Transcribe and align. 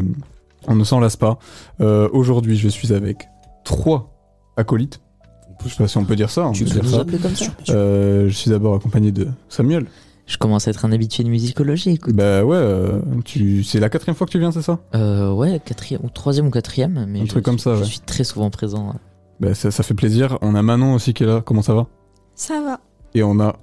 On 0.68 0.74
ne 0.74 0.84
s'en 0.84 1.00
lasse 1.00 1.16
pas. 1.16 1.38
Euh, 1.80 2.08
Aujourd'hui, 2.12 2.56
je 2.56 2.68
suis 2.68 2.92
avec 2.92 3.28
trois 3.64 4.12
acolytes. 4.56 5.00
Je 5.64 5.70
sais 5.70 5.76
pas 5.76 5.88
si 5.88 5.96
on 5.98 6.04
peut 6.04 6.16
dire 6.16 6.30
ça. 6.30 6.46
on 6.48 6.52
Tu 6.52 6.64
peux 6.64 6.70
dire 6.70 6.82
nous 6.82 6.90
ça. 6.90 7.00
appeler 7.00 7.18
comme 7.18 7.36
ça 7.36 7.46
Euh, 7.70 8.28
je 8.28 8.34
suis 8.34 8.50
d'abord 8.50 8.74
accompagné 8.74 9.12
de 9.12 9.28
Samuel. 9.48 9.86
Je 10.26 10.36
commence 10.38 10.66
à 10.66 10.70
être 10.70 10.84
un 10.84 10.92
habitué 10.92 11.24
de 11.24 11.28
musicologie, 11.28 11.90
écoute. 11.90 12.14
Bah 12.14 12.44
ouais, 12.44 12.56
euh, 12.56 13.00
tu... 13.24 13.62
c'est 13.64 13.80
la 13.80 13.88
quatrième 13.88 14.14
fois 14.16 14.26
que 14.26 14.32
tu 14.32 14.38
viens, 14.38 14.50
c'est 14.52 14.62
ça? 14.62 14.78
Euh, 14.94 15.32
ouais, 15.32 15.60
quatrième, 15.64 16.00
ou 16.04 16.10
troisième 16.10 16.46
ou 16.46 16.50
quatrième, 16.50 17.06
mais 17.08 17.20
Un 17.20 17.24
je, 17.24 17.28
truc 17.28 17.44
comme 17.44 17.58
ça, 17.58 17.74
je 17.76 17.80
ouais. 17.80 17.86
suis 17.86 18.00
très 18.00 18.24
souvent 18.24 18.50
présent. 18.50 18.94
Bah 19.40 19.54
ça, 19.54 19.70
ça 19.70 19.82
fait 19.82 19.94
plaisir. 19.94 20.38
On 20.40 20.54
a 20.54 20.62
Manon 20.62 20.94
aussi 20.94 21.12
qui 21.14 21.24
est 21.24 21.26
là. 21.26 21.42
Comment 21.44 21.62
ça 21.62 21.74
va? 21.74 21.86
Ça 22.34 22.60
va. 22.62 22.80
Et 23.14 23.22
on 23.22 23.40
a 23.40 23.56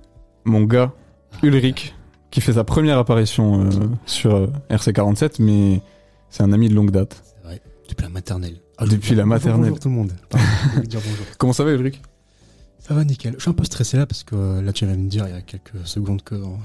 mon 0.45 0.61
gars 0.63 0.91
Ulrich 1.43 1.95
qui 2.31 2.41
fait 2.41 2.53
sa 2.53 2.63
première 2.63 2.97
apparition 2.97 3.61
euh, 3.65 3.69
sur 4.05 4.35
euh, 4.35 4.47
RC47, 4.69 5.41
mais 5.41 5.81
c'est 6.29 6.43
un 6.43 6.51
ami 6.53 6.69
de 6.69 6.75
longue 6.75 6.91
date. 6.91 7.21
C'est 7.23 7.43
vrai, 7.47 7.61
depuis 7.89 8.03
la 8.03 8.09
maternelle. 8.09 8.55
Ah, 8.77 8.85
Depuis 8.85 9.15
la 9.15 9.25
maternelle. 9.25 9.61
Bonjour 9.61 9.79
tout 9.79 9.89
le 9.89 9.95
monde. 9.95 10.11
Pardon, 10.29 10.45
je 10.69 10.75
voulais 10.75 10.87
dire 10.87 11.01
bonjour. 11.03 11.25
Comment 11.37 11.53
ça 11.53 11.63
va 11.63 11.71
Ulrich? 11.71 12.01
Ça 12.79 12.93
va 12.93 13.03
nickel. 13.03 13.33
Je 13.37 13.41
suis 13.41 13.49
un 13.49 13.53
peu 13.53 13.65
stressé 13.65 13.97
là 13.97 14.05
parce 14.05 14.23
que 14.23 14.35
euh, 14.35 14.61
là 14.61 14.71
tu 14.73 14.85
viens 14.85 14.95
de 14.95 15.01
me 15.01 15.09
dire 15.09 15.27
il 15.27 15.33
y 15.33 15.37
a 15.37 15.41
quelques 15.41 15.85
secondes 15.85 16.21
que 16.23 16.35
en, 16.35 16.59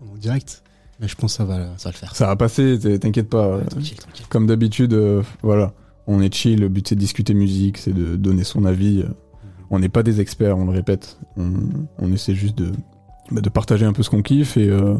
en 0.00 0.16
direct. 0.16 0.62
Mais 1.00 1.08
je 1.08 1.14
pense 1.16 1.32
que 1.32 1.36
ça 1.38 1.44
va, 1.44 1.58
ça 1.78 1.88
va 1.88 1.92
le 1.92 1.96
faire. 1.98 2.14
Ça 2.16 2.26
va 2.26 2.36
passer, 2.36 2.78
t'inquiète 3.00 3.28
pas. 3.28 3.58
Ouais, 3.58 3.64
tranquille, 3.66 3.96
tranquille. 3.98 4.26
Comme 4.28 4.46
d'habitude, 4.46 4.92
euh, 4.94 5.22
voilà, 5.42 5.72
on 6.06 6.20
est 6.22 6.32
chill, 6.32 6.60
le 6.60 6.68
but 6.68 6.88
c'est 6.88 6.94
de 6.94 7.00
discuter 7.00 7.34
musique, 7.34 7.76
c'est 7.78 7.92
de 7.92 8.16
donner 8.16 8.44
son 8.44 8.64
avis. 8.64 9.02
euh, 9.02 9.08
On 9.70 9.78
n'est 9.78 9.88
pas 9.88 10.02
des 10.02 10.20
experts, 10.20 10.56
on 10.56 10.64
le 10.64 10.70
répète. 10.70 11.18
On, 11.36 11.52
on 11.98 12.12
essaie 12.12 12.34
juste 12.34 12.56
de, 12.56 12.70
bah, 13.30 13.40
de 13.40 13.48
partager 13.50 13.84
un 13.84 13.92
peu 13.92 14.02
ce 14.02 14.10
qu'on 14.10 14.22
kiffe 14.22 14.56
et, 14.56 14.68
euh, 14.68 14.94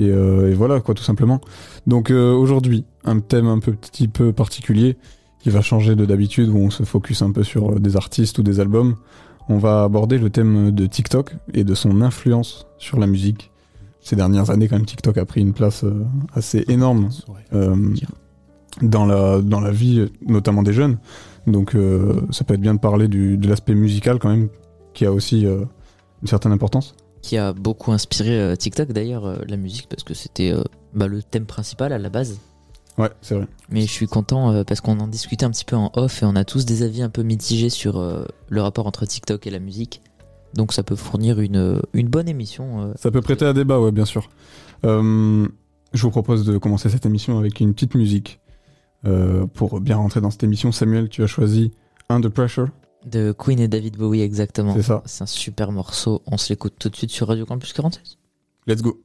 et, 0.00 0.10
euh, 0.10 0.50
et 0.50 0.54
voilà, 0.54 0.80
quoi, 0.80 0.94
tout 0.94 1.02
simplement. 1.02 1.40
Donc 1.86 2.10
euh, 2.10 2.32
aujourd'hui, 2.32 2.84
un 3.04 3.20
thème 3.20 3.46
un 3.46 3.58
petit 3.58 4.08
peu 4.08 4.32
particulier 4.32 4.96
qui 5.40 5.50
va 5.50 5.62
changer 5.62 5.94
de 5.94 6.04
d'habitude 6.04 6.48
où 6.48 6.58
on 6.58 6.70
se 6.70 6.82
focus 6.82 7.22
un 7.22 7.32
peu 7.32 7.42
sur 7.42 7.72
euh, 7.72 7.78
des 7.78 7.96
artistes 7.96 8.38
ou 8.38 8.42
des 8.42 8.60
albums. 8.60 8.96
On 9.48 9.58
va 9.58 9.82
aborder 9.82 10.18
le 10.18 10.30
thème 10.30 10.70
de 10.70 10.86
TikTok 10.86 11.34
et 11.54 11.64
de 11.64 11.74
son 11.74 12.02
influence 12.02 12.66
sur 12.78 12.98
la 12.98 13.06
musique. 13.06 13.50
Ces 14.00 14.16
dernières 14.16 14.50
années, 14.50 14.68
quand 14.68 14.76
même, 14.76 14.86
TikTok 14.86 15.18
a 15.18 15.24
pris 15.24 15.40
une 15.40 15.52
place 15.52 15.84
assez 16.32 16.64
énorme 16.68 17.10
euh, 17.52 17.76
dans, 18.80 19.06
la, 19.06 19.40
dans 19.42 19.60
la 19.60 19.70
vie, 19.70 20.08
notamment 20.26 20.62
des 20.62 20.72
jeunes. 20.72 20.98
Donc 21.46 21.74
euh, 21.74 22.20
ça 22.30 22.44
peut 22.44 22.54
être 22.54 22.60
bien 22.60 22.74
de 22.74 22.80
parler 22.80 23.08
du, 23.08 23.36
de 23.36 23.48
l'aspect 23.48 23.74
musical 23.74 24.18
quand 24.18 24.30
même, 24.30 24.48
qui 24.94 25.06
a 25.06 25.12
aussi 25.12 25.46
euh, 25.46 25.64
une 26.22 26.28
certaine 26.28 26.52
importance. 26.52 26.94
Qui 27.30 27.36
a 27.36 27.52
beaucoup 27.52 27.92
inspiré 27.92 28.40
euh, 28.40 28.56
TikTok 28.56 28.90
d'ailleurs, 28.90 29.24
euh, 29.24 29.36
la 29.46 29.56
musique, 29.56 29.86
parce 29.88 30.02
que 30.02 30.14
c'était 30.14 30.50
euh, 30.50 30.64
bah, 30.94 31.06
le 31.06 31.22
thème 31.22 31.46
principal 31.46 31.92
à 31.92 31.98
la 31.98 32.08
base. 32.08 32.40
Ouais, 32.98 33.08
c'est 33.22 33.36
vrai. 33.36 33.46
Mais 33.68 33.82
je 33.82 33.92
suis 33.92 34.08
content 34.08 34.64
parce 34.64 34.80
qu'on 34.80 34.98
en 34.98 35.06
discutait 35.06 35.44
un 35.44 35.50
petit 35.52 35.64
peu 35.64 35.76
en 35.76 35.92
off 35.94 36.24
et 36.24 36.26
on 36.26 36.34
a 36.34 36.42
tous 36.42 36.64
des 36.64 36.82
avis 36.82 37.02
un 37.02 37.08
peu 37.08 37.22
mitigés 37.22 37.70
sur 37.70 38.04
le 38.48 38.60
rapport 38.60 38.88
entre 38.88 39.06
TikTok 39.06 39.46
et 39.46 39.50
la 39.50 39.60
musique. 39.60 40.02
Donc 40.54 40.72
ça 40.72 40.82
peut 40.82 40.96
fournir 40.96 41.38
une, 41.38 41.80
une 41.92 42.08
bonne 42.08 42.28
émission. 42.28 42.92
Ça 42.96 43.12
peut 43.12 43.20
prêter 43.20 43.44
à 43.44 43.52
débat, 43.52 43.78
ouais, 43.78 43.92
bien 43.92 44.04
sûr. 44.04 44.28
Euh, 44.84 45.46
je 45.92 46.02
vous 46.02 46.10
propose 46.10 46.44
de 46.44 46.58
commencer 46.58 46.90
cette 46.90 47.06
émission 47.06 47.38
avec 47.38 47.60
une 47.60 47.74
petite 47.74 47.94
musique. 47.94 48.40
Euh, 49.06 49.46
pour 49.46 49.80
bien 49.80 49.96
rentrer 49.96 50.20
dans 50.20 50.30
cette 50.30 50.42
émission, 50.42 50.72
Samuel, 50.72 51.08
tu 51.08 51.22
as 51.22 51.28
choisi 51.28 51.70
Under 52.08 52.30
Pressure. 52.30 52.66
De 53.04 53.32
Queen 53.32 53.58
et 53.60 53.68
David 53.68 53.96
Bowie 53.96 54.20
exactement. 54.20 54.74
C'est 54.74 54.82
ça. 54.82 55.02
C'est 55.06 55.22
un 55.22 55.26
super 55.26 55.72
morceau. 55.72 56.22
On 56.26 56.36
se 56.36 56.50
l'écoute 56.50 56.74
tout 56.78 56.88
de 56.88 56.96
suite 56.96 57.10
sur 57.10 57.28
Radio 57.28 57.46
Campus 57.46 57.72
46. 57.72 58.18
Let's 58.66 58.82
go. 58.82 59.00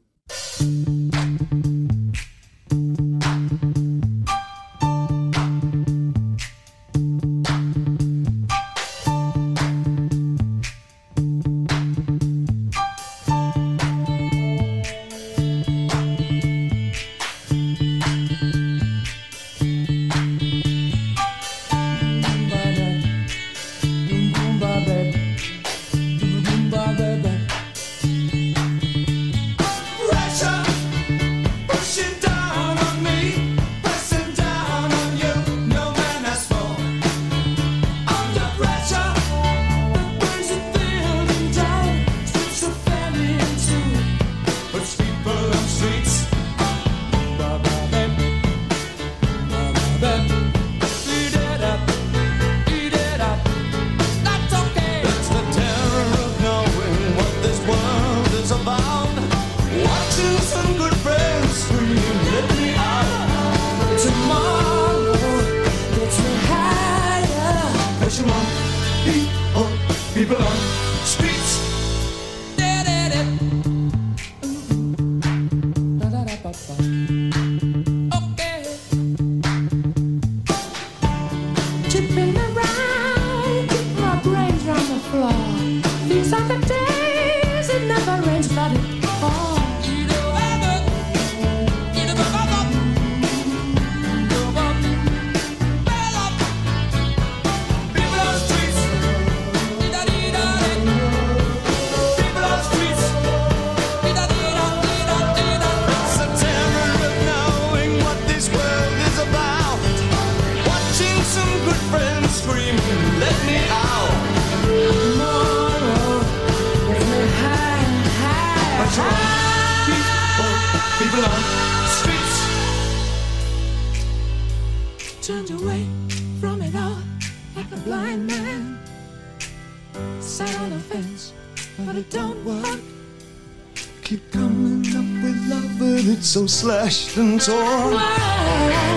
Slashed 136.55 137.17
and 137.17 137.41
torn. 137.41 138.94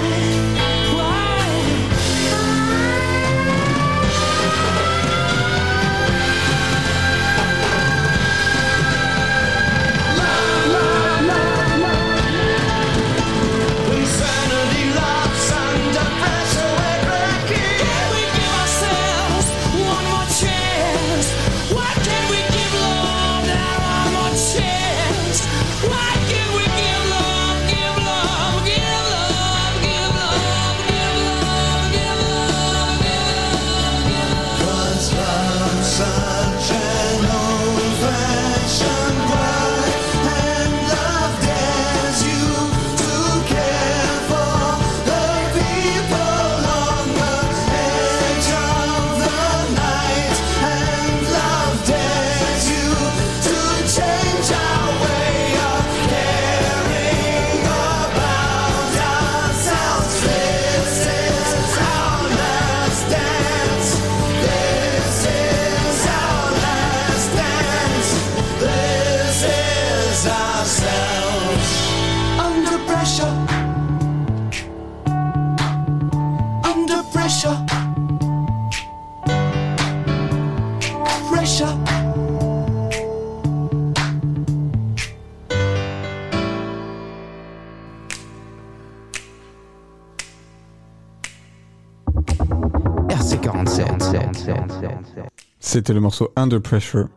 C'était 95.60 95.92
le 95.92 96.00
morceau 96.00 96.30
Under 96.36 96.60
Pressure 96.60 97.08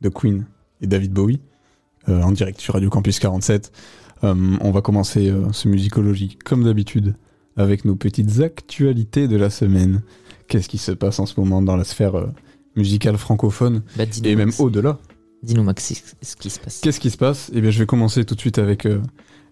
de 0.00 0.08
Queen 0.08 0.46
et 0.80 0.86
David 0.86 1.12
Bowie 1.12 1.40
euh, 2.08 2.22
en 2.22 2.32
direct 2.32 2.60
sur 2.60 2.74
Radio 2.74 2.90
Campus 2.90 3.18
47. 3.18 3.72
Euh, 4.24 4.56
on 4.60 4.70
va 4.70 4.80
commencer 4.80 5.28
euh, 5.28 5.52
ce 5.52 5.68
musicologie 5.68 6.38
comme 6.44 6.64
d'habitude 6.64 7.16
avec 7.56 7.84
nos 7.84 7.96
petites 7.96 8.40
actualités 8.40 9.28
de 9.28 9.36
la 9.36 9.50
semaine. 9.50 10.02
Qu'est-ce 10.48 10.68
qui 10.68 10.78
se 10.78 10.92
passe 10.92 11.18
en 11.18 11.26
ce 11.26 11.40
moment 11.40 11.62
dans 11.62 11.76
la 11.76 11.84
sphère 11.84 12.26
musicale 12.76 13.16
francophone 13.16 13.82
Bah, 13.96 14.04
et 14.22 14.36
même 14.36 14.52
au-delà? 14.58 14.98
Dis-nous, 15.42 15.62
Max, 15.62 16.02
ce 16.22 16.36
qui 16.36 16.50
se 16.50 16.60
passe. 16.60 16.80
Qu'est-ce 16.80 17.00
qui 17.00 17.10
se 17.10 17.16
passe? 17.16 17.50
Eh 17.54 17.60
bien, 17.60 17.70
je 17.70 17.78
vais 17.78 17.86
commencer 17.86 18.24
tout 18.24 18.34
de 18.34 18.40
suite 18.40 18.58
avec 18.58 18.86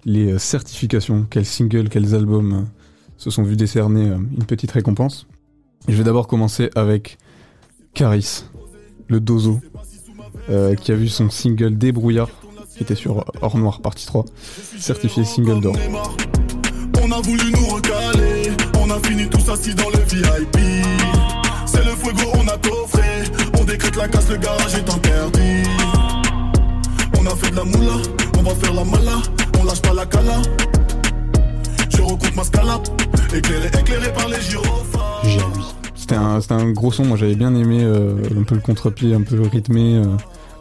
les 0.05 0.39
certifications. 0.39 1.27
Quels 1.29 1.47
singles, 1.47 1.89
quels 1.89 2.15
albums 2.15 2.67
se 3.17 3.31
sont 3.31 3.43
vus 3.43 3.57
décerner 3.57 4.07
une 4.07 4.45
petite 4.45 4.73
récompense. 4.73 5.27
Je 5.89 5.95
vais 5.95 6.05
d'abord 6.05 6.27
commencer 6.27 6.71
avec 6.75 7.19
Caris, 7.95 8.45
le 9.09 9.21
Dozo, 9.21 9.61
euh, 10.51 10.75
qui 10.75 10.91
a 10.91 10.97
vu 10.97 11.09
son 11.09 11.31
single 11.31 11.79
Débrouillard, 11.79 12.29
qui 12.77 12.83
était 12.83 12.97
sur 12.97 13.25
Or 13.41 13.57
Noir 13.57 13.81
partie 13.81 14.05
3, 14.05 14.25
certifié 14.79 15.25
single 15.25 15.61
d'or. 15.61 15.77
On 17.01 17.13
a 17.13 17.21
voulu 17.21 17.53
nous 17.53 17.67
recaler, 17.67 18.51
on 18.81 18.91
a 18.91 18.99
fini 19.07 19.29
tous 19.29 19.49
assis 19.49 19.75
dans 19.77 19.91
le 19.91 19.99
VIP. 20.09 20.59
C'est 21.67 21.85
le 21.85 21.93
fuego, 21.93 22.33
on 22.35 22.49
a 22.49 22.59
coffré, 22.59 23.25
on 23.61 23.65
décrète 23.65 23.97
la 23.97 24.09
casse, 24.09 24.29
le 24.29 24.39
garage 24.39 24.75
est 24.75 24.91
interdit. 24.91 25.69
On 27.21 27.27
a 27.27 27.37
fait 27.37 27.51
de 27.53 27.57
la 27.57 27.65
moula, 27.65 28.03
on 28.39 28.43
va 28.43 28.55
faire 28.57 28.75
la 28.75 28.85
mala, 28.85 29.23
on 29.61 29.65
lâche 29.65 29.83
pas 29.83 29.95
la 29.95 30.07
cala. 30.07 30.43
Je 31.91 32.03
recompte 32.03 32.35
ma 32.35 32.43
scala, 32.43 32.81
éclairé, 33.33 33.69
éclairé 33.69 34.13
par 34.13 34.29
les 34.29 34.41
gyrophares. 34.41 35.84
C'était 36.05 36.17
un, 36.17 36.39
c'était 36.43 36.53
un 36.53 36.71
gros 36.71 36.93
son, 36.93 37.07
moi 37.07 37.17
j'avais 37.17 37.35
bien 37.35 37.55
aimé 37.55 37.79
euh, 37.81 38.19
un 38.39 38.43
peu 38.43 38.55
le 38.55 38.61
contre-pied, 38.61 39.15
un 39.15 39.23
peu 39.23 39.41
rythmé, 39.41 39.97
euh, 39.97 40.05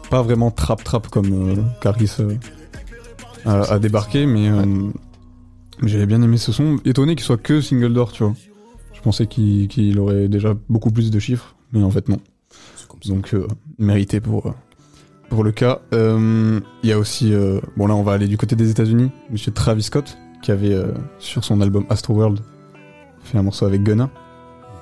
pas 0.08 0.22
vraiment 0.22 0.50
trap-trap 0.50 1.08
comme 1.08 1.50
euh, 1.50 1.62
Caris 1.82 2.10
euh, 2.20 2.34
a, 3.44 3.74
a 3.74 3.78
débarqué, 3.78 4.24
mais 4.24 4.48
mais 5.82 5.88
j'avais 5.88 6.06
bien 6.06 6.22
aimé 6.22 6.38
ce 6.38 6.50
son. 6.50 6.78
Étonné 6.86 7.14
qu'il 7.14 7.26
soit 7.26 7.36
que 7.36 7.60
single 7.60 7.92
d'or, 7.92 8.12
tu 8.12 8.24
vois. 8.24 8.32
Je 8.94 9.02
pensais 9.02 9.26
qu'il 9.26 9.98
aurait 9.98 10.28
déjà 10.28 10.54
beaucoup 10.70 10.90
plus 10.90 11.10
de 11.10 11.18
chiffres, 11.18 11.54
mais 11.74 11.82
en 11.82 11.90
fait 11.90 12.08
non. 12.08 12.20
Donc 13.04 13.36
mérité 13.78 14.20
pour, 14.20 14.54
pour 15.28 15.44
le 15.44 15.52
cas. 15.52 15.82
Il 15.92 16.62
y 16.88 16.92
a 16.92 16.98
aussi, 16.98 17.34
bon 17.76 17.86
là 17.86 17.94
on 17.94 18.02
va 18.02 18.12
aller 18.12 18.28
du 18.28 18.38
côté 18.38 18.56
des 18.56 18.70
États-Unis, 18.70 19.10
Monsieur 19.30 19.52
Travis 19.52 19.82
Scott, 19.82 20.16
qui 20.42 20.52
avait 20.52 20.74
sur 21.18 21.44
son 21.44 21.60
album 21.60 21.84
Astroworld 21.90 22.40
fait 23.24 23.36
un 23.36 23.42
morceau 23.42 23.66
avec 23.66 23.82
Gunna, 23.82 24.10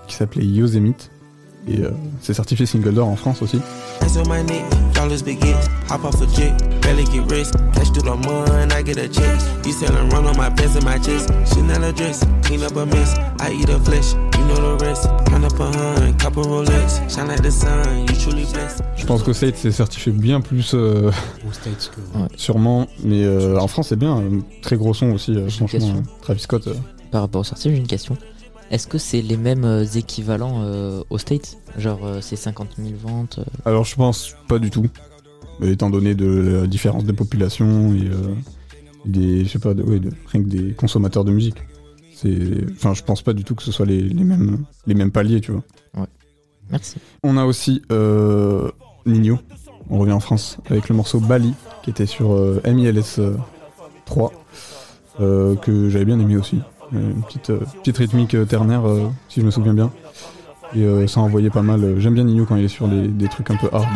qui 0.06 0.14
s'appelait 0.16 0.44
Yosemite. 0.44 1.10
Et 1.68 1.78
euh, 1.80 1.90
c'est 2.20 2.34
certifié 2.34 2.66
single 2.66 2.92
d'or 2.92 3.06
en 3.06 3.14
France 3.14 3.40
aussi. 3.40 3.60
Hands 4.00 4.16
on 4.16 4.28
my 4.28 4.42
neck, 4.42 4.64
dollars 4.94 5.22
big 5.24 5.38
hits. 5.44 5.68
Hop 5.88 6.04
off 6.04 6.20
a 6.20 6.26
jet, 6.34 6.52
barely 6.82 7.04
get 7.04 7.22
rich. 7.30 7.46
Cash 7.72 7.92
through 7.92 8.02
the 8.02 8.16
mud, 8.26 8.72
I 8.72 8.82
get 8.82 8.98
a 8.98 9.06
check. 9.08 9.38
You 9.64 9.72
sellin' 9.72 10.08
run 10.10 10.26
on 10.26 10.36
my 10.36 10.50
pants 10.50 10.74
and 10.74 10.84
my 10.84 10.98
chest. 10.98 11.30
Chanel 11.54 11.84
a 11.84 11.92
dress, 11.92 12.24
clean 12.42 12.64
up 12.64 12.74
a 12.76 12.84
mess. 12.84 13.14
I 13.38 13.52
eat 13.52 13.68
a 13.68 13.78
flesh, 13.78 14.14
you 14.14 14.44
know 14.48 14.76
the 14.76 14.84
rest. 14.84 15.06
Count 15.26 15.44
up 15.44 15.60
a 15.60 15.70
hun, 15.70 16.12
couple 16.18 16.42
Rolex. 16.42 17.00
Shine 17.08 17.28
like 17.28 17.42
the 17.42 17.50
sun, 17.52 18.08
you 18.08 18.16
truly 18.16 18.44
blessed. 18.52 18.82
Je 18.96 19.06
pense 19.06 19.22
qu'au 19.22 19.32
State 19.32 19.54
c'est 19.56 19.70
certifié 19.70 20.10
bien 20.10 20.40
plus 20.40 20.72
euh, 20.74 21.12
States. 21.52 21.92
Ouais. 22.16 22.22
sûrement, 22.36 22.88
mais 23.04 23.22
euh, 23.22 23.56
en 23.60 23.68
France 23.68 23.90
c'est 23.90 23.96
bien. 23.98 24.20
très 24.62 24.76
gros 24.76 24.94
son 24.94 25.12
aussi, 25.12 25.30
euh, 25.36 25.48
franchement. 25.48 25.66
question. 25.68 25.94
euh, 25.98 26.22
Travis 26.22 26.40
Scott. 26.40 26.66
euh, 26.66 26.74
Par 27.12 27.20
rapport 27.20 27.42
au 27.42 27.44
sorties, 27.44 27.70
j'ai 27.70 27.76
une 27.76 27.86
question. 27.86 28.16
Est-ce 28.72 28.88
que 28.88 28.96
c'est 28.96 29.20
les 29.20 29.36
mêmes 29.36 29.64
euh, 29.64 29.84
équivalents 29.84 30.62
euh, 30.62 31.04
aux 31.10 31.18
States? 31.18 31.58
Genre, 31.76 32.04
euh, 32.04 32.20
c'est 32.22 32.36
50 32.36 32.76
000 32.78 32.90
ventes 33.00 33.38
euh, 33.38 33.44
Alors 33.66 33.84
je 33.84 33.94
pense 33.94 34.34
pas 34.48 34.58
du 34.58 34.70
tout, 34.70 34.86
étant 35.62 35.90
donné 35.90 36.14
de 36.14 36.60
la 36.62 36.66
différence 36.66 37.04
des 37.04 37.12
populations 37.12 37.94
et 37.94 38.06
euh, 38.06 38.34
des, 39.04 39.44
je 39.44 39.50
sais 39.50 39.58
pas, 39.58 39.74
de, 39.74 39.82
ouais, 39.82 40.00
de, 40.00 40.10
rien 40.26 40.42
que 40.42 40.48
des 40.48 40.72
consommateurs 40.72 41.24
de 41.24 41.32
musique. 41.32 41.56
Enfin, 42.74 42.94
je 42.94 43.02
pense 43.02 43.20
pas 43.20 43.32
du 43.32 43.44
tout 43.44 43.54
que 43.54 43.62
ce 43.62 43.72
soit 43.72 43.84
les, 43.84 44.00
les 44.00 44.24
mêmes, 44.24 44.64
les 44.86 44.94
mêmes 44.94 45.10
paliers, 45.10 45.40
tu 45.40 45.52
vois. 45.52 45.62
Merci. 46.70 46.96
On 47.24 47.36
a 47.36 47.44
aussi 47.44 47.82
Nino. 49.04 49.38
On 49.90 49.98
revient 49.98 50.12
en 50.12 50.20
France 50.20 50.58
avec 50.70 50.88
le 50.88 50.94
morceau 50.94 51.20
Bali 51.20 51.52
qui 51.82 51.90
était 51.90 52.06
sur 52.06 52.30
MILS 52.64 53.18
euh, 53.18 53.36
3 54.06 54.32
euh, 55.20 55.56
que 55.56 55.90
j'avais 55.90 56.04
bien 56.04 56.18
aimé 56.18 56.36
aussi. 56.36 56.60
Euh, 56.94 57.10
Une 57.12 57.22
petite, 57.22 57.50
euh, 57.50 57.60
petite 57.80 57.96
rythmique 57.98 58.34
euh, 58.34 58.44
ternaire 58.44 58.82
si 59.28 59.40
je 59.40 59.46
me 59.46 59.50
souviens 59.50 59.74
bien. 59.74 59.90
Et 60.74 60.84
euh, 60.84 61.06
ça 61.06 61.20
envoyait 61.20 61.50
pas 61.50 61.62
mal. 61.62 61.98
J'aime 61.98 62.14
bien 62.14 62.24
Nino 62.24 62.46
quand 62.46 62.56
il 62.56 62.64
est 62.64 62.68
sur 62.68 62.88
des, 62.88 63.08
des 63.08 63.28
trucs 63.28 63.50
un 63.50 63.56
peu 63.56 63.68
hard. 63.72 63.86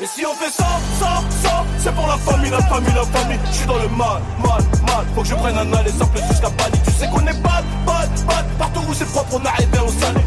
Et 0.00 0.06
si 0.06 0.24
on 0.26 0.34
fait 0.34 0.50
ça, 0.50 0.66
ça, 0.98 1.22
ça, 1.30 1.64
c'est 1.78 1.94
pour 1.94 2.06
la 2.06 2.16
famille, 2.18 2.50
la 2.50 2.60
famille, 2.60 2.92
la 2.94 3.04
famille. 3.04 3.38
Je 3.46 3.56
suis 3.56 3.66
dans 3.66 3.76
le 3.78 3.88
mal, 3.96 4.20
mal, 4.42 4.62
mal. 4.86 5.06
Faut 5.14 5.22
que 5.22 5.28
je 5.28 5.34
prenne 5.34 5.56
un 5.56 5.72
aller 5.72 5.90
simple 5.90 6.18
jusqu'à 6.28 6.50
Bali. 6.50 6.78
Tu 6.84 6.90
sais 6.90 7.06
qu'on 7.08 7.20
est 7.20 7.42
bad, 7.42 7.64
bad, 7.86 8.10
bad. 8.26 8.44
Partout 8.58 8.80
où 8.88 8.92
c'est 8.92 9.08
propre, 9.08 9.40
on 9.40 9.44
arrive 9.46 9.68
au 9.82 9.90
salé. 9.90 10.20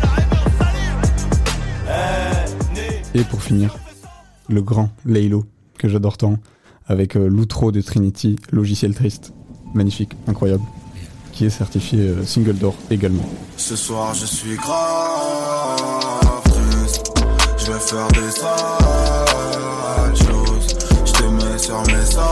Et 3.15 3.24
pour 3.24 3.41
finir, 3.41 3.75
le 4.48 4.62
grand 4.62 4.89
Laylo, 5.05 5.45
que 5.77 5.88
j'adore 5.88 6.17
tant, 6.17 6.38
avec 6.88 7.15
l'outro 7.15 7.71
de 7.71 7.81
Trinity, 7.81 8.36
logiciel 8.51 8.93
triste. 8.95 9.33
Magnifique, 9.74 10.13
incroyable. 10.27 10.63
Qui 11.39 11.46
est 11.46 11.50
certifié 11.50 12.00
euh, 12.00 12.25
single 12.25 12.55
d'or 12.55 12.75
également. 12.91 13.24
Ce 13.55 13.77
soir 13.77 14.13
je 14.13 14.25
suis 14.25 14.58
grave 14.58 16.41
triste 16.43 17.13
Je 17.58 17.72
vais 17.72 17.79
faire 17.79 18.08
des 18.10 18.29
sales 18.29 20.17
choses. 20.17 20.75
Je 21.05 21.24
mets 21.24 21.58
sur 21.58 21.79
messagerie. 21.84 22.27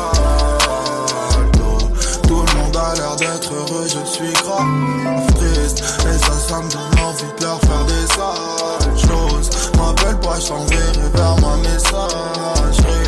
Tout 2.26 2.42
le 2.44 2.54
monde 2.58 2.76
a 2.76 2.94
l'air 2.96 3.14
d'être 3.14 3.54
heureux. 3.54 3.86
Je 3.86 4.04
suis 4.04 4.32
grave 4.32 5.34
triste 5.36 5.84
Et 6.00 6.18
ça, 6.18 6.32
ça 6.32 6.60
me 6.62 6.68
donne 6.68 6.98
envie 7.00 7.32
de 7.38 7.44
leur 7.44 7.60
faire 7.60 7.84
des 7.86 8.06
sales 8.08 8.98
choses. 9.08 9.50
M'appelle 9.78 10.18
pas, 10.18 10.40
je 10.40 10.48
t'enverrai 10.48 11.08
vers 11.14 11.36
ma 11.40 11.56
messagerie 11.58 13.01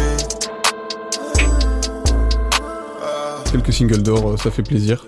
Quelques 3.55 3.73
singles 3.73 4.03
d'or, 4.03 4.31
euh, 4.33 4.37
ça 4.37 4.51
fait 4.51 4.65
plaisir. 4.65 5.07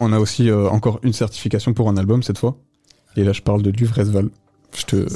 On 0.00 0.14
a 0.14 0.18
aussi 0.18 0.48
euh, 0.48 0.66
encore 0.70 0.98
une 1.02 1.12
certification 1.12 1.74
pour 1.74 1.90
un 1.90 1.98
album 1.98 2.22
cette 2.22 2.38
fois. 2.38 2.56
Et 3.16 3.22
là, 3.22 3.34
je 3.34 3.42
parle 3.42 3.60
de 3.60 3.70
Duvresval. 3.70 4.30
Je 4.74 4.84
te 4.84 5.06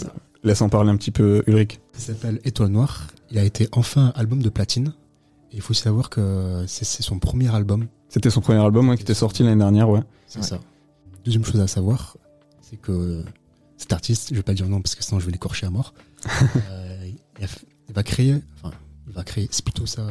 laisse 0.45 0.61
en 0.61 0.69
parler 0.69 0.91
un 0.91 0.97
petit 0.99 1.11
peu, 1.11 1.43
Ulrich. 1.47 1.81
Il 1.95 2.01
s'appelle 2.01 2.39
Étoile 2.45 2.69
Noire. 2.69 3.07
Il 3.31 3.39
a 3.39 3.45
été 3.45 3.67
enfin 3.73 4.13
album 4.15 4.43
de 4.43 4.51
platine. 4.51 4.93
Et 5.53 5.57
il 5.57 5.63
faut 5.63 5.73
savoir 5.73 6.11
que 6.11 6.65
c'est 6.67 6.85
son 7.03 7.19
premier 7.19 7.53
album. 7.55 7.87
C'était 8.11 8.29
son 8.29 8.43
premier 8.43 8.61
album 8.63 8.91
ouais, 8.91 8.97
qui 8.97 9.05
était 9.05 9.15
sorti 9.15 9.43
l'année 9.43 9.57
dernière, 9.57 9.89
ouais. 9.89 10.03
C'est 10.27 10.41
Ouais. 10.41 10.45
ça. 10.45 10.61
Deuxième 11.25 11.47
chose 11.47 11.61
à 11.63 11.67
savoir, 11.67 12.19
c'est 12.61 12.77
que 12.77 13.25
cet 13.79 13.95
artiste, 13.95 14.29
je 14.33 14.35
vais 14.35 14.43
pas 14.43 14.53
dire 14.55 14.69
non 14.69 14.83
parce 14.83 14.95
que 14.95 15.03
sinon 15.03 15.19
je 15.19 15.25
vais 15.25 15.33
l'écorcher 15.33 15.65
à 15.65 15.71
mort. 15.71 15.95
euh, 16.71 17.09
il, 17.39 17.45
a 17.45 17.47
fait- 17.47 17.67
il 17.89 17.95
va 17.95 18.03
créer, 18.03 18.35
enfin, 18.63 18.75
il 19.09 19.15
va 19.15 19.25
créer, 19.25 19.49
c'est 19.51 19.65
plutôt 19.65 19.87
ça. 19.87 20.07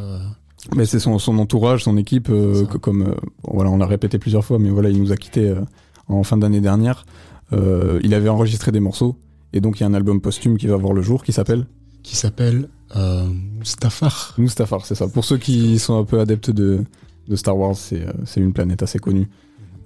Mais 0.75 0.85
c'est 0.85 0.99
son, 0.99 1.19
son 1.19 1.37
entourage, 1.37 1.83
son 1.83 1.97
équipe, 1.97 2.29
euh, 2.29 2.65
que- 2.65 2.77
comme 2.77 3.03
euh, 3.03 3.15
voilà, 3.43 3.69
on 3.69 3.77
l'a 3.77 3.85
répété 3.85 4.17
plusieurs 4.19 4.43
fois, 4.45 4.57
mais 4.59 4.69
voilà, 4.69 4.89
il 4.89 4.99
nous 5.01 5.11
a 5.11 5.17
quittés 5.17 5.49
euh, 5.49 5.61
en 6.07 6.23
fin 6.23 6.37
d'année 6.37 6.61
dernière. 6.61 7.05
Euh, 7.53 7.99
il 8.03 8.13
avait 8.13 8.29
enregistré 8.29 8.71
des 8.71 8.79
morceaux, 8.79 9.15
et 9.53 9.61
donc 9.61 9.79
il 9.79 9.81
y 9.81 9.83
a 9.83 9.87
un 9.87 9.93
album 9.93 10.21
posthume 10.21 10.57
qui 10.57 10.67
va 10.67 10.75
voir 10.77 10.93
le 10.93 11.01
jour, 11.01 11.23
qui 11.23 11.31
s'appelle 11.33 11.67
qui 12.03 12.15
s'appelle 12.15 12.69
euh, 12.95 13.27
Mustafar. 13.59 14.35
Mustafar, 14.37 14.85
c'est 14.85 14.95
ça. 14.95 15.07
Pour 15.07 15.25
ceux 15.25 15.37
qui 15.37 15.79
sont 15.79 15.97
un 15.97 16.03
peu 16.03 16.19
adeptes 16.19 16.51
de, 16.51 16.83
de 17.27 17.35
Star 17.35 17.57
Wars, 17.57 17.75
c'est 17.75 18.01
euh, 18.07 18.11
c'est 18.25 18.39
une 18.41 18.53
planète 18.53 18.83
assez 18.83 18.99
connue. 18.99 19.27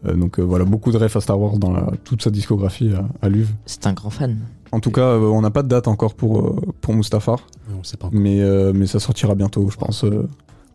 Euh, 0.06 0.16
donc 0.16 0.40
euh, 0.40 0.44
voilà, 0.44 0.66
beaucoup 0.66 0.92
de 0.92 0.98
refs 0.98 1.16
à 1.16 1.22
Star 1.22 1.40
Wars 1.40 1.58
dans 1.58 1.72
la- 1.72 1.92
toute 2.04 2.22
sa 2.22 2.30
discographie 2.30 2.92
à, 2.94 3.08
à 3.26 3.30
Luve. 3.30 3.52
C'est 3.66 3.86
un 3.88 3.94
grand 3.94 4.10
fan. 4.10 4.38
En 4.72 4.80
tout 4.82 4.92
cas, 4.92 5.02
euh, 5.16 5.20
on 5.30 5.42
n'a 5.42 5.50
pas 5.50 5.64
de 5.64 5.68
date 5.70 5.88
encore 5.88 6.14
pour, 6.14 6.40
euh, 6.42 6.56
pour 6.82 6.94
Mustafar, 6.94 7.40
Ouais, 7.70 7.76
on 7.80 7.84
sait 7.84 7.98
pas 7.98 8.08
encore. 8.08 8.20
mais, 8.20 8.40
euh, 8.42 8.72
mais 8.74 8.86
ça 8.86 9.00
sortira 9.00 9.34
bientôt, 9.36 9.68
je 9.70 9.78
pense. 9.78 10.04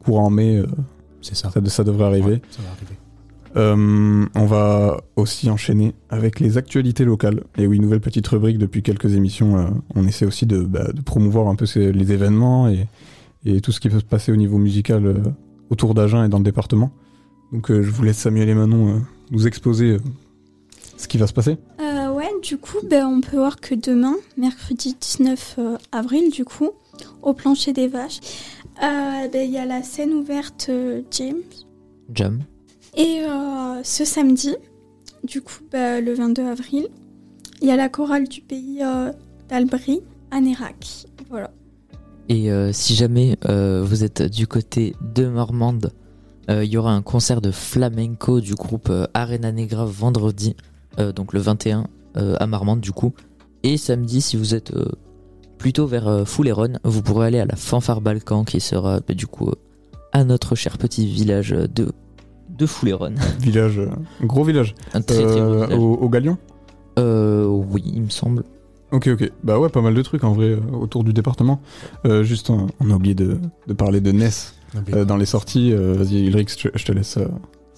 Courant 0.05 0.27
en 0.27 0.31
mai, 0.31 0.57
euh, 0.59 0.67
C'est 1.23 1.35
ça. 1.35 1.51
ça, 1.51 1.61
ça 1.67 1.85
devrait 1.85 2.05
arriver. 2.07 2.33
Ouais, 2.35 2.43
ça 2.51 2.63
va 2.63 2.69
arriver. 2.71 2.97
Euh, 3.57 4.27
on 4.35 4.47
va 4.47 5.01
aussi 5.17 5.49
enchaîner 5.49 5.95
avec 6.11 6.41
les 6.41 6.59
actualités 6.59 7.05
locales. 7.05 7.45
Et 7.57 7.67
oui, 7.69 7.79
nouvelle 7.79 8.01
petite 8.01 8.27
rubrique 8.27 8.59
depuis 8.59 8.83
quelques 8.83 9.15
émissions. 9.15 9.57
euh, 9.59 9.67
on 9.95 10.07
essaie 10.07 10.27
aussi 10.27 10.45
de, 10.47 10.63
bah, 10.63 10.91
de 10.93 11.01
promouvoir 11.03 11.47
un 11.49 11.55
peu 11.55 11.65
ces- 11.67 11.93
les 11.93 12.13
événements 12.13 12.69
et, 12.69 12.89
et 13.45 13.61
tout 13.61 13.71
ce 13.71 13.79
qui 13.79 13.89
peut 13.89 14.01
se 14.01 14.05
passer 14.05 14.33
au 14.33 14.37
niveau 14.37 14.59
musical 14.59 15.07
euh, 15.07 15.15
autour 15.71 15.95
d'Agen 15.95 16.25
et 16.25 16.29
dans 16.29 16.39
le 16.39 16.45
département. 16.45 16.91
Donc 17.53 17.71
euh, 17.71 17.83
je 17.83 17.91
vous 17.93 18.03
laisse 18.03 18.19
Samuel 18.19 18.49
et 18.49 18.55
Manon 18.55 18.89
euh, 18.97 18.99
nous 19.31 19.47
exposer 19.47 19.91
euh, 19.93 19.99
ce 20.97 21.07
qui 21.07 21.19
va 21.19 21.29
se 21.29 21.33
passer. 21.33 21.57
Euh, 21.81 22.13
ouais, 22.13 22.31
du 22.43 22.57
coup, 22.59 22.79
ben, 22.91 23.07
on 23.07 23.21
peut 23.21 23.37
voir 23.37 23.61
que 23.61 23.77
demain, 23.77 24.15
mercredi 24.37 24.97
19 25.01 25.55
euh, 25.59 25.77
avril, 25.93 26.31
du 26.33 26.45
coup, 26.45 26.71
au 27.23 27.35
plancher 27.35 27.73
des 27.73 27.87
vaches, 27.87 28.19
euh, 28.83 29.29
ben, 29.29 29.43
il 29.47 29.51
y 29.51 29.59
a 29.59 29.65
la 29.65 29.83
scène 29.83 30.13
ouverte 30.13 30.67
euh, 30.69 31.03
James. 31.11 31.43
Jam. 32.13 32.43
Et 32.97 33.23
euh, 33.23 33.83
ce 33.83 34.05
samedi, 34.05 34.55
du 35.25 35.41
coup, 35.41 35.59
ben, 35.71 36.05
le 36.05 36.15
22 36.15 36.45
avril, 36.45 36.89
il 37.61 37.69
y 37.69 37.71
a 37.71 37.77
la 37.77 37.89
chorale 37.89 38.29
du 38.29 38.41
pays 38.41 38.81
euh, 38.83 39.13
d'Albry 39.49 40.03
à 40.31 40.41
Nérac. 40.41 41.07
Voilà. 41.31 41.51
Et 42.29 42.51
euh, 42.51 42.73
si 42.73 42.95
jamais 42.95 43.37
euh, 43.49 43.83
vous 43.85 44.05
êtes 44.05 44.23
du 44.23 44.47
côté 44.47 44.95
de 45.15 45.27
Marmande, 45.27 45.93
euh, 46.51 46.65
il 46.65 46.71
y 46.71 46.77
aura 46.77 46.93
un 46.93 47.03
concert 47.03 47.41
de 47.41 47.51
flamenco 47.51 48.41
du 48.41 48.55
groupe 48.55 48.93
Arena 49.15 49.53
Negra 49.53 49.85
vendredi, 49.85 50.57
donc 51.17 51.33
le 51.33 51.41
21 51.41 51.89
euh, 52.17 52.37
à 52.39 52.47
Marmande 52.47 52.81
du 52.81 52.93
coup. 52.93 53.13
Et 53.63 53.77
samedi, 53.77 54.21
si 54.21 54.37
vous 54.37 54.55
êtes 54.55 54.73
plutôt 55.65 55.87
vers 55.87 56.07
euh, 56.09 56.25
Fouléronne, 56.27 56.79
vous 56.85 57.01
pourrez 57.01 57.27
aller 57.29 57.39
à 57.41 57.47
la 57.47 57.57
Fanfare 57.57 58.03
Balkan 58.03 58.45
qui 58.45 58.61
sera 58.61 59.01
bah, 59.01 59.15
du 59.15 59.27
coup 59.27 59.49
euh, 59.49 59.55
à 60.13 60.23
notre 60.23 60.55
cher 60.55 60.77
petit 60.77 61.07
village 61.07 61.53
de, 61.53 61.91
de 62.51 62.67
Fouléronne. 62.67 63.15
Village, 63.41 63.79
euh, 63.79 63.89
gros 64.27 64.45
village. 64.45 64.75
Un 64.93 65.01
très 65.01 65.25
Euh, 65.25 65.65
village. 65.65 65.79
au, 65.79 65.95
au 65.95 66.09
Galion? 66.11 66.37
Euh, 66.99 67.47
oui, 67.47 67.83
il 67.87 68.03
me 68.03 68.11
semble. 68.11 68.45
Ok, 68.93 69.09
ok. 69.09 69.33
Bah 69.43 69.59
ouais, 69.59 69.71
pas 69.71 69.81
mal 69.81 69.95
de 69.95 70.03
trucs 70.03 70.23
en 70.23 70.33
vrai 70.35 70.59
autour 70.79 71.03
du 71.03 71.15
département. 71.15 71.63
Euh, 72.05 72.23
juste, 72.25 72.51
on, 72.51 72.67
on 72.81 72.91
a 72.91 72.95
oublié 72.97 73.15
de, 73.15 73.39
de 73.67 73.73
parler 73.73 74.03
de 74.03 74.13
Ness 74.13 74.55
euh, 74.93 75.07
dans 75.07 75.17
les 75.17 75.25
sorties. 75.25 75.73
Euh, 75.73 75.95
Vas-y, 75.95 76.27
Ulrich, 76.27 76.51
je, 76.63 76.69
te- 76.69 76.79
je 76.79 76.85
te 76.85 76.93
laisse 76.93 77.17
euh, 77.17 77.27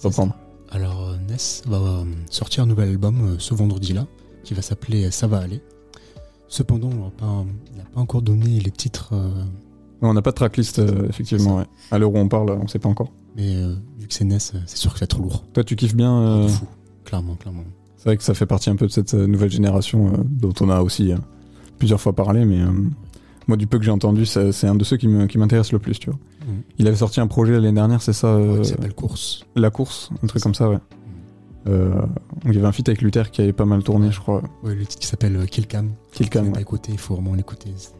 reprendre. 0.03 0.35
Alors, 0.71 1.15
Ness 1.29 1.63
va 1.67 2.03
sortir 2.29 2.63
un 2.63 2.67
nouvel 2.67 2.89
album 2.89 3.15
euh, 3.21 3.35
ce 3.39 3.53
vendredi-là, 3.53 4.05
qui 4.43 4.53
va 4.55 4.61
s'appeler 4.61 5.09
Ça 5.09 5.27
va 5.27 5.37
aller. 5.37 5.61
Cependant, 6.49 6.89
on 7.21 7.45
n'a 7.77 7.83
pas 7.93 7.99
encore 8.01 8.21
donné 8.21 8.59
les 8.59 8.71
titres, 8.71 9.09
euh, 9.13 9.43
on 10.01 10.13
n'a 10.13 10.21
pas 10.21 10.31
de 10.31 10.35
tracklist, 10.35 10.79
euh, 10.79 11.07
effectivement. 11.09 11.57
Ouais. 11.57 11.65
À 11.91 11.97
l'heure 11.97 12.13
où 12.13 12.17
on 12.17 12.27
parle, 12.27 12.51
on 12.51 12.67
sait 12.67 12.79
pas 12.79 12.89
encore. 12.89 13.11
mais 13.35 13.55
euh, 13.55 13.73
vu 13.99 14.07
que 14.07 14.13
c'est 14.13 14.25
euh, 14.25 14.37
c'est 14.65 14.77
sûr 14.77 14.91
qu'il 14.93 15.01
va 15.01 15.03
être 15.05 15.19
lourd. 15.19 15.43
Toi, 15.53 15.63
tu 15.63 15.75
kiffes 15.75 15.95
bien 15.95 16.47
fou. 16.47 16.65
Clairement, 17.03 17.35
clairement. 17.35 17.63
C'est 17.97 18.05
vrai 18.05 18.17
que 18.17 18.23
ça 18.23 18.33
fait 18.33 18.45
partie 18.45 18.69
un 18.69 18.75
peu 18.75 18.85
de 18.85 18.91
cette 18.91 19.13
nouvelle 19.13 19.49
génération 19.51 20.13
dont 20.25 20.53
on 20.61 20.69
a 20.69 20.81
aussi 20.81 21.11
plusieurs 21.79 21.99
fois 21.99 22.13
parlé, 22.13 22.45
mais 22.45 22.59
moi, 23.47 23.57
du 23.57 23.65
peu 23.65 23.79
que 23.79 23.85
j'ai 23.85 23.91
entendu, 23.91 24.25
c'est 24.25 24.67
un 24.67 24.75
de 24.75 24.83
ceux 24.83 24.97
qui 24.97 25.07
m'intéresse 25.07 25.71
le 25.71 25.79
plus, 25.79 25.97
tu 25.99 26.09
vois. 26.11 26.19
Mhm. 26.47 26.61
Il 26.77 26.87
avait 26.87 26.97
sorti 26.97 27.19
un 27.19 27.27
projet 27.27 27.53
l'année 27.53 27.71
dernière, 27.71 28.01
c'est 28.01 28.13
ça 28.13 28.37
Ouais, 28.37 28.61
qui 28.61 28.69
s'appelle 28.69 28.93
Course. 28.93 29.45
La 29.55 29.69
course, 29.71 30.11
un 30.23 30.27
truc 30.27 30.43
comme 30.43 30.55
ça, 30.55 30.69
ouais. 30.69 30.77
Euh, 31.67 32.01
il 32.45 32.53
y 32.53 32.57
avait 32.57 32.67
un 32.67 32.71
feat 32.71 32.87
avec 32.87 33.01
Luther 33.01 33.29
qui 33.31 33.41
avait 33.41 33.53
pas 33.53 33.65
mal 33.65 33.83
tourné, 33.83 34.11
je 34.11 34.19
crois. 34.19 34.41
Ouais, 34.63 34.73
le 34.75 34.85
titre 34.85 35.01
qui 35.01 35.07
s'appelle 35.07 35.37
Si 36.13 36.23
vous 36.23 36.29
ouais. 36.47 36.51
pas 36.51 36.61
écouté, 36.61 36.91
il 36.93 36.97
faut 36.97 37.15
vraiment 37.15 37.33
l'écouter. 37.35 37.69
C'est- 37.75 37.93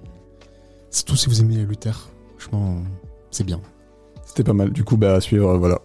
Surtout 0.89 1.15
si 1.17 1.27
vous 1.27 1.41
aimez 1.41 1.57
Luther, 1.65 2.09
franchement, 2.37 2.77
c'est 3.29 3.43
bien. 3.43 3.59
C'était 4.25 4.43
pas 4.43 4.53
mal. 4.53 4.71
Du 4.71 4.83
coup, 4.83 4.95
bah, 4.97 5.15
à 5.15 5.21
suivre, 5.21 5.49
euh, 5.49 5.57
voilà. 5.57 5.79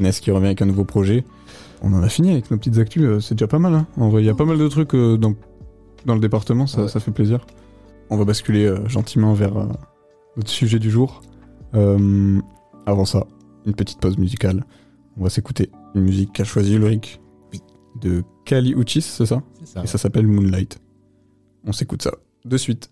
Ness 0.00 0.20
qui 0.20 0.30
revient 0.30 0.46
avec 0.46 0.60
un 0.62 0.66
nouveau 0.66 0.84
projet. 0.84 1.24
On 1.82 1.92
en 1.94 2.02
a 2.02 2.08
fini 2.08 2.32
avec 2.32 2.50
nos 2.50 2.56
petites 2.58 2.78
actus, 2.78 3.02
euh, 3.04 3.20
c'est 3.20 3.34
déjà 3.34 3.46
pas 3.46 3.58
mal. 3.58 3.74
Hein. 3.74 3.86
En 3.96 4.08
vrai, 4.10 4.22
il 4.22 4.26
y 4.26 4.30
a 4.30 4.34
pas 4.34 4.44
mal 4.44 4.58
de 4.58 4.68
trucs 4.68 4.94
euh, 4.94 5.16
dans, 5.16 5.34
dans 6.04 6.14
le 6.14 6.20
département, 6.20 6.66
ça, 6.66 6.82
Ouais. 6.82 6.88
ça 6.88 7.00
fait 7.00 7.10
plaisir. 7.10 7.46
On 8.10 8.16
va 8.16 8.24
basculer 8.24 8.66
euh, 8.66 8.86
gentiment 8.88 9.32
vers 9.34 9.54
notre 10.36 10.50
sujet 10.50 10.78
du 10.78 10.90
jour. 10.90 11.22
Avant 12.86 13.04
ça, 13.04 13.26
une 13.66 13.74
petite 13.74 13.98
pause 14.00 14.18
musicale. 14.18 14.64
On 15.18 15.24
va 15.24 15.30
s'écouter 15.30 15.70
une 15.94 16.02
musique 16.02 16.32
qu'a 16.32 16.44
choisi 16.44 16.74
Ulrich. 16.74 17.20
Oui. 17.52 17.60
De 18.00 18.24
Kali 18.44 18.72
Uchis, 18.72 19.02
c'est 19.02 19.26
ça 19.26 19.42
C'est 19.58 19.66
ça. 19.66 19.82
Et 19.84 19.86
ça 19.86 19.98
s'appelle 19.98 20.26
Moonlight. 20.26 20.78
On 21.66 21.72
s'écoute 21.72 22.02
ça 22.02 22.12
de 22.44 22.56
suite. 22.56 22.90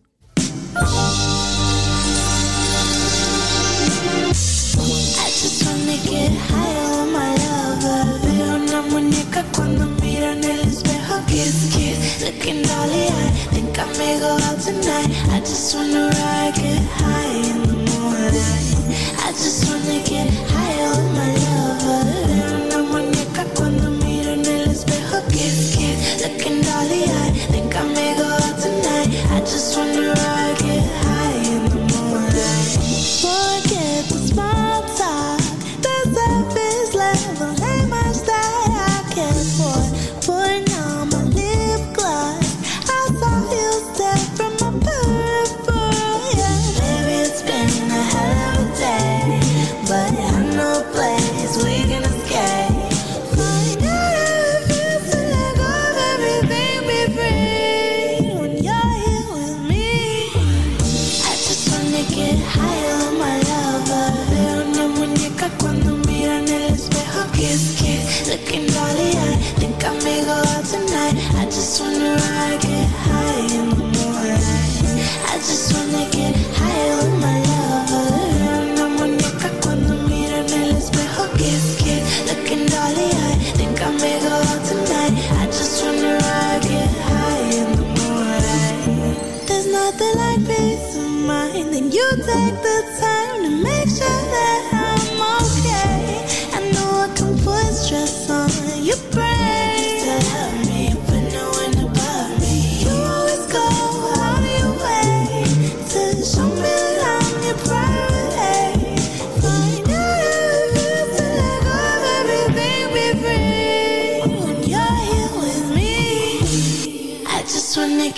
I 15.34 15.40
just 15.40 15.74
wanna 15.74 16.08
ride, 16.08 16.54
get 16.54 16.78
high 16.78 17.50
in 17.50 17.62
the. 17.62 17.72
I 19.18 19.32
just 19.32 19.68
wanna 19.68 19.98
get 20.04 20.28
high 20.30 20.51
just 29.74 29.78
wanna 29.96 30.31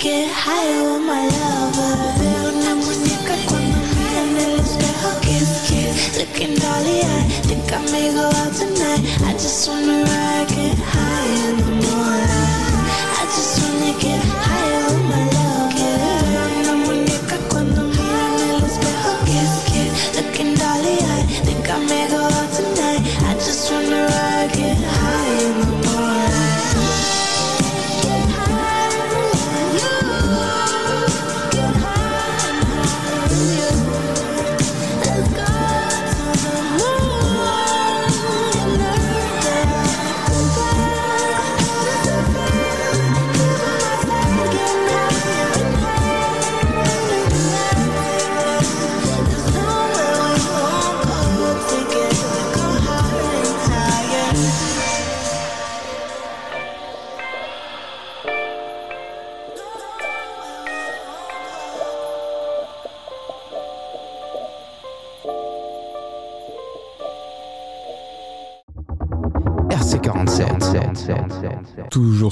get 0.05 0.31
high 0.31 0.83
with 0.83 1.07
my 1.07 1.27
lover. 1.29 2.04
Dolly 6.75 7.01
eye. 7.01 7.29
Think 7.49 7.73
I 7.73 7.81
may 7.93 8.13
go 8.13 8.27
out 8.41 8.53
tonight. 8.55 9.03
I 9.29 9.33
just 9.33 9.69
wanna 9.69 10.05
ride, 10.05 10.49
get 10.49 10.79
high 10.79 11.49
in 11.49 11.57
the 11.57 11.65
morning. 11.65 11.84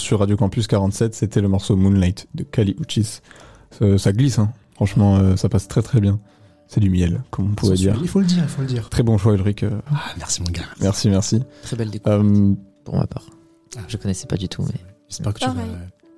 Sur 0.02 0.18
Radio 0.20 0.36
Campus 0.36 0.66
47, 0.66 1.14
c'était 1.14 1.40
le 1.40 1.48
morceau 1.48 1.76
Moonlight 1.76 2.28
de 2.34 2.42
Kali 2.42 2.76
Uchis. 2.80 3.20
Euh, 3.80 3.96
ça 3.98 4.12
glisse, 4.12 4.38
hein. 4.38 4.52
franchement, 4.74 5.16
euh, 5.16 5.36
ça 5.36 5.48
passe 5.48 5.68
très 5.68 5.82
très 5.82 6.00
bien. 6.00 6.20
C'est 6.66 6.80
du 6.80 6.90
miel, 6.90 7.22
comme 7.30 7.50
on 7.50 7.54
pourrait 7.54 7.74
dire. 7.76 7.96
Il 8.00 8.08
faut 8.08 8.20
le 8.20 8.26
dire, 8.26 8.42
il 8.42 8.48
faut 8.48 8.62
le 8.62 8.66
dire. 8.68 8.88
Très 8.88 9.02
bon 9.02 9.18
choix, 9.18 9.34
Ulrich. 9.34 9.62
euh, 9.62 9.70
Ah, 9.92 10.00
merci 10.18 10.42
mon 10.42 10.50
gars. 10.50 10.62
merci, 10.80 11.08
merci. 11.10 11.42
Très 11.62 11.76
belle 11.76 11.90
découverte 11.90 12.22
Euh, 12.24 12.54
pour 12.84 12.96
ma 12.96 13.06
part. 13.06 13.26
Je 13.88 13.96
connaissais 13.96 14.26
pas 14.26 14.36
du 14.36 14.48
tout, 14.48 14.62
mais. 14.62 14.80
J'espère 15.08 15.34
que 15.34 15.40
tu 15.40 15.46
vas, 15.46 15.52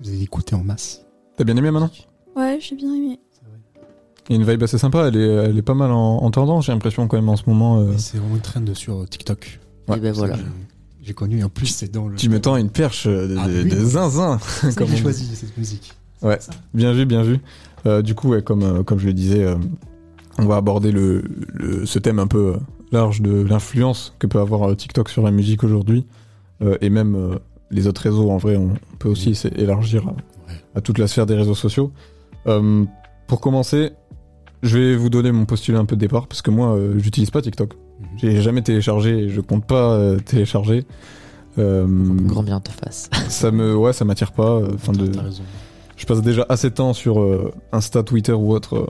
vous 0.00 0.08
allez 0.08 0.22
écouter 0.22 0.54
en 0.54 0.62
masse. 0.62 1.02
T'as 1.36 1.44
bien 1.44 1.56
aimé 1.56 1.70
maintenant? 1.72 1.90
Ouais, 2.36 2.58
j'ai 2.60 2.76
bien 2.76 2.92
aimé. 2.94 3.18
Il 4.28 4.36
y 4.36 4.38
a 4.38 4.42
une 4.42 4.48
vibe 4.48 4.62
assez 4.62 4.78
sympa, 4.78 5.08
elle 5.08 5.16
est, 5.16 5.26
elle 5.28 5.58
est 5.58 5.62
pas 5.62 5.74
mal 5.74 5.90
en, 5.92 6.18
en 6.22 6.30
tendance, 6.30 6.66
j'ai 6.66 6.72
l'impression 6.72 7.06
quand 7.08 7.16
même 7.16 7.28
en 7.28 7.36
ce 7.36 7.42
moment. 7.46 7.80
euh. 7.80 7.92
C'est 7.98 8.16
vraiment 8.18 8.36
une 8.36 8.40
trend 8.40 8.62
sur 8.74 9.06
TikTok. 9.08 9.60
Ouais. 9.88 9.98
Et 9.98 10.00
ben 10.00 10.12
voilà. 10.12 10.36
J'ai- 11.04 11.14
connu, 11.14 11.42
en 11.44 11.48
plus 11.48 11.66
c'est 11.66 11.92
dans 11.92 12.08
le. 12.08 12.16
Tu 12.16 12.28
me 12.28 12.40
tends 12.40 12.56
une 12.56 12.70
perche 12.70 13.06
euh, 13.06 13.28
de, 13.28 13.36
Ah, 13.38 13.46
de- 13.48 13.62
oui. 13.62 13.68
de 13.70 13.84
zinzin. 13.84 14.38
Comme 14.76 14.86
j'ai 14.88 14.94
dit. 14.94 15.00
choisi 15.02 15.36
cette 15.36 15.56
musique. 15.56 15.92
Ouais, 16.22 16.38
bien 16.72 16.92
vu, 16.92 17.04
bien 17.06 17.22
vu. 17.22 17.38
Euh, 17.86 18.00
du 18.02 18.14
coup, 18.14 18.28
ouais, 18.30 18.42
comme, 18.42 18.62
euh, 18.62 18.82
comme 18.82 18.98
je 18.98 19.06
le 19.06 19.12
disais, 19.12 19.44
euh, 19.44 19.56
on 20.38 20.46
va 20.46 20.56
aborder 20.56 20.90
le, 20.90 21.22
le- 21.52 21.84
ce 21.86 21.98
thème 21.98 22.18
un 22.18 22.26
peu 22.26 22.54
euh, 22.54 22.56
large 22.92 23.20
de 23.20 23.42
l'influence 23.42 24.14
que 24.18 24.26
peut 24.26 24.38
avoir 24.40 24.70
euh, 24.70 24.74
TikTok 24.74 25.08
sur 25.10 25.22
la 25.22 25.30
musique 25.30 25.62
aujourd'hui, 25.64 26.06
euh, 26.62 26.78
et 26.80 26.88
même 26.88 27.14
euh, 27.14 27.36
les 27.70 27.86
autres 27.86 28.00
réseaux. 28.02 28.30
En 28.30 28.38
vrai, 28.38 28.56
on, 28.56 28.70
on 28.92 28.96
peut 28.98 29.08
aussi 29.10 29.34
s'é- 29.34 29.52
élargir 29.56 30.08
à, 30.08 30.78
à 30.78 30.80
toute 30.80 30.98
la 30.98 31.06
sphère 31.08 31.26
des 31.26 31.34
réseaux 31.34 31.54
sociaux. 31.54 31.92
Euh, 32.46 32.84
pour 33.26 33.40
commencer, 33.40 33.92
je 34.62 34.78
vais 34.78 34.96
vous 34.96 35.10
donner 35.10 35.30
mon 35.32 35.44
postulat 35.44 35.78
un 35.78 35.84
peu 35.84 35.96
de 35.96 36.00
départ, 36.00 36.26
parce 36.26 36.40
que 36.40 36.50
moi, 36.50 36.74
euh, 36.74 36.98
j'utilise 36.98 37.30
pas 37.30 37.42
TikTok. 37.42 37.74
J'ai 38.16 38.40
jamais 38.42 38.62
téléchargé, 38.62 39.28
je 39.28 39.40
compte 39.40 39.64
pas 39.66 39.92
euh, 39.94 40.18
télécharger. 40.18 40.84
Euh, 41.58 41.86
Grand 42.26 42.42
bien 42.42 42.60
te 42.60 42.70
fasse. 42.70 43.08
ça 43.28 43.50
me, 43.50 43.76
ouais, 43.76 43.92
ça 43.92 44.04
m'attire 44.04 44.32
pas. 44.32 44.56
euh, 44.56 44.70
Enfin 44.74 44.92
de. 44.92 45.10
Je 45.96 46.06
passe 46.06 46.22
déjà 46.22 46.44
assez 46.48 46.70
de 46.70 46.74
temps 46.74 46.92
sur 46.92 47.20
euh, 47.20 47.52
Insta, 47.72 48.02
Twitter 48.02 48.32
ou 48.32 48.52
autre 48.52 48.76
euh, 48.76 48.86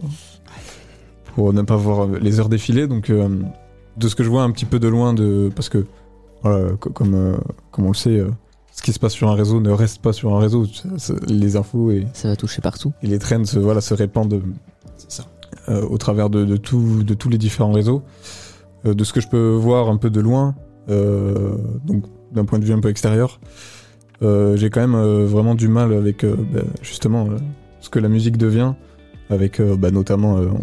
pour 1.34 1.52
ne 1.52 1.62
pas 1.62 1.76
voir 1.76 2.06
les 2.06 2.40
heures 2.40 2.48
défiler. 2.48 2.86
Donc, 2.86 3.10
euh, 3.10 3.28
de 3.96 4.08
ce 4.08 4.14
que 4.14 4.24
je 4.24 4.30
vois 4.30 4.42
un 4.42 4.50
petit 4.50 4.64
peu 4.64 4.78
de 4.78 4.88
loin, 4.88 5.12
de 5.14 5.50
parce 5.54 5.68
que 5.68 5.86
voilà, 6.42 6.70
co- 6.80 6.90
comme 6.90 7.14
euh, 7.14 7.36
comme 7.70 7.84
on 7.86 7.88
le 7.88 7.94
sait, 7.94 8.18
euh, 8.18 8.30
ce 8.72 8.82
qui 8.82 8.92
se 8.92 8.98
passe 8.98 9.12
sur 9.12 9.28
un 9.30 9.34
réseau 9.34 9.60
ne 9.60 9.70
reste 9.70 10.00
pas 10.00 10.12
sur 10.12 10.34
un 10.34 10.38
réseau. 10.40 10.66
Les 11.28 11.56
infos 11.56 11.90
et, 11.90 12.06
Ça 12.14 12.28
va 12.28 12.36
toucher 12.36 12.60
partout. 12.62 12.92
et 13.02 13.06
les 13.06 13.18
trends, 13.18 13.44
se, 13.44 13.58
voilà, 13.58 13.80
se 13.80 13.94
répandent 13.94 14.42
ça. 15.08 15.24
euh, 15.68 15.82
au 15.86 15.98
travers 15.98 16.30
de, 16.30 16.44
de, 16.44 16.56
tout- 16.56 17.02
de 17.02 17.14
tous 17.14 17.28
les 17.28 17.38
différents 17.38 17.72
réseaux. 17.72 18.02
Euh, 18.86 18.94
de 18.94 19.04
ce 19.04 19.12
que 19.12 19.20
je 19.20 19.28
peux 19.28 19.50
voir 19.54 19.88
un 19.88 19.96
peu 19.96 20.10
de 20.10 20.20
loin, 20.20 20.54
euh, 20.90 21.56
donc 21.86 22.04
d'un 22.32 22.44
point 22.44 22.58
de 22.58 22.64
vue 22.64 22.72
un 22.72 22.80
peu 22.80 22.88
extérieur, 22.90 23.40
euh, 24.22 24.56
j'ai 24.56 24.70
quand 24.70 24.86
même 24.86 25.24
vraiment 25.24 25.54
du 25.54 25.68
mal 25.68 25.92
avec 25.92 26.24
bah, 26.24 26.60
justement 26.82 27.28
ce 27.80 27.88
que 27.90 27.98
la 27.98 28.08
musique 28.08 28.36
devient, 28.36 28.74
avec 29.30 29.60
bah, 29.78 29.90
notamment, 29.90 30.34
on, 30.34 30.60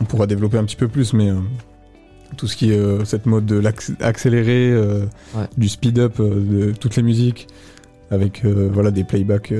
on 0.00 0.04
pourra 0.04 0.26
développer 0.26 0.58
un 0.58 0.64
petit 0.64 0.76
peu 0.76 0.88
plus, 0.88 1.12
mais 1.14 1.30
tout 2.36 2.46
ce 2.46 2.56
qui 2.56 2.72
est 2.72 2.78
euh, 2.78 3.04
cette 3.04 3.26
mode 3.26 3.46
de 3.46 3.56
l'accéléré, 4.00 4.70
euh, 4.70 5.04
Ouais. 5.36 5.46
du 5.56 5.68
speed-up 5.68 6.14
euh, 6.20 6.68
de 6.68 6.72
toutes 6.72 6.96
les 6.96 7.02
musiques, 7.02 7.46
avec 8.10 8.44
voilà 8.44 8.90
des 8.90 9.04
playbacks 9.04 9.54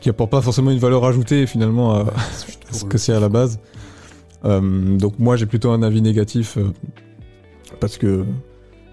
qui 0.00 0.08
apportent 0.08 0.30
pas 0.30 0.40
forcément 0.42 0.72
une 0.72 0.78
valeur 0.80 1.04
ajoutée 1.04 1.46
finalement 1.46 1.94
à, 1.94 2.00
à 2.00 2.72
ce 2.72 2.84
que 2.88 2.98
c'est 2.98 3.12
à 3.12 3.20
la 3.20 3.28
base. 3.28 3.60
Donc 4.44 5.18
moi 5.20 5.36
j'ai 5.36 5.46
plutôt 5.46 5.70
un 5.70 5.82
avis 5.82 6.02
négatif 6.02 6.58
parce 7.80 7.98
que 7.98 8.24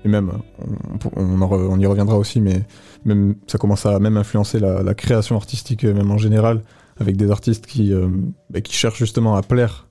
et 0.04 0.08
même 0.08 0.32
on, 0.60 1.22
on, 1.22 1.42
en 1.42 1.48
re- 1.48 1.68
on 1.70 1.80
y 1.80 1.86
reviendra 1.86 2.18
aussi 2.18 2.40
mais 2.42 2.64
même 3.06 3.36
ça 3.48 3.58
commence 3.58 3.86
à 3.86 4.00
même 4.00 4.18
influencer 4.18 4.60
la, 4.60 4.84
la 4.84 4.94
création 4.94 5.36
artistique 5.36 5.84
même 5.84 6.12
en 6.12 6.18
général 6.18 6.62
avec 6.98 7.18
des 7.18 7.32
artistes 7.32 7.66
qui 7.66 7.94
euh, 7.94 8.08
bah, 8.50 8.62
qui 8.62 8.74
cherchent 8.74 9.00
justement 9.00 9.36
à 9.36 9.42
plaire 9.42 9.88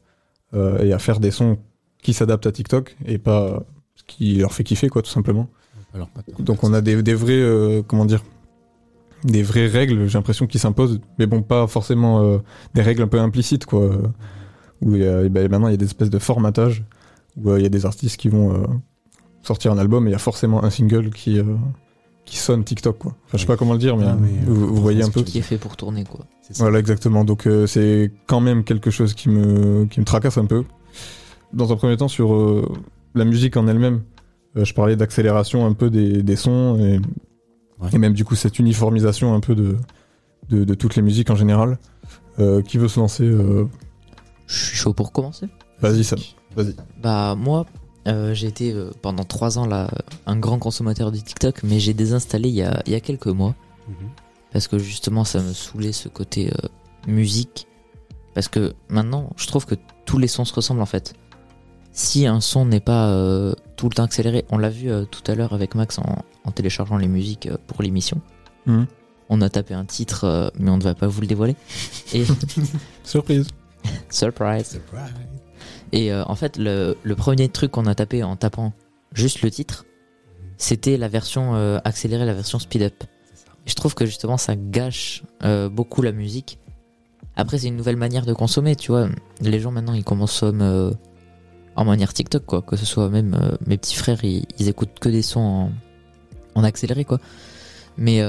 euh, 0.55 0.79
et 0.83 0.93
à 0.93 0.99
faire 0.99 1.19
des 1.21 1.31
sons 1.31 1.59
qui 2.03 2.13
s'adaptent 2.13 2.47
à 2.47 2.53
TikTok 2.53 2.97
et 3.07 3.19
pas 3.19 3.63
ce 3.97 4.03
qui 4.07 4.37
leur 4.37 4.53
fait 4.53 4.65
kiffer 4.65 4.89
quoi 4.89 5.03
tout 5.03 5.11
simplement. 5.11 5.49
Alors, 5.95 6.09
Donc 6.41 6.65
on 6.65 6.73
a 6.75 6.81
des, 6.81 7.03
des 7.03 7.15
vrais, 7.15 7.33
euh, 7.41 7.83
comment 7.87 8.05
dire, 8.05 8.23
des 9.25 9.43
vraies 9.43 9.67
règles, 9.69 10.07
j'ai 10.09 10.19
l'impression 10.19 10.47
qui 10.47 10.59
s'imposent, 10.59 11.01
mais 11.19 11.27
bon, 11.27 11.41
pas 11.43 11.67
forcément 11.67 12.21
euh, 12.23 12.39
des 12.75 12.83
règles 12.83 13.03
un 13.03 13.07
peu 13.07 13.21
implicites, 13.21 13.65
quoi. 13.65 13.91
Où 14.83 14.97
il 14.97 15.03
y 15.03 15.07
a- 15.07 15.23
et 15.23 15.29
ben, 15.29 15.49
maintenant 15.49 15.69
il 15.69 15.71
y 15.71 15.75
a 15.75 15.79
des 15.79 15.85
espèces 15.87 16.11
de 16.11 16.19
formatage, 16.19 16.85
où 17.37 17.51
euh, 17.51 17.59
il 17.59 17.63
y 17.63 17.67
a 17.67 17.71
des 17.71 17.87
artistes 17.87 18.17
qui 18.17 18.29
vont 18.29 18.55
euh, 18.55 18.67
sortir 19.43 19.73
un 19.73 19.79
album 19.79 20.07
et 20.07 20.11
il 20.11 20.13
y 20.13 20.17
a 20.17 20.19
forcément 20.19 20.63
un 20.65 20.71
single 20.71 21.11
qui, 21.11 21.39
euh, 21.39 21.45
qui 22.25 22.37
sonne 22.39 22.65
TikTok, 22.65 22.99
quoi. 22.99 23.13
Enfin, 23.27 23.37
je 23.39 23.43
sais 23.43 23.47
pas 23.47 23.57
comment 23.57 23.73
le 23.75 23.79
dire, 23.79 23.97
mais, 23.97 24.07
Ah, 24.07 24.17
mais, 24.21 24.31
vous, 24.47 24.75
vous 24.75 24.83
voyez 24.83 25.03
un 25.03 25.11
peu. 25.11 25.23
Qui 25.23 25.39
est 25.39 25.43
fait 25.43 25.59
pour 25.59 25.77
tourner, 25.77 26.05
quoi. 26.05 26.21
Voilà, 26.57 26.79
exactement. 26.79 27.25
Donc 27.25 27.47
euh, 27.47 27.67
c'est 27.67 28.13
quand 28.27 28.41
même 28.41 28.65
quelque 28.65 28.91
chose 28.91 29.15
qui 29.15 29.29
me, 29.31 29.87
qui 29.87 30.01
me 30.01 30.05
tracasse 30.05 30.39
un 30.39 30.47
peu. 30.47 30.65
Dans 31.53 31.73
un 31.73 31.77
premier 31.77 31.97
temps, 31.97 32.09
sur 32.09 32.35
euh, 32.35 32.69
la 33.15 33.25
musique 33.25 33.57
en 33.57 33.67
elle-même, 33.69 34.03
euh, 34.57 34.65
je 34.65 34.75
parlais 34.75 34.97
d'accélération 34.97 35.65
un 35.67 35.73
peu 35.73 35.89
des, 35.91 36.23
des 36.23 36.37
sons 36.37 36.79
et, 36.79 37.01
Ouais. 37.81 37.89
et 37.93 37.99
même 37.99 38.13
du 38.13 38.25
coup 38.25 38.37
cette 38.37 38.61
uniformisation 38.61 39.35
un 39.35 39.41
peu 39.41 39.57
de, 39.57 39.77
de, 40.49 40.63
de 40.63 40.75
toutes 40.75 40.95
les 40.95 41.03
musiques 41.03 41.29
en 41.31 41.35
général. 41.35 41.79
Euh, 42.39 42.63
qui 42.63 42.79
veut 42.79 42.87
se 42.89 42.99
lancer 43.01 43.25
euh, 43.25 43.65
Je 44.47 44.65
suis 44.67 44.77
chaud 44.77 44.93
pour 44.93 45.11
commencer. 45.13 45.47
Vas-y, 45.81 46.05
Sam. 46.05 46.19
Vas-y. 46.57 46.75
Bah 47.03 47.35
moi, 47.37 47.67
euh, 48.07 48.35
j'ai 48.35 48.47
été 48.49 48.73
euh, 48.73 48.91
pendant 49.03 49.25
trois 49.25 49.59
ans 49.59 49.67
là 49.67 49.91
un 50.27 50.37
grand 50.37 50.59
consommateur 50.59 51.11
de 51.13 51.19
TikTok, 51.19 51.63
mais 51.63 51.81
j'ai 51.81 51.95
désinstallé 51.95 52.49
il 52.49 52.55
y 52.55 52.63
a, 52.63 52.83
il 52.87 52.93
y 52.93 52.97
a 52.97 53.01
quelques 53.01 53.27
mois 53.27 53.55
Mhm. 53.89 54.09
parce 54.53 54.67
que 54.67 54.79
justement 54.79 55.25
ça 55.25 55.43
me 55.43 55.53
saoulait 55.53 55.93
ce 55.93 56.09
côté 56.09 56.51
euh, 56.51 56.69
musique. 57.07 57.67
Parce 58.35 58.49
que 58.49 58.73
maintenant, 58.89 59.31
je 59.37 59.47
trouve 59.47 59.67
que 59.67 59.75
tous 60.07 60.19
les 60.19 60.27
sons 60.27 60.45
se 60.45 60.55
ressemblent 60.55 60.81
en 60.83 60.87
fait. 60.87 61.15
Si 61.93 62.27
un 62.27 62.41
son 62.41 62.65
n'est 62.67 62.81
pas 62.81 63.09
euh, 63.11 63.55
tout 63.77 63.89
le 63.89 63.95
temps 63.95 64.03
accéléré, 64.05 64.45
on 64.51 64.59
l'a 64.59 64.71
vu 64.71 64.91
euh, 64.91 65.05
tout 65.05 65.23
à 65.31 65.35
l'heure 65.37 65.53
avec 65.53 65.75
Max 65.77 65.99
en, 65.99 66.25
en 66.45 66.51
téléchargeant 66.51 66.97
les 66.97 67.07
musiques 67.09 67.47
euh, 67.47 67.57
pour 67.69 67.83
l'émission. 67.83 68.21
Mhm. 68.67 68.87
On 69.29 69.41
a 69.43 69.49
tapé 69.49 69.75
un 69.75 69.85
titre, 69.85 70.25
euh, 70.25 70.49
mais 70.59 70.71
on 70.71 70.77
ne 70.79 70.83
va 70.83 70.95
pas 70.95 71.07
vous 71.07 71.21
le 71.21 71.27
dévoiler. 71.27 71.57
Et 72.13 72.25
Surprise. 73.05 73.47
surprise. 74.11 74.67
Surprise. 74.71 75.13
Et 75.95 76.13
euh, 76.13 76.25
en 76.27 76.35
fait, 76.35 76.57
le, 76.59 76.97
premier 77.17 77.49
truc 77.49 77.71
qu'on 77.71 77.87
a 77.87 77.95
tapé 77.95 78.25
en 78.25 78.35
tapant 78.35 78.73
juste 79.13 79.43
le 79.43 79.51
titre, 79.51 79.87
c'était 80.59 80.97
la 80.97 81.07
version 81.07 81.55
euh, 81.55 81.79
accélérée, 81.85 82.27
la 82.27 82.35
version 82.35 82.59
speed 82.59 82.83
up. 82.83 83.05
Et 83.65 83.71
je 83.71 83.77
trouve 83.77 83.95
que 83.95 84.05
justement, 84.05 84.37
ça 84.37 84.57
gâche 84.57 85.23
euh, 85.45 85.69
beaucoup 85.69 86.03
la 86.03 86.11
musique. 86.11 86.59
Après, 87.37 87.59
c'est 87.59 87.69
une 87.69 87.77
nouvelle 87.77 87.97
manière 87.97 88.27
de 88.27 88.33
consommer, 88.33 88.75
tu 88.75 88.91
vois. 88.91 89.09
Les 89.41 89.61
gens 89.61 89.71
maintenant, 89.71 89.93
ils 89.93 90.03
consomment 90.03 90.97
en 91.77 91.85
manière 91.85 92.13
TikTok, 92.13 92.45
quoi. 92.45 92.63
Que 92.63 92.75
ce 92.75 92.87
soit 92.87 93.09
même 93.09 93.57
mes 93.65 93.79
petits 93.79 93.95
frères, 93.95 94.25
ils, 94.25 94.69
écoutent 94.69 94.99
que 95.01 95.09
des 95.09 95.23
sons 95.23 95.71
en, 96.57 96.65
accéléré, 96.65 97.05
quoi. 97.05 97.21
Mais 97.97 98.21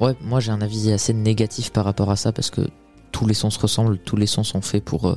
ouais, 0.00 0.16
moi, 0.22 0.40
j'ai 0.40 0.50
un 0.50 0.60
avis 0.60 0.90
assez 0.90 1.12
négatif 1.12 1.70
par 1.70 1.84
rapport 1.84 2.10
à 2.10 2.16
ça 2.16 2.32
parce 2.32 2.50
que 2.50 2.62
tous 3.12 3.26
les 3.26 3.34
sons 3.34 3.50
se 3.50 3.60
ressemblent, 3.60 3.98
tous 3.98 4.16
les 4.16 4.26
sons 4.26 4.44
sont 4.44 4.60
faits 4.60 4.84
pour. 4.84 5.14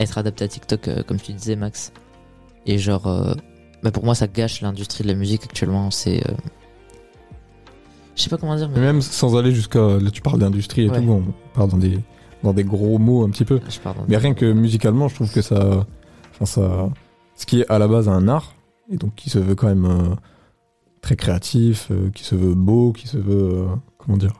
Être 0.00 0.18
adapté 0.18 0.44
à 0.44 0.48
TikTok, 0.48 0.88
euh, 0.88 1.02
comme 1.02 1.18
tu 1.20 1.32
disais, 1.32 1.56
Max. 1.56 1.92
Et 2.66 2.78
genre, 2.78 3.06
euh, 3.06 3.34
bah 3.82 3.90
pour 3.90 4.04
moi, 4.04 4.14
ça 4.14 4.26
gâche 4.26 4.60
l'industrie 4.60 5.02
de 5.04 5.08
la 5.08 5.14
musique 5.14 5.44
actuellement. 5.44 5.90
C'est. 5.90 6.26
euh, 6.28 6.34
Je 8.14 8.22
sais 8.22 8.30
pas 8.30 8.36
comment 8.38 8.56
dire, 8.56 8.68
mais. 8.68 8.80
Même 8.80 9.02
sans 9.02 9.36
aller 9.36 9.52
jusqu'à. 9.52 9.98
Là, 9.98 10.10
tu 10.10 10.22
parles 10.22 10.38
d'industrie 10.38 10.82
et 10.86 10.90
Ouais. 10.90 11.00
tout, 11.00 11.08
on 11.10 11.22
part 11.54 11.68
dans 11.68 11.76
des, 11.78 11.98
dans 12.42 12.52
des 12.52 12.64
gros 12.64 12.98
mots 12.98 13.24
un 13.24 13.30
petit 13.30 13.44
peu. 13.44 13.60
Mais 14.08 14.16
rien 14.16 14.34
que 14.34 14.50
musicalement, 14.52 15.08
je 15.08 15.14
trouve 15.16 15.32
que 15.32 15.42
ça, 15.42 15.86
enfin 16.32 16.46
ça, 16.46 16.88
ce 17.36 17.46
qui 17.46 17.60
est 17.60 17.70
à 17.70 17.78
la 17.78 17.88
base 17.88 18.08
un 18.08 18.28
art 18.28 18.54
et 18.90 18.96
donc 18.96 19.14
qui 19.16 19.30
se 19.30 19.38
veut 19.38 19.54
quand 19.54 19.66
même 19.68 19.84
euh, 19.84 20.14
très 21.02 21.16
créatif, 21.16 21.88
euh, 21.90 22.10
qui 22.10 22.24
se 22.24 22.34
veut 22.34 22.54
beau, 22.54 22.92
qui 22.92 23.06
se 23.08 23.18
veut 23.18 23.52
euh, 23.52 23.66
comment 23.98 24.16
dire, 24.16 24.32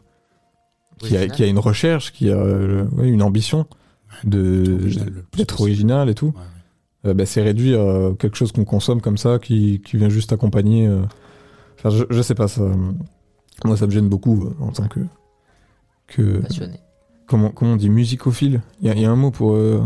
qui 0.99 1.09
a, 1.15 1.19
Original. 1.19 1.37
qui 1.37 1.43
a 1.45 1.47
une 1.47 1.59
recherche, 1.59 2.13
qui 2.13 2.31
a 2.31 2.37
ouais, 2.43 3.09
une 3.09 3.23
ambition 3.23 3.67
d'être 4.25 5.61
original 5.61 6.09
et 6.09 6.15
tout. 6.15 6.27
Ouais, 6.27 6.33
ouais. 7.05 7.11
Euh, 7.11 7.15
bah, 7.15 7.27
c'est 7.27 7.43
réduit 7.43 7.75
à 7.75 8.11
quelque 8.19 8.37
chose 8.37 8.53
qu'on 8.53 8.65
consomme 8.65 9.01
comme 9.01 9.19
ça, 9.19 9.39
qui, 9.39 9.81
qui 9.85 9.97
vient 9.97 10.09
juste 10.09 10.33
accompagner. 10.33 10.87
euh, 10.87 11.03
Enfin, 11.79 11.91
je, 11.91 12.05
je 12.11 12.23
sais 12.23 12.35
pas 12.35 12.49
ça. 12.49 12.63
Moi, 13.65 13.77
ça 13.77 13.87
me 13.87 13.91
gêne 13.93 14.09
beaucoup 14.09 14.45
euh, 14.47 14.55
en 14.65 14.73
tant 14.73 14.89
que 14.89 15.01
que 16.09 16.39
Passionné. 16.39 16.79
comment 17.27 17.51
comment 17.51 17.73
on 17.73 17.77
dit 17.77 17.91
musicophile? 17.91 18.63
Il 18.81 18.87
y, 18.87 18.91
a- 18.91 18.95
il 18.95 19.01
y 19.01 19.05
a 19.05 19.11
un 19.11 19.17
mot 19.17 19.31
pour 19.31 19.55
euh, 19.55 19.83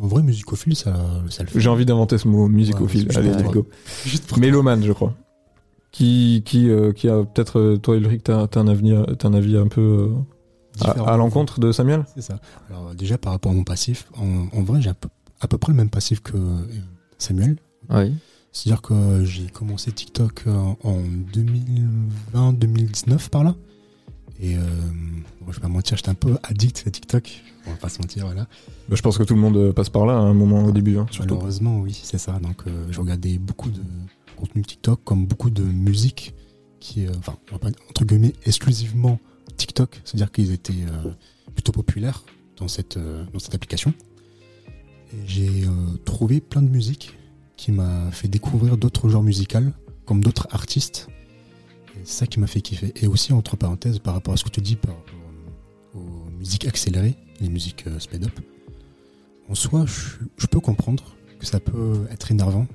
En 0.00 0.06
vrai, 0.06 0.22
musicophile, 0.22 0.74
ça, 0.76 0.94
ça 1.28 1.42
le 1.42 1.48
fait. 1.50 1.60
J'ai 1.60 1.68
envie 1.68 1.84
d'inventer 1.86 2.18
ce 2.18 2.26
mot, 2.28 2.48
musicophile. 2.48 3.08
Ouais, 3.08 3.16
Allez, 3.18 3.30
let's 3.30 3.50
go. 3.50 3.66
Mélomane, 4.38 4.82
je 4.84 4.92
crois. 4.92 5.12
Qui, 5.92 6.42
qui, 6.44 6.68
euh, 6.70 6.92
qui 6.92 7.08
a 7.08 7.22
peut-être, 7.24 7.76
toi, 7.76 7.96
Ulrich, 7.96 8.22
t'as 8.24 8.46
t'as 8.48 8.60
un, 8.60 8.66
un 8.68 9.34
avis 9.34 9.56
un 9.56 9.68
peu 9.68 9.80
euh, 9.80 10.08
À, 10.80 11.12
à 11.14 11.16
l'encontre 11.16 11.60
de 11.60 11.72
Samuel? 11.72 12.04
C'est 12.14 12.22
ça. 12.22 12.40
Alors, 12.70 12.94
déjà, 12.94 13.18
par 13.18 13.32
rapport 13.32 13.52
à 13.52 13.54
mon 13.54 13.64
passif, 13.64 14.08
en, 14.16 14.46
en 14.56 14.62
vrai, 14.62 14.80
j'ai 14.82 14.90
à 14.90 14.94
peu, 14.94 15.08
à 15.40 15.48
peu 15.48 15.58
près 15.58 15.72
le 15.72 15.76
même 15.76 15.90
passif 15.90 16.20
que 16.20 16.36
euh, 16.36 16.66
Samuel. 17.18 17.56
Oui. 17.90 18.14
C'est-à-dire 18.52 18.82
que 18.82 19.24
j'ai 19.24 19.46
commencé 19.48 19.92
TikTok 19.92 20.44
euh, 20.46 20.72
en 20.82 21.00
2020-2019 22.34 23.28
par 23.28 23.44
là. 23.44 23.54
Et 24.40 24.56
euh, 24.56 24.60
bon, 25.40 25.50
je 25.50 25.56
vais 25.56 25.62
pas 25.62 25.68
mentir, 25.68 25.96
j'étais 25.96 26.10
un 26.10 26.14
peu 26.14 26.36
addict 26.42 26.84
à 26.86 26.90
TikTok. 26.90 27.42
On 27.66 27.70
va 27.70 27.76
pas 27.76 27.88
se 27.88 27.98
mentir, 28.00 28.26
voilà. 28.26 28.42
Bah, 28.88 28.96
je 28.96 29.02
pense 29.02 29.16
que 29.18 29.22
tout 29.22 29.34
le 29.34 29.40
monde 29.40 29.72
passe 29.72 29.88
par 29.88 30.06
là 30.06 30.14
à 30.14 30.20
un 30.20 30.34
moment 30.34 30.64
au 30.64 30.72
début, 30.72 30.98
hein, 30.98 31.06
surtout. 31.10 31.34
Malheureusement, 31.34 31.80
oui, 31.80 31.98
c'est 32.02 32.18
ça. 32.18 32.32
Donc, 32.38 32.62
euh, 32.66 32.86
je 32.90 33.00
regardais 33.00 33.38
beaucoup 33.38 33.70
de 33.70 33.80
contenu 34.36 34.62
TikTok, 34.62 35.00
comme 35.04 35.26
beaucoup 35.26 35.50
de 35.50 35.62
musique 35.62 36.34
qui, 36.80 37.04
est, 37.04 37.08
euh, 37.08 37.12
enfin, 37.18 37.34
on 37.50 37.54
va 37.54 37.58
pas 37.58 37.70
dire, 37.70 37.80
entre 37.88 38.04
guillemets, 38.04 38.34
exclusivement 38.44 39.18
TikTok. 39.56 40.00
C'est-à-dire 40.04 40.32
qu'ils 40.32 40.52
étaient 40.52 40.72
euh, 40.72 41.10
plutôt 41.54 41.72
populaires 41.72 42.24
dans 42.58 42.68
cette, 42.68 42.96
euh, 42.96 43.24
dans 43.32 43.38
cette 43.38 43.54
application. 43.54 43.92
Et 45.12 45.26
j'ai 45.26 45.64
euh, 45.64 45.96
trouvé 46.04 46.40
plein 46.40 46.62
de 46.62 46.68
musique 46.68 47.16
qui 47.56 47.72
m'a 47.72 48.10
fait 48.10 48.28
découvrir 48.28 48.76
d'autres 48.76 49.08
genres 49.08 49.22
musicaux, 49.22 49.58
comme 50.04 50.22
d'autres 50.22 50.48
artistes. 50.50 51.08
Et 51.94 52.00
c'est 52.04 52.20
ça 52.20 52.26
qui 52.26 52.40
m'a 52.40 52.46
fait 52.46 52.60
kiffer. 52.60 52.92
Et 52.96 53.06
aussi, 53.06 53.32
entre 53.32 53.56
parenthèses, 53.56 53.98
par 53.98 54.14
rapport 54.14 54.34
à 54.34 54.36
ce 54.36 54.44
que 54.44 54.50
tu 54.50 54.60
dis 54.60 54.76
par 54.76 54.94
rapport 54.94 55.14
aux 55.94 56.30
musiques 56.38 56.66
accélérées, 56.66 57.16
les 57.40 57.48
musiques 57.48 57.86
euh, 57.86 57.98
speed 57.98 58.24
up, 58.24 58.40
en 59.48 59.54
soi, 59.54 59.86
je, 59.86 60.24
je 60.36 60.46
peux 60.46 60.60
comprendre 60.60 61.16
que 61.38 61.46
ça 61.46 61.60
peut 61.60 62.06
être 62.10 62.30
énervant. 62.30 62.66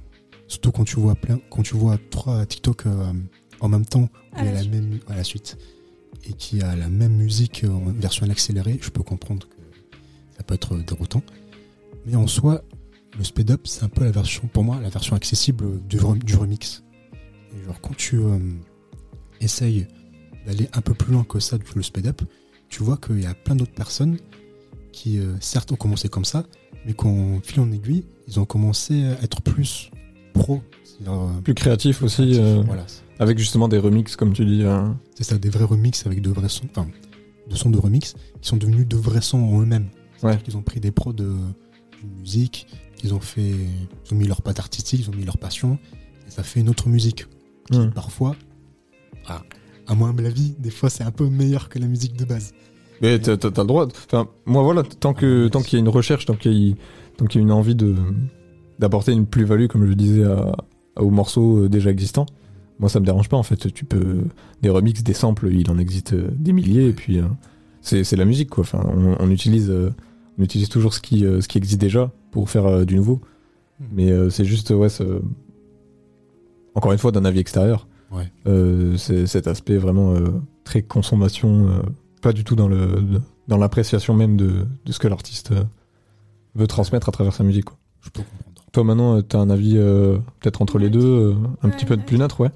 Surtout 0.48 0.72
quand 0.72 0.84
tu 0.84 1.00
vois 1.00 1.16
plein, 1.16 1.40
quand 1.50 1.64
tu 1.64 1.76
vois 1.76 1.98
trois 2.10 2.46
TikTok 2.46 2.86
euh, 2.86 3.14
en 3.60 3.70
même 3.70 3.86
temps, 3.86 4.10
À 4.34 4.44
la 4.44 4.54
la 4.54 4.64
même, 4.66 5.00
à 5.08 5.16
la 5.16 5.24
suite, 5.24 5.58
et 6.28 6.34
qui 6.34 6.62
a 6.62 6.76
la 6.76 6.90
même 6.90 7.14
musique 7.16 7.66
en 7.68 7.92
version 7.92 8.30
accélérée, 8.30 8.80
je 8.82 8.90
peux 8.90 9.04
comprendre 9.04 9.48
que 9.48 9.56
ça 10.38 10.44
peut 10.44 10.54
être 10.56 10.76
déroutant. 10.78 11.24
Mais 12.06 12.16
en 12.16 12.28
soi, 12.28 12.64
le 13.18 13.24
speed 13.24 13.52
up, 13.52 13.62
c'est 13.66 13.84
un 13.84 13.90
peu 13.90 14.04
la 14.04 14.12
version, 14.12 14.48
pour 14.48 14.64
moi, 14.64 14.80
la 14.82 14.90
version 14.90 15.16
accessible 15.16 15.82
du, 15.88 15.98
rem- 16.00 16.24
du 16.24 16.36
remix. 16.36 16.84
Et 17.54 17.66
genre, 17.66 17.80
quand 17.82 17.96
tu 17.96 18.18
euh, 18.18 18.38
essayes 19.40 19.88
d'aller 20.46 20.68
un 20.74 20.82
peu 20.82 20.94
plus 20.94 21.14
loin 21.14 21.24
que 21.24 21.40
ça, 21.40 21.58
le 21.76 21.84
speed 21.84 22.08
up, 22.08 22.22
tu 22.70 22.84
vois 22.84 22.98
qu'il 22.98 23.22
y 23.22 23.26
a 23.26 23.34
plein 23.34 23.56
d'autres 23.56 23.74
personnes 23.74 24.18
qui, 24.92 25.20
euh, 25.20 25.34
certes, 25.42 25.72
ont 25.72 25.76
commencé 25.76 26.08
comme 26.08 26.26
ça, 26.26 26.46
mais 26.86 26.94
qu'en 26.94 27.40
fil 27.42 27.60
en 27.60 27.72
aiguille, 27.72 28.06
ils 28.28 28.40
ont 28.40 28.46
commencé 28.46 29.06
à 29.06 29.22
être 29.24 29.42
plus 29.42 29.92
pro. 30.34 30.62
Euh, 31.08 31.40
Plus 31.44 31.54
créatif 31.54 32.02
aussi, 32.04 32.40
Voilà, 32.66 32.86
avec 33.22 33.38
justement 33.38 33.68
des 33.68 33.78
remixes, 33.78 34.16
comme 34.16 34.34
tu 34.34 34.44
dis. 34.46 34.64
euh. 34.64 34.90
c'est 35.16 35.24
ça, 35.24 35.38
des 35.38 35.50
vrais 35.50 35.64
remixes 35.64 36.06
avec 36.06 36.22
de 36.22 36.30
vrais 36.32 36.50
sons, 36.50 36.66
enfin, 36.72 36.88
de 37.50 37.56
sons 37.56 37.70
de 37.70 37.78
remix 37.78 38.16
qui 38.42 38.48
sont 38.50 38.58
devenus 38.58 38.88
de 38.88 38.98
vrais 38.98 39.22
sons 39.22 39.38
en 39.44 39.62
eux-mêmes. 39.62 39.90
Ouais. 40.24 40.38
qu'ils 40.38 40.56
ont 40.58 40.62
pris 40.62 40.80
des 40.80 40.92
pros 40.92 41.14
de, 41.14 41.24
de 41.24 42.20
musique, 42.20 42.68
qu'ils 42.96 43.14
ont 43.14 43.20
fait, 43.20 43.42
ils 43.50 44.14
ont 44.14 44.16
mis 44.16 44.28
leur 44.28 44.42
patte 44.42 44.60
artistique, 44.60 45.00
ils 45.04 45.10
ont 45.10 45.16
mis 45.16 45.26
leur 45.26 45.38
passion, 45.40 45.80
et 46.28 46.32
ça 46.32 46.44
fait 46.44 46.60
une 46.60 46.70
autre 46.70 46.90
musique. 46.90 47.26
Qui, 47.72 47.88
parfois, 47.96 48.36
à, 49.28 49.42
à 49.88 49.96
mon 49.96 50.06
humble 50.08 50.26
avis, 50.26 50.54
des 50.60 50.70
fois 50.72 50.90
c'est 50.90 51.04
un 51.04 51.12
peu 51.12 51.28
meilleur 51.30 51.70
que 51.70 51.80
la 51.80 51.88
musique 51.88 52.16
de 52.18 52.26
base. 52.26 52.54
Mais 53.02 53.18
t'as 53.20 53.38
t'as 53.38 53.62
le 53.62 53.68
droit. 53.68 53.88
Enfin, 53.88 54.28
moi 54.46 54.62
voilà, 54.62 54.84
tant 54.84 55.14
que 55.14 55.48
tant 55.48 55.62
qu'il 55.62 55.74
y 55.74 55.76
a 55.78 55.80
une 55.80 55.90
recherche, 55.90 56.26
tant 56.26 56.36
qu'il 56.36 56.54
y, 56.54 56.76
qu'il 57.30 57.36
y 57.36 57.38
a 57.38 57.42
une 57.42 57.52
envie 57.52 57.76
de 57.76 57.96
d'apporter 58.80 59.12
une 59.12 59.26
plus-value, 59.26 59.68
comme 59.68 59.86
je 59.88 59.94
disais, 59.94 60.24
à, 60.24 60.54
à- 60.96 61.02
aux 61.02 61.10
morceaux 61.12 61.64
euh, 61.66 61.70
déjà 61.70 61.90
existants, 61.92 62.26
moi 62.82 62.90
ça 62.90 63.00
me 63.00 63.06
dérange 63.06 63.30
pas 63.30 63.38
en 63.38 63.44
fait. 63.44 63.72
Tu 63.74 63.86
peux 63.86 64.24
des 64.62 64.70
remixes, 64.70 65.04
des 65.04 65.14
samples, 65.14 65.48
il 65.54 65.70
en 65.72 65.78
existe 65.78 66.12
euh, 66.14 66.28
des 66.36 66.52
milliers, 66.52 66.90
et 66.90 66.94
puis 66.94 67.20
euh, 67.20 67.24
c'est 67.82 68.16
la 68.18 68.26
musique 68.26 68.50
quoi. 68.50 68.62
Enfin, 68.64 68.84
on, 68.86 69.16
on 69.18 69.30
utilise 69.32 69.70
euh, 69.70 69.92
on 70.38 70.44
utilise 70.44 70.68
toujours 70.68 70.94
ce 70.94 71.00
qui 71.00 71.26
euh, 71.26 71.40
ce 71.40 71.48
qui 71.48 71.58
existe 71.58 71.80
déjà 71.80 72.12
pour 72.32 72.50
faire 72.50 72.66
euh, 72.66 72.84
du 72.84 72.96
nouveau. 72.98 73.22
Mais 73.94 74.12
euh, 74.12 74.30
c'est 74.30 74.46
juste 74.46 74.70
ouais, 74.72 74.90
ça- 74.90 75.06
encore 76.76 76.92
une 76.92 76.98
fois 76.98 77.12
d'un 77.12 77.26
avis 77.26 77.40
extérieur. 77.40 77.88
Ouais. 78.12 78.32
Euh, 78.48 78.98
c'est 78.98 79.26
cet 79.26 79.48
aspect 79.48 79.78
vraiment 79.78 80.14
euh, 80.14 80.30
très 80.64 80.82
consommation, 80.82 81.68
euh, 81.70 81.82
pas 82.22 82.34
du 82.34 82.44
tout 82.44 82.56
dans 82.56 82.68
le 82.68 83.04
dans 83.48 83.58
l'appréciation 83.58 84.14
même 84.14 84.38
de, 84.38 84.66
de 84.86 84.92
ce 84.92 85.00
que 85.00 85.08
l'artiste 85.08 85.52
veut 86.56 86.68
transmettre 86.68 87.10
à 87.10 87.12
travers 87.12 87.34
sa 87.34 87.44
musique. 87.44 87.66
Quoi. 87.66 87.78
Je 88.02 88.10
peux 88.10 88.22
comprendre. 88.22 88.66
Toi 88.72 88.84
maintenant, 88.84 89.18
euh, 89.18 89.22
t'as 89.22 89.40
un 89.40 89.50
avis 89.50 89.74
euh, 89.78 90.18
peut-être 90.40 90.62
entre 90.62 90.78
les 90.78 90.90
deux, 90.90 91.00
euh, 91.04 91.34
un 91.62 91.70
Ouais, 91.70 91.76
petit 91.76 91.86
peu 91.86 91.96
ouais. 91.96 92.02
plus 92.06 92.18
neutre, 92.18 92.40
ouais. 92.42 92.52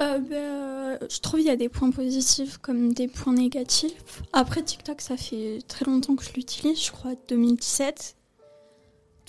Euh, 0.00 0.18
ben, 0.18 0.32
euh, 0.34 0.98
je 1.08 1.20
trouve 1.20 1.40
il 1.40 1.46
y 1.46 1.50
a 1.50 1.56
des 1.56 1.68
points 1.68 1.90
positifs 1.90 2.58
comme 2.58 2.92
des 2.92 3.06
points 3.08 3.32
négatifs. 3.32 4.22
Après 4.32 4.62
TikTok, 4.62 5.00
ça 5.00 5.16
fait 5.16 5.58
très 5.68 5.84
longtemps 5.84 6.16
que 6.16 6.24
je 6.24 6.32
l'utilise, 6.34 6.84
je 6.84 6.90
crois 6.90 7.12
2017. 7.28 8.16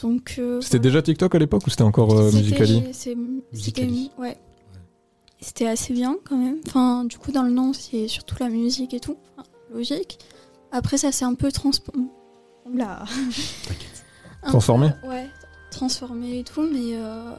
Donc 0.01 0.35
euh, 0.39 0.59
C'était 0.61 0.77
voilà. 0.77 0.83
déjà 0.83 1.01
TikTok 1.03 1.35
à 1.35 1.39
l'époque 1.39 1.67
ou 1.67 1.69
c'était 1.69 1.83
encore 1.83 2.13
euh, 2.17 2.29
C'était- 2.31 2.37
Musicali. 2.41 2.83
C'était 2.91 3.15
ouais. 4.17 4.37
C'était 5.39 5.67
assez 5.67 5.93
bien 5.93 6.17
quand 6.27 6.37
même. 6.37 6.57
Enfin, 6.65 7.03
du 7.05 7.17
coup, 7.19 7.31
dans 7.31 7.43
le 7.43 7.51
nom, 7.51 7.71
c'est 7.71 8.07
surtout 8.07 8.35
la 8.39 8.49
musique 8.49 8.93
et 8.93 8.99
tout. 8.99 9.17
Enfin, 9.37 9.47
logique. 9.71 10.17
Après, 10.71 10.97
ça 10.97 11.11
s'est 11.11 11.25
un 11.25 11.35
peu 11.35 11.51
Transformé 14.41 14.89
peu, 15.01 15.07
Ouais, 15.07 15.27
transformé 15.71 16.39
et 16.39 16.43
tout. 16.43 16.61
Mais 16.63 16.95
euh, 16.95 17.35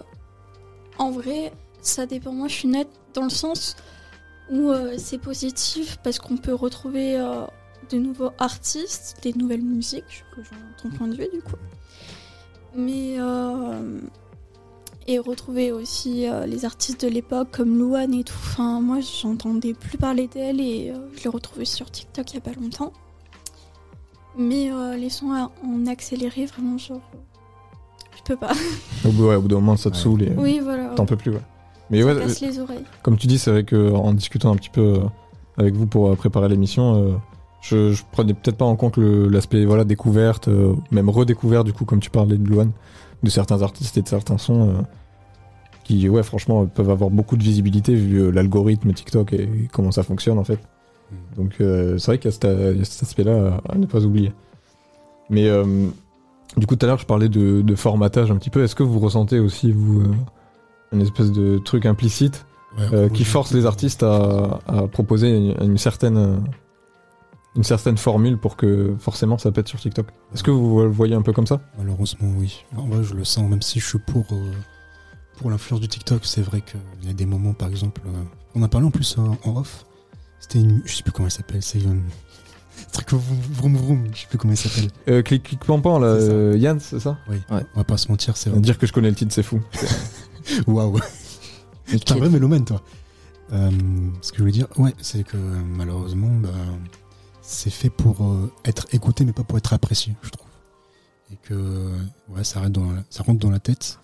en 0.99 1.11
vrai, 1.11 1.53
ça 1.87 2.07
dépend. 2.07 2.33
Moi, 2.33 2.49
je 2.49 2.55
suis 2.55 2.69
nette 2.69 2.89
dans 3.15 3.25
le 3.25 3.31
sens 3.31 3.77
où 4.51 4.71
euh, 4.71 4.95
c'est 4.99 5.19
positif 5.19 5.99
parce 6.05 6.19
qu'on 6.19 6.37
peut 6.37 6.55
retrouver 6.55 7.19
euh, 7.19 7.45
de 7.91 7.99
nouveaux 7.99 8.31
artistes, 8.39 9.17
des 9.23 9.33
nouvelles 9.33 9.63
musiques. 9.63 10.05
Je 10.09 10.41
rejoins 10.41 10.59
ton 10.83 10.91
point 10.91 11.09
de 11.09 11.15
vue 11.17 11.29
du 11.33 11.41
coup. 11.43 11.57
Mais 12.75 13.17
euh, 13.19 14.01
et 15.09 15.19
retrouver 15.19 15.73
aussi 15.73 16.29
euh, 16.29 16.47
les 16.47 16.65
artistes 16.65 17.05
de 17.05 17.09
l'époque 17.11 17.49
comme 17.53 17.79
Louane 17.79 18.13
et 18.15 18.25
tout. 18.25 18.35
Enfin, 18.39 18.81
moi, 18.81 18.99
j'entendais 19.01 19.73
plus 19.73 19.99
parler 19.99 20.29
d'elle 20.29 20.61
et 20.61 20.91
euh, 20.91 20.99
je 21.17 21.23
l'ai 21.25 21.31
retrouvée 21.31 21.65
sur 21.65 21.91
TikTok 21.91 22.31
il 22.33 22.35
y 22.35 22.39
a 22.39 22.41
pas 22.41 22.53
longtemps. 22.53 22.93
Mais 24.37 24.71
euh, 24.71 24.97
les 24.97 25.09
sons 25.09 25.31
en 25.65 25.87
accéléré, 25.87 26.45
vraiment, 26.47 26.77
genre, 26.77 27.01
je 28.17 28.23
peux 28.25 28.37
pas. 28.37 28.53
Au 29.05 29.09
bout, 29.11 29.29
ouais, 29.29 29.37
au 29.37 29.41
bout 29.41 29.49
d'un 29.49 29.55
moment, 29.57 29.77
ça 29.77 29.91
te 29.91 29.97
Ouais. 29.97 30.03
saoule 30.03 30.23
et 30.25 30.33
Oui, 30.37 30.59
voilà. 30.63 30.89
t'en 30.91 31.07
peux 31.07 31.17
plus, 31.17 31.31
ouais. 31.33 31.41
Mais 31.91 32.03
ça 32.03 32.07
ouais, 32.09 32.21
casse 32.21 32.41
les 32.41 32.59
oreilles. 32.59 32.85
comme 33.03 33.17
tu 33.17 33.27
dis, 33.27 33.39
c'est 33.39 33.51
vrai 33.51 33.65
que 33.65 33.93
en 33.93 34.13
discutant 34.13 34.53
un 34.53 34.57
petit 34.57 34.71
peu 34.71 34.81
euh, 34.81 34.99
avec 35.57 35.75
vous 35.75 35.87
pour 35.87 36.09
euh, 36.09 36.17
préparer 36.17 36.49
l'émission, 36.49 36.97
euh, 36.97 37.13
je, 37.63 37.93
je 37.93 38.03
prenais 38.13 38.35
peut-être 38.35 38.57
pas 38.57 38.65
en 38.65 38.77
compte 38.77 38.97
l'aspect 38.99 39.65
voilà 39.65 39.85
découverte, 39.85 40.49
euh, 40.49 40.75
même 40.91 41.09
redécouverte 41.09 41.65
du 41.67 41.73
coup, 41.73 41.85
comme 41.85 42.01
tu 42.01 42.11
parlais 42.11 42.37
de 42.37 42.45
Luan, 42.49 42.71
de 43.23 43.31
certains 43.31 43.63
artistes 43.63 43.97
et 43.99 44.03
de 44.03 44.09
certains 44.09 44.39
sons 44.39 44.69
euh, 44.69 44.73
qui, 45.85 46.09
ouais, 46.09 46.23
franchement, 46.25 46.67
peuvent 46.67 46.91
avoir 46.91 47.11
beaucoup 47.11 47.37
de 47.37 47.43
visibilité 47.45 47.95
vu 47.95 48.17
euh, 48.19 48.31
l'algorithme 48.31 48.93
TikTok 48.93 49.33
et, 49.33 49.43
et 49.43 49.69
comment 49.73 49.93
ça 49.93 50.03
fonctionne 50.03 50.39
en 50.39 50.45
fait. 50.45 50.59
Donc 51.37 51.61
euh, 51.61 51.99
c'est 51.99 52.07
vrai 52.11 52.19
qu'il 52.19 52.31
y 52.31 52.35
a 52.35 52.37
cet, 52.37 52.45
il 52.45 52.79
y 52.79 52.83
a 52.83 52.85
cet 52.85 53.05
aspect-là 53.05 53.61
à, 53.69 53.73
à 53.75 53.79
ne 53.79 53.87
pas 53.87 54.05
oublier. 54.05 54.33
Mais 55.31 55.49
euh, 55.49 55.87
du 56.57 56.67
coup, 56.67 56.75
tout 56.75 56.85
à 56.85 56.89
l'heure, 56.89 56.99
je 56.99 57.07
parlais 57.07 57.29
de, 57.29 57.63
de 57.63 57.75
formatage 57.77 58.31
un 58.33 58.37
petit 58.37 58.51
peu. 58.51 58.65
Est-ce 58.65 58.75
que 58.75 58.83
vous 58.83 58.99
ressentez 58.99 59.39
aussi, 59.39 59.71
vous, 59.71 60.01
euh, 60.01 60.15
une 60.93 61.03
espèce 61.03 61.33
de 61.33 61.59
truc 61.59 61.87
implicite 61.87 62.47
Ouais, 62.79 62.89
euh, 62.93 63.09
qui 63.09 63.25
force 63.25 63.53
les 63.55 63.65
artistes 63.65 64.03
à, 64.03 64.61
à 64.67 64.87
proposer 64.87 65.31
une, 65.35 65.55
une 65.63 65.79
certaine 65.79 66.43
une 67.57 67.65
certaine 67.65 67.97
formule 67.97 68.37
pour 68.37 68.57
que 68.57 68.95
forcément 68.99 69.39
ça 69.39 69.51
pète 69.51 69.67
sur 69.67 69.81
TikTok. 69.81 70.09
Est-ce 70.35 70.43
que 70.43 70.51
vous 70.51 70.83
le 70.83 70.89
voyez 70.91 71.15
un 71.15 71.23
peu 71.23 71.33
comme 71.33 71.47
ça? 71.47 71.63
Malheureusement, 71.79 72.29
oui. 72.37 72.65
En 72.77 72.87
vrai, 72.87 73.03
je 73.03 73.15
le 73.15 73.25
sens, 73.25 73.49
même 73.49 73.63
si 73.63 73.81
je 73.81 73.87
suis 73.87 73.99
pour, 73.99 74.27
euh, 74.33 74.53
pour 75.39 75.51
l'influence 75.51 75.81
du 75.81 75.89
TikTok, 75.89 76.27
c'est 76.27 76.43
vrai 76.43 76.61
qu'il 76.61 77.09
y 77.09 77.11
a 77.11 77.15
des 77.15 77.25
moments, 77.25 77.55
par 77.55 77.69
exemple, 77.71 78.03
euh, 78.07 78.11
on 78.55 78.63
a 78.63 78.69
parlé 78.69 78.87
en 78.87 78.91
plus 78.91 79.17
euh, 79.19 79.23
en 79.49 79.57
off, 79.57 79.87
c'était 80.39 80.59
une, 80.61 80.83
je 80.85 80.97
sais 80.97 81.03
plus 81.03 81.13
comment 81.13 81.29
elle 81.29 81.33
s'appelle, 81.33 81.63
c'est 81.63 81.81
une, 81.81 81.93
un 82.03 82.91
truc 82.93 83.11
vroom 83.15 83.75
vroom, 83.75 84.09
je 84.13 84.21
sais 84.21 84.27
plus 84.29 84.37
comment 84.37 84.53
elle 84.53 84.59
s'appelle. 84.59 84.91
euh, 85.09 85.23
Clic 85.23 85.43
clic 85.43 85.61
pampan 85.65 85.99
là, 85.99 86.55
Yann, 86.57 86.79
c'est 86.79 87.01
ça? 87.01 87.17
Oui, 87.31 87.37
Ouais. 87.51 87.65
on 87.75 87.79
va 87.79 87.85
pas 87.85 87.97
se 87.97 88.09
mentir, 88.09 88.37
c'est 88.37 88.51
vrai. 88.51 88.61
Dire 88.61 88.77
que 88.77 88.87
je 88.87 88.93
connais 88.93 89.09
le 89.09 89.17
titre, 89.17 89.33
c'est 89.33 89.43
fou. 89.43 89.63
Waouh, 90.67 91.01
t'es 91.87 92.13
un 92.13 92.17
vrai 92.17 92.29
mélomane, 92.29 92.65
toi. 92.65 92.83
Euh, 93.53 93.71
ce 94.23 94.33
que 94.33 94.39
je 94.39 94.43
voulais 94.43 94.53
dire, 94.53 94.69
ouais, 94.79 94.95
c'est 95.01 95.25
que 95.25 95.37
euh, 95.37 95.63
malheureusement, 95.65 96.35
bah, 96.41 96.51
c'est 97.43 97.71
fait 97.71 97.91
pour 97.91 98.25
euh, 98.25 98.53
être 98.65 98.87
écouté, 98.93 99.25
mais 99.25 99.33
pas 99.33 99.45
pour 99.45 99.59
être 99.59 99.73
apprécié, 99.73 100.15
je 100.23 100.31
trouve. 100.31 100.47
Et 101.33 101.37
que 101.37 101.97
ouais, 102.29 102.45
ça, 102.45 102.61
rentre 102.61 102.73
dans 102.73 102.93
la, 102.93 103.05
ça 103.11 103.23
rentre 103.23 103.41
dans 103.41 103.51
la 103.51 103.61
tête. 103.61 103.99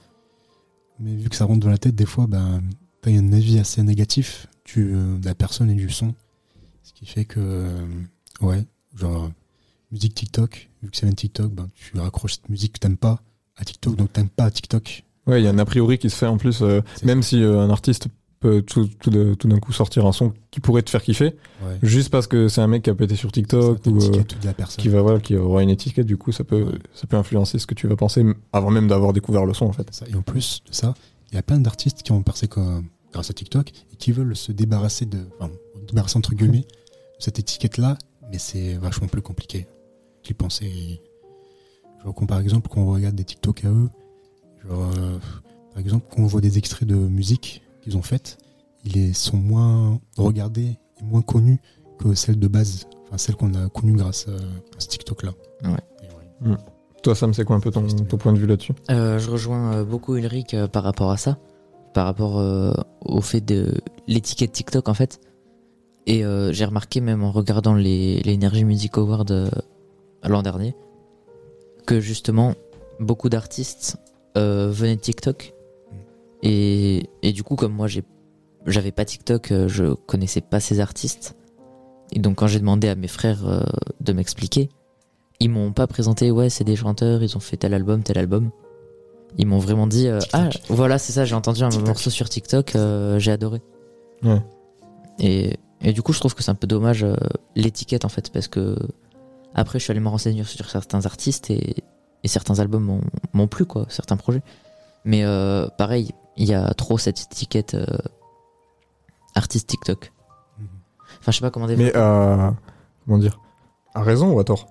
Mais 1.00 1.14
vu 1.14 1.28
que 1.28 1.36
ça 1.36 1.44
rentre 1.44 1.60
dans 1.60 1.70
la 1.70 1.78
tête, 1.78 1.94
des 1.94 2.06
fois, 2.06 2.26
bah, 2.26 2.60
t'as 3.00 3.10
un 3.10 3.32
avis 3.32 3.58
assez 3.58 3.82
négatif 3.82 4.46
du, 4.64 4.92
de 4.92 5.24
la 5.24 5.34
personne 5.34 5.70
et 5.70 5.74
du 5.74 5.90
son. 5.90 6.14
Ce 6.82 6.92
qui 6.92 7.06
fait 7.06 7.24
que, 7.24 7.40
euh, 7.40 7.86
ouais, 8.40 8.64
genre, 8.94 9.30
musique 9.90 10.14
TikTok, 10.14 10.70
vu 10.82 10.90
que 10.90 11.00
vient 11.00 11.10
de 11.10 11.14
TikTok, 11.14 11.52
bah, 11.52 11.68
tu 11.74 11.98
raccroches 11.98 12.34
cette 12.34 12.48
musique 12.48 12.74
que 12.74 12.78
t'aimes 12.80 12.96
pas 12.96 13.22
à 13.56 13.64
TikTok, 13.64 13.96
donc 13.96 14.12
t'aimes 14.12 14.28
pas 14.28 14.50
TikTok. 14.50 15.04
Ouais, 15.26 15.40
il 15.40 15.44
y 15.44 15.46
a 15.46 15.50
un 15.50 15.58
a 15.58 15.64
priori 15.64 15.98
qui 15.98 16.10
se 16.10 16.16
fait 16.16 16.26
en 16.26 16.36
plus, 16.36 16.62
euh, 16.62 16.80
même 17.04 17.22
si 17.22 17.42
euh, 17.42 17.60
un 17.60 17.70
artiste 17.70 18.08
peut 18.40 18.60
tout, 18.62 18.88
tout, 18.98 19.10
d'un 19.10 19.58
coup 19.60 19.72
sortir 19.72 20.04
un 20.04 20.10
son 20.10 20.32
qui 20.50 20.58
pourrait 20.58 20.82
te 20.82 20.90
faire 20.90 21.02
kiffer, 21.02 21.36
Ouais. 21.64 21.78
juste 21.82 22.10
parce 22.10 22.26
que 22.26 22.48
c'est 22.48 22.60
un 22.60 22.66
mec 22.66 22.82
qui 22.82 22.90
a 22.90 22.94
pété 22.96 23.14
sur 23.14 23.30
TikTok 23.30 23.86
ou 23.86 24.02
euh, 24.02 24.22
qui 24.78 24.88
va 24.88 25.00
voilà, 25.00 25.20
qui 25.20 25.36
aura 25.36 25.62
une 25.62 25.70
étiquette, 25.70 26.06
du 26.06 26.16
coup 26.16 26.32
ça 26.32 26.42
peut 26.42 26.64
Ouais. 26.64 26.78
ça 26.92 27.06
peut 27.06 27.16
influencer 27.16 27.60
ce 27.60 27.68
que 27.68 27.74
tu 27.74 27.86
vas 27.86 27.94
penser 27.94 28.24
avant 28.52 28.70
même 28.72 28.88
d'avoir 28.88 29.12
découvert 29.12 29.44
le 29.44 29.54
son 29.54 29.66
en 29.66 29.72
fait. 29.72 29.88
Et 30.10 30.16
en 30.16 30.22
plus 30.22 30.60
de 30.68 30.74
ça, 30.74 30.94
il 31.30 31.36
y 31.36 31.38
a 31.38 31.42
plein 31.42 31.58
d'artistes 31.60 32.02
qui 32.02 32.10
ont 32.10 32.22
percé 32.24 32.48
comme- 32.48 32.86
grâce 33.12 33.30
à 33.30 33.32
TikTok 33.32 33.70
et 33.92 33.96
qui 33.96 34.10
veulent 34.10 34.34
se 34.34 34.50
débarrasser 34.50 35.06
de, 35.06 35.18
enfin, 35.38 35.52
débarrasser 35.86 36.16
entre 36.18 36.34
guillemets 36.34 36.62
de 36.62 36.66
cette 37.20 37.38
étiquette-là, 37.38 37.96
mais 38.32 38.38
c'est 38.38 38.74
vachement 38.74 39.06
plus 39.06 39.22
compliqué 39.22 39.68
qu'ils 40.24 40.34
pensaient. 40.34 41.00
Genre, 42.02 42.12
quand, 42.14 42.26
par 42.26 42.40
exemple, 42.40 42.68
quand 42.68 42.80
on 42.80 42.90
regarde 42.92 43.14
des 43.14 43.22
TikTok 43.24 43.64
à 43.64 43.68
eux, 43.68 43.88
genre, 44.66 44.90
euh, 44.98 45.18
par 45.70 45.80
exemple, 45.80 46.06
quand 46.10 46.22
on 46.22 46.26
voit 46.26 46.40
des 46.40 46.58
extraits 46.58 46.88
de 46.88 46.94
musique 46.94 47.62
qu'ils 47.82 47.96
ont 47.96 48.02
faites, 48.02 48.38
ils 48.84 49.14
sont 49.14 49.36
moins 49.36 50.00
regardés 50.16 50.78
et 51.00 51.04
moins 51.04 51.22
connus 51.22 51.60
que 51.98 52.14
celles 52.14 52.38
de 52.38 52.48
base, 52.48 52.86
enfin 53.06 53.18
celles 53.18 53.36
qu'on 53.36 53.54
a 53.54 53.68
connues 53.68 53.96
grâce 53.96 54.28
à, 54.28 54.36
ce 54.78 54.88
TikTok-là. 54.88 55.32
Ouais. 55.64 56.56
Toi, 57.02 57.14
Sam, 57.14 57.34
c'est 57.34 57.44
quoi 57.44 57.56
un 57.56 57.60
peu 57.60 57.70
ton, 57.70 57.86
ton 57.86 58.16
point 58.16 58.32
de 58.32 58.38
vue 58.38 58.46
là-dessus? 58.46 58.74
Euh, 58.90 59.18
je 59.18 59.30
rejoins 59.30 59.74
euh, 59.74 59.84
beaucoup 59.84 60.16
Ulrich 60.16 60.54
euh, 60.54 60.68
par 60.68 60.84
rapport 60.84 61.10
à 61.10 61.16
ça, 61.16 61.36
par 61.94 62.06
rapport 62.06 62.38
euh, 62.38 62.72
au 63.00 63.20
fait 63.20 63.40
de 63.40 63.74
l'étiquette 64.06 64.52
TikTok 64.52 64.88
en 64.88 64.94
fait. 64.94 65.20
Et 66.06 66.24
euh, 66.24 66.52
j'ai 66.52 66.64
remarqué 66.64 67.00
même 67.00 67.22
en 67.22 67.30
regardant 67.30 67.74
les, 67.74 68.20
les 68.22 68.34
Energy 68.34 68.64
Music 68.64 68.96
Awards 68.98 69.24
euh, 69.30 69.48
l'an 70.24 70.42
dernier 70.42 70.74
que 71.86 72.00
justement 72.00 72.54
beaucoup 73.00 73.28
d'artistes 73.28 73.98
euh, 74.36 74.70
venaient 74.70 74.96
de 74.96 75.00
TikTok. 75.00 75.54
Et, 76.42 77.10
et 77.22 77.32
du 77.32 77.42
coup, 77.42 77.54
comme 77.54 77.72
moi 77.72 77.86
j'avais 78.66 78.92
pas 78.92 79.04
TikTok, 79.04 79.52
euh, 79.52 79.68
je 79.68 79.94
connaissais 79.94 80.40
pas 80.40 80.60
ces 80.60 80.80
artistes. 80.80 81.36
Et 82.12 82.18
donc 82.18 82.36
quand 82.36 82.46
j'ai 82.46 82.58
demandé 82.58 82.88
à 82.88 82.94
mes 82.94 83.08
frères 83.08 83.46
euh, 83.46 83.62
de 84.00 84.12
m'expliquer, 84.12 84.68
ils 85.40 85.50
m'ont 85.50 85.72
pas 85.72 85.86
présenté 85.86 86.30
ouais 86.30 86.50
c'est 86.50 86.64
des 86.64 86.76
chanteurs, 86.76 87.22
ils 87.22 87.36
ont 87.36 87.40
fait 87.40 87.56
tel 87.56 87.74
album, 87.74 88.02
tel 88.02 88.18
album. 88.18 88.50
Ils 89.38 89.46
m'ont 89.46 89.58
vraiment 89.58 89.86
dit 89.86 90.08
ah 90.32 90.50
voilà 90.68 90.98
c'est 90.98 91.12
ça 91.12 91.24
j'ai 91.24 91.34
entendu 91.34 91.62
un 91.62 91.70
morceau 91.80 92.10
sur 92.10 92.28
TikTok, 92.28 92.76
j'ai 93.16 93.30
adoré. 93.30 93.62
Ouais. 94.22 94.42
Et, 95.18 95.56
et 95.80 95.92
du 95.92 96.02
coup 96.02 96.12
je 96.12 96.20
trouve 96.20 96.34
que 96.34 96.42
c'est 96.42 96.50
un 96.50 96.54
peu 96.54 96.66
dommage 96.66 97.06
l'étiquette 97.56 98.04
en 98.04 98.10
fait 98.10 98.30
parce 98.30 98.46
que 98.46 98.76
après 99.54 99.78
je 99.78 99.84
suis 99.84 99.90
allé 99.90 100.00
me 100.00 100.08
renseigner 100.08 100.44
sur 100.44 100.68
certains 100.68 101.06
artistes 101.06 101.50
et, 101.50 101.76
et 102.24 102.28
certains 102.28 102.58
albums 102.60 103.00
m'ont- 103.32 103.46
plu 103.46 103.64
quoi, 103.64 103.86
certains 103.88 104.16
projets. 104.16 104.42
Mais 105.04 105.24
euh, 105.24 105.68
pareil 105.78 106.12
il 106.36 106.48
y 106.48 106.54
a 106.54 106.72
trop 106.74 106.98
cette 106.98 107.20
étiquette 107.20 107.74
euh, 107.74 107.86
artiste 109.34 109.68
TikTok. 109.68 110.12
Enfin 111.20 111.32
je 111.32 111.36
sais 111.36 111.40
pas 111.42 111.50
comment 111.50 111.66
développer. 111.66 111.92
Mais 111.92 112.00
euh, 112.00 112.50
comment 113.04 113.18
dire? 113.18 113.40
À 113.94 114.02
raison 114.02 114.32
ou 114.32 114.40
à 114.40 114.44
tort? 114.44 114.66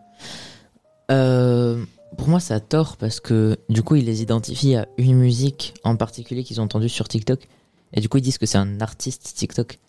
Pour 2.18 2.28
moi, 2.28 2.40
ça 2.42 2.56
a 2.56 2.60
tort 2.60 2.98
parce 2.98 3.20
que 3.20 3.58
du 3.70 3.84
coup, 3.84 3.96
ils 3.96 4.06
les 4.06 4.22
identifient 4.22 4.76
à 4.76 4.88
une 4.98 5.16
musique 5.16 5.74
en 5.84 5.96
particulier 5.96 6.44
qu'ils 6.44 6.60
ont 6.60 6.66
entendue 6.66 6.90
sur 6.90 7.08
TikTok. 7.08 7.48
Et 7.94 8.02
du 8.02 8.10
coup, 8.10 8.18
ils 8.18 8.22
disent 8.22 8.38
que 8.38 8.46
c'est 8.46 8.58
un 8.58 8.82
artiste 8.82 9.34
TikTok. 9.36 9.80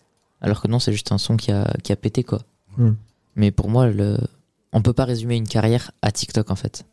Alors 0.41 0.61
que 0.61 0.67
non, 0.67 0.79
c'est 0.79 0.93
juste 0.93 1.11
un 1.11 1.17
son 1.17 1.35
qui 1.35 1.51
a, 1.51 1.71
qui 1.83 1.91
a 1.91 1.95
pété, 1.95 2.23
quoi. 2.23 2.39
Hmm. 2.77 2.93
Mais 3.35 3.51
pour 3.51 3.69
moi, 3.69 3.87
le... 3.87 4.17
on 4.71 4.81
peut 4.81 4.93
pas 4.93 5.05
résumer 5.05 5.35
une 5.35 5.47
carrière 5.47 5.91
à 6.01 6.11
TikTok, 6.11 6.49
en 6.49 6.55
fait. 6.55 6.85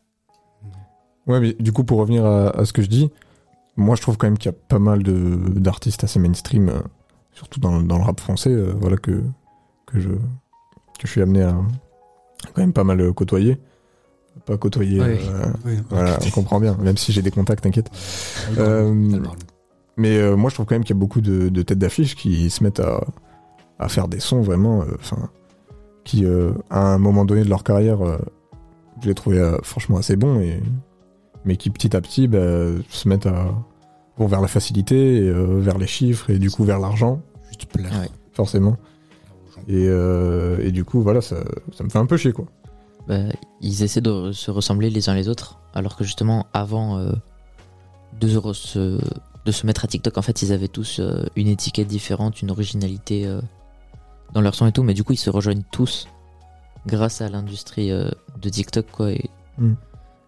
Ouais, 1.31 1.39
mais 1.39 1.53
du 1.53 1.71
coup, 1.71 1.83
pour 1.83 1.97
revenir 1.99 2.25
à, 2.25 2.49
à 2.49 2.65
ce 2.65 2.73
que 2.73 2.81
je 2.81 2.87
dis, 2.87 3.09
moi, 3.77 3.95
je 3.95 4.01
trouve 4.01 4.17
quand 4.17 4.27
même 4.27 4.37
qu'il 4.37 4.51
y 4.51 4.53
a 4.53 4.57
pas 4.67 4.79
mal 4.79 5.01
d'artistes 5.03 6.03
assez 6.03 6.19
mainstream, 6.19 6.69
euh, 6.69 6.79
surtout 7.33 7.59
dans, 7.59 7.77
le- 7.79 7.83
dans 7.87 7.97
le 7.97 8.03
rap 8.03 8.19
français, 8.19 8.49
euh, 8.51 8.73
voilà 8.79 8.97
que 8.97 9.23
que 9.85 9.99
je 9.99 10.09
que 10.09 11.05
je 11.05 11.07
suis 11.07 11.21
amené 11.21 11.41
à 11.43 11.55
quand 12.53 12.61
même 12.61 12.73
pas 12.73 12.83
mal 12.83 12.99
euh, 13.01 13.13
côtoyer. 13.13 13.57
Pas 14.45 14.57
côtoyer, 14.57 14.99
euh, 15.01 15.45
Oui, 15.65 15.77
voilà, 15.89 16.17
on 16.25 16.29
comprend 16.31 16.59
bien, 16.59 16.75
même 16.81 16.97
si 16.97 17.11
j'ai 17.11 17.21
des 17.21 17.31
contacts, 17.31 17.63
t'inquiète. 17.63 17.89
Mais 19.97 20.35
moi, 20.35 20.49
je 20.49 20.55
trouve 20.55 20.65
quand 20.65 20.75
même 20.75 20.83
qu'il 20.83 20.95
y 20.95 20.97
a 20.97 20.99
beaucoup 20.99 21.21
de, 21.21 21.49
de 21.49 21.61
têtes 21.61 21.77
d'affiche 21.79 22.15
qui 22.15 22.49
se 22.49 22.63
mettent 22.63 22.79
à, 22.79 23.01
à 23.77 23.87
faire 23.89 24.07
des 24.07 24.19
sons 24.19 24.41
vraiment, 24.41 24.83
enfin, 24.99 25.29
qui, 26.05 26.25
à 26.69 26.79
un 26.93 26.97
moment 26.97 27.25
donné 27.25 27.43
de 27.43 27.49
leur 27.49 27.63
carrière, 27.63 27.99
je 29.01 29.07
les 29.07 29.13
trouvais 29.15 29.41
franchement 29.63 29.97
assez 29.97 30.15
bons, 30.15 30.39
et, 30.39 30.61
mais 31.45 31.57
qui 31.57 31.69
petit 31.69 31.95
à 31.95 32.01
petit 32.01 32.27
bah, 32.27 32.39
se 32.89 33.07
mettent 33.07 33.25
à 33.27 33.53
vont 34.17 34.27
vers 34.27 34.41
la 34.41 34.47
facilité, 34.47 35.17
et, 35.17 35.29
euh, 35.29 35.59
vers 35.59 35.77
les 35.77 35.87
chiffres, 35.87 36.29
et 36.29 36.37
du 36.39 36.51
coup 36.51 36.63
vers 36.63 36.79
l'argent, 36.79 37.21
Juste 37.47 37.65
plaire. 37.65 37.91
Ouais. 37.99 38.09
forcément. 38.33 38.77
Et, 39.67 39.85
euh, 39.87 40.57
et 40.63 40.71
du 40.71 40.83
coup, 40.83 41.01
voilà, 41.01 41.21
ça, 41.21 41.37
ça 41.71 41.83
me 41.83 41.89
fait 41.89 41.99
un 41.99 42.05
peu 42.05 42.17
chier, 42.17 42.33
quoi. 42.33 42.45
Bah, 43.07 43.19
ils 43.61 43.83
essaient 43.83 44.01
de 44.01 44.31
se 44.31 44.51
ressembler 44.51 44.89
les 44.89 45.07
uns 45.09 45.13
les 45.15 45.27
autres. 45.29 45.59
Alors 45.73 45.95
que 45.95 46.03
justement, 46.03 46.47
avant 46.53 46.97
euh, 46.97 47.11
de, 48.19 48.27
se 48.27 48.37
re- 48.37 48.53
se, 48.53 48.99
de 49.45 49.51
se 49.51 49.65
mettre 49.65 49.85
à 49.85 49.87
TikTok, 49.87 50.17
en 50.17 50.21
fait, 50.21 50.41
ils 50.41 50.51
avaient 50.51 50.67
tous 50.67 50.99
euh, 50.99 51.23
une 51.35 51.47
étiquette 51.47 51.87
différente, 51.87 52.41
une 52.41 52.51
originalité 52.51 53.25
euh, 53.27 53.39
dans 54.33 54.41
leur 54.41 54.55
son 54.55 54.65
et 54.67 54.71
tout. 54.71 54.83
Mais 54.83 54.93
du 54.93 55.03
coup, 55.03 55.13
ils 55.13 55.17
se 55.17 55.29
rejoignent 55.29 55.63
tous 55.71 56.07
grâce 56.87 57.21
à 57.21 57.29
l'industrie 57.29 57.91
euh, 57.91 58.09
de 58.41 58.49
TikTok, 58.49 58.85
quoi. 58.91 59.11
Et 59.11 59.29
Mm. 59.57 59.73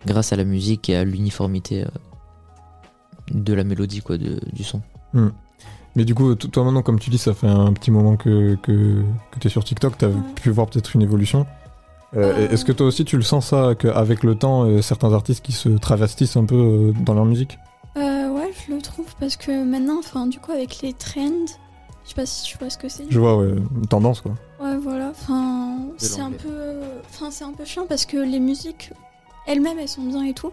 Grâce 0.05 0.33
à 0.33 0.35
la 0.35 0.43
musique 0.43 0.89
et 0.89 0.95
à 0.95 1.03
l'uniformité 1.03 1.83
euh, 1.83 1.87
de 3.33 3.53
la 3.53 3.63
mélodie, 3.63 4.01
quoi, 4.01 4.17
de- 4.17 4.39
du 4.51 4.63
son. 4.63 4.81
Mais 5.95 6.05
du 6.05 6.15
coup, 6.15 6.33
toi 6.35 6.63
maintenant, 6.63 6.81
comme 6.81 6.99
tu 6.99 7.09
dis, 7.11 7.17
ça 7.19 7.33
fait 7.33 7.47
un 7.47 7.71
petit 7.73 7.91
moment 7.91 8.15
que, 8.17 8.55
que, 8.63 9.03
que 9.31 9.39
tu 9.39 9.47
es 9.47 9.49
sur 9.49 9.63
TikTok, 9.63 9.97
tu 9.97 10.05
as 10.05 10.09
pu 10.35 10.49
voir 10.49 10.67
peut-être 10.67 10.95
une 10.95 11.01
évolution. 11.03 11.45
Euh, 12.15 12.33
Euh. 12.35 12.49
Est-ce 12.49 12.65
que 12.65 12.71
toi 12.71 12.87
aussi 12.87 13.05
tu 13.05 13.15
le 13.17 13.23
sens 13.23 13.47
ça, 13.47 13.73
qu'avec 13.77 14.23
le 14.23 14.35
temps, 14.35 14.65
euh, 14.65 14.81
certains 14.81 15.13
artistes 15.13 15.43
qui 15.45 15.51
se 15.51 15.69
travestissent 15.69 16.35
un 16.37 16.45
peu 16.45 16.55
euh, 16.55 16.91
dans 17.03 17.13
leur 17.13 17.25
musique? 17.25 17.57
Euh, 17.95 18.29
ouais, 18.31 18.51
je 18.67 18.73
le 18.73 18.81
trouve 18.81 19.05
parce 19.19 19.35
que 19.35 19.63
maintenant, 19.63 19.99
enfin, 19.99 20.25
du 20.27 20.39
coup, 20.39 20.51
avec 20.51 20.81
les 20.81 20.93
trends, 20.93 21.45
je 22.03 22.09
sais 22.09 22.15
pas 22.15 22.25
si 22.25 22.43
tu 22.43 22.57
vois 22.57 22.69
ce 22.71 22.77
que 22.79 22.89
c'est. 22.89 23.05
Je 23.09 23.19
vois, 23.19 23.37
ouais, 23.37 23.49
une 23.75 23.87
tendance 23.87 24.21
quoi. 24.21 24.33
Ouais, 24.61 24.77
voilà. 24.77 25.09
Enfin, 25.11 25.77
c'est 25.97 26.21
un 26.21 26.31
peu, 26.31 26.79
enfin, 27.09 27.29
c'est 27.31 27.43
un 27.45 27.53
peu 27.53 27.65
chiant 27.65 27.85
parce 27.87 28.05
que 28.05 28.17
les 28.17 28.39
musiques 28.39 28.91
elles-mêmes, 29.47 29.79
elles 29.79 29.87
sont 29.89 30.03
bien 30.03 30.23
et 30.23 30.33
tout. 30.33 30.51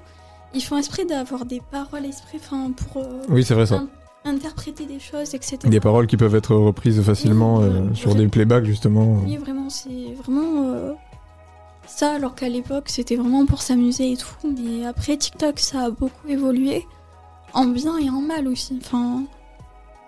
Ils 0.54 0.62
font 0.62 0.76
esprit 0.78 1.06
d'avoir 1.06 1.44
des 1.44 1.60
paroles 1.70 2.04
esprit, 2.06 2.38
enfin, 2.38 2.70
pour 2.72 3.02
euh, 3.02 3.22
Oui, 3.28 3.44
c'est 3.44 3.54
vrai 3.54 3.66
ça. 3.66 3.76
in- 3.76 3.88
interpréter 4.24 4.84
des 4.86 4.98
choses, 4.98 5.34
etc. 5.34 5.58
Des 5.64 5.80
paroles 5.80 6.06
qui 6.06 6.16
peuvent 6.16 6.34
être 6.34 6.54
reprises 6.54 7.00
facilement 7.02 7.58
Oui, 7.58 7.64
euh, 7.66 7.94
sur 7.94 8.14
des 8.14 8.26
playbacks 8.28 8.64
justement. 8.64 9.18
Oui, 9.24 9.36
vraiment, 9.36 9.70
c'est 9.70 10.14
vraiment 10.24 10.64
euh, 10.64 10.92
ça, 11.86 12.14
alors 12.14 12.34
qu'à 12.34 12.48
l'époque, 12.48 12.88
c'était 12.88 13.16
vraiment 13.16 13.46
pour 13.46 13.62
s'amuser 13.62 14.12
et 14.12 14.16
tout. 14.16 14.34
Mais 14.44 14.84
après, 14.86 15.16
TikTok, 15.16 15.58
ça 15.60 15.84
a 15.84 15.90
beaucoup 15.90 16.26
évolué, 16.28 16.84
en 17.54 17.66
bien 17.66 17.96
et 17.98 18.10
en 18.10 18.20
mal 18.20 18.48
aussi. 18.48 18.78
Enfin, 18.82 19.22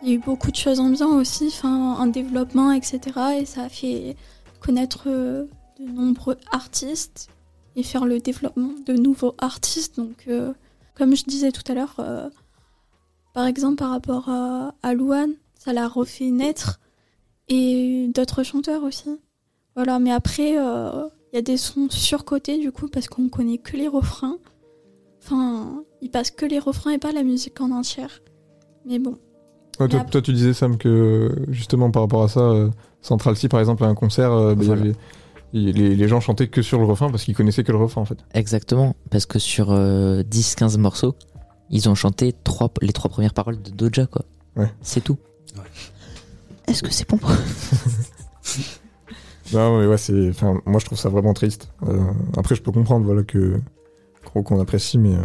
il 0.03 0.09
y 0.09 0.13
a 0.13 0.15
eu 0.17 0.19
beaucoup 0.19 0.51
de 0.51 0.57
choses 0.57 0.81
en 0.81 0.89
bien 0.91 1.07
aussi, 1.07 1.47
enfin, 1.49 1.97
un 2.01 2.07
développement, 2.09 2.73
etc. 2.73 3.01
Et 3.41 3.47
ça 3.47 3.63
a 3.63 3.69
fait 3.69 4.17
connaître 4.61 5.09
de 5.09 5.49
nombreux 5.81 6.37
artistes 6.51 7.29
et 7.77 7.83
faire 7.83 8.05
le 8.07 8.19
développement 8.19 8.73
de 8.87 8.93
nouveaux 8.95 9.35
artistes. 9.39 9.97
Donc, 9.97 10.25
euh, 10.29 10.53
comme 10.95 11.17
je 11.17 11.25
disais 11.25 11.53
tout 11.53 11.63
à 11.71 11.75
l'heure, 11.75 11.95
euh, 11.99 12.29
par 13.35 13.47
exemple, 13.47 13.77
par 13.77 13.91
rapport 13.91 14.29
à, 14.29 14.75
à 14.83 14.95
Louane, 14.95 15.35
ça 15.59 15.73
l'a 15.73 15.89
refait 15.89 16.31
naître 16.31 16.81
et 17.49 18.09
d'autres 18.15 18.43
chanteurs 18.43 18.83
aussi. 18.83 19.09
Voilà, 19.75 19.99
mais 19.99 20.13
après, 20.13 20.59
euh, 20.59 21.09
il 21.33 21.37
y 21.37 21.39
a 21.39 21.43
des 21.43 21.57
sons 21.57 21.89
surcotés 21.91 22.59
du 22.59 22.73
coup 22.73 22.89
parce 22.89 23.09
qu'on 23.09 23.29
connaît 23.29 23.59
que 23.59 23.77
les 23.77 23.89
refrains. 23.89 24.37
Enfin, 25.23 25.83
ils 26.03 26.11
passent 26.11 26.31
que 26.31 26.45
les 26.45 26.59
refrains 26.59 26.91
et 26.91 26.99
pas 26.99 27.13
la 27.13 27.23
musique 27.23 27.61
en 27.61 27.71
entière. 27.71 28.21
Mais 28.85 28.99
bon, 28.99 29.17
Ouais, 29.81 29.89
toi, 29.89 29.97
Mais 29.97 30.01
après- 30.01 30.11
toi, 30.11 30.23
tu 30.23 30.35
disais 30.35 30.53
Sam 30.53 30.77
que 30.77 31.35
justement 31.49 31.91
par 31.91 32.03
rapport 32.03 32.23
à 32.23 32.29
ça, 32.29 32.41
euh, 32.41 32.69
Central 33.01 33.37
C 33.37 33.49
par 33.49 33.59
exemple 33.59 33.83
à 33.85 33.87
un 33.87 33.95
concert, 33.95 34.31
euh, 34.31 34.55
bah, 34.55 34.61
il 34.61 34.65
y 34.65 34.67
Voilà. 34.67 34.83
avait- 34.83 34.91
il- 34.91 34.97
les, 35.53 35.73
les 35.73 36.09
gens 36.09 36.21
chantaient 36.21 36.49
que 36.49 36.63
sur 36.63 36.79
le 36.79 36.85
refrain 36.87 37.11
parce 37.11 37.25
qu'ils 37.25 37.35
connaissaient 37.37 37.65
que 37.65 37.73
le 37.73 37.79
refrain 37.79 38.03
en 38.03 38.05
fait. 38.05 38.19
Exactement, 38.35 38.97
parce 39.11 39.27
que 39.27 39.39
sur 39.39 39.71
euh, 39.71 40.23
10-15 40.23 40.79
morceaux, 40.79 41.15
ils 41.71 41.89
ont 41.89 41.95
chanté 41.95 42.35
trois, 42.45 42.71
les 42.81 42.93
trois 42.93 43.11
premières 43.11 43.35
paroles 43.35 43.61
de 43.63 43.71
Doja, 43.71 44.07
quoi. 44.07 44.25
Ouais. 44.57 44.71
C'est 44.83 45.03
tout. 45.03 45.19
Ouais. 45.57 45.63
Est-ce 46.69 46.83
que 46.83 46.93
c'est 46.93 47.09
bon 47.09 47.19
Non, 49.53 49.79
mais 49.81 49.87
ouais, 49.87 49.99
c'est. 49.99 50.31
Enfin, 50.31 50.61
moi, 50.65 50.81
je 50.81 50.87
trouve 50.87 50.99
ça 50.99 51.09
vraiment 51.11 51.35
triste. 51.35 51.69
Euh, 51.87 52.01
après, 52.37 52.55
je 52.55 52.63
peux 52.63 52.73
comprendre, 52.73 53.05
voilà, 53.05 53.23
que 53.23 53.61
qu'on 54.33 54.43
qu'on 54.43 54.61
apprécie, 54.61 54.99
mais 54.99 55.15
euh, 55.15 55.25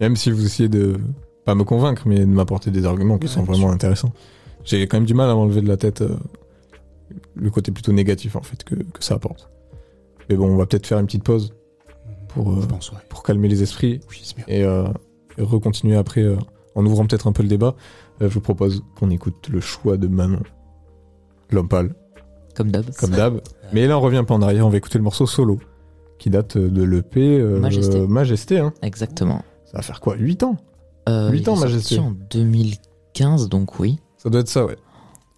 même 0.00 0.16
si 0.16 0.30
vous 0.30 0.44
essayez 0.44 0.68
de 0.68 0.96
pas 1.44 1.54
me 1.54 1.62
convaincre, 1.62 2.02
mais 2.06 2.18
de 2.20 2.24
m'apporter 2.26 2.70
des 2.72 2.84
arguments 2.86 3.18
qui 3.18 3.26
Ouais, 3.26 3.32
sont 3.32 3.42
vraiment 3.44 3.66
sûr. 3.66 3.74
intéressants. 3.74 4.12
J'ai 4.64 4.88
quand 4.88 4.96
même 4.96 5.06
du 5.06 5.14
mal 5.14 5.30
à 5.30 5.34
m'enlever 5.34 5.60
de 5.60 5.68
la 5.68 5.76
tête 5.76 6.00
euh, 6.00 6.16
le 7.34 7.50
côté 7.50 7.72
plutôt 7.72 7.92
négatif 7.92 8.36
en 8.36 8.42
fait 8.42 8.64
que, 8.64 8.74
que 8.74 9.02
ça 9.04 9.14
apporte. 9.14 9.48
Mais 10.28 10.36
bon, 10.36 10.48
on 10.48 10.56
va 10.56 10.66
peut-être 10.66 10.86
faire 10.86 10.98
une 10.98 11.06
petite 11.06 11.22
pause 11.24 11.52
pour, 12.28 12.52
euh, 12.52 12.60
Je 12.60 12.66
pense, 12.66 12.90
ouais. 12.92 12.98
pour 13.08 13.22
calmer 13.22 13.48
les 13.48 13.62
esprits 13.62 14.00
Oui, 14.10 14.34
et, 14.48 14.64
euh, 14.64 14.86
et 15.38 15.42
recontinuer 15.42 15.96
après 15.96 16.22
euh, 16.22 16.36
en 16.74 16.84
ouvrant 16.84 17.06
peut-être 17.06 17.26
un 17.26 17.32
peu 17.32 17.42
le 17.42 17.48
débat. 17.48 17.74
Euh, 18.22 18.28
je 18.28 18.34
vous 18.34 18.40
propose 18.40 18.82
qu'on 18.98 19.10
écoute 19.10 19.48
le 19.48 19.60
choix 19.60 19.96
de 19.96 20.06
Manon, 20.08 20.40
l'homme 21.50 21.68
pâle 21.68 21.94
Comme 22.56 22.70
d'hab. 22.70 22.90
comme 22.96 23.10
d'hab. 23.10 23.40
Mais 23.72 23.86
là, 23.86 23.98
on 23.98 24.00
revient 24.00 24.24
peu 24.26 24.34
en 24.34 24.42
arrière, 24.42 24.66
on 24.66 24.70
va 24.70 24.76
écouter 24.78 24.98
le 24.98 25.04
morceau 25.04 25.26
solo, 25.26 25.58
qui 26.18 26.30
date 26.30 26.56
de 26.58 26.82
l'EP 26.82 27.38
euh, 27.40 27.60
Majesté. 27.60 28.06
Majesté. 28.06 28.58
Hein. 28.58 28.72
Exactement. 28.82 29.42
Ça 29.66 29.78
va 29.78 29.82
faire 29.82 30.00
quoi 30.00 30.16
8 30.16 30.42
ans? 30.44 30.56
Euh, 31.08 31.30
8 31.30 31.38
il 31.40 31.50
ans, 31.50 31.54
est 31.54 31.56
sorti 31.56 31.72
Majesté. 31.72 31.98
en 32.00 32.10
2015, 32.30 33.48
donc 33.48 33.78
oui. 33.78 33.98
Ça 34.16 34.30
doit 34.30 34.40
être 34.40 34.48
ça, 34.48 34.64
ouais. 34.66 34.76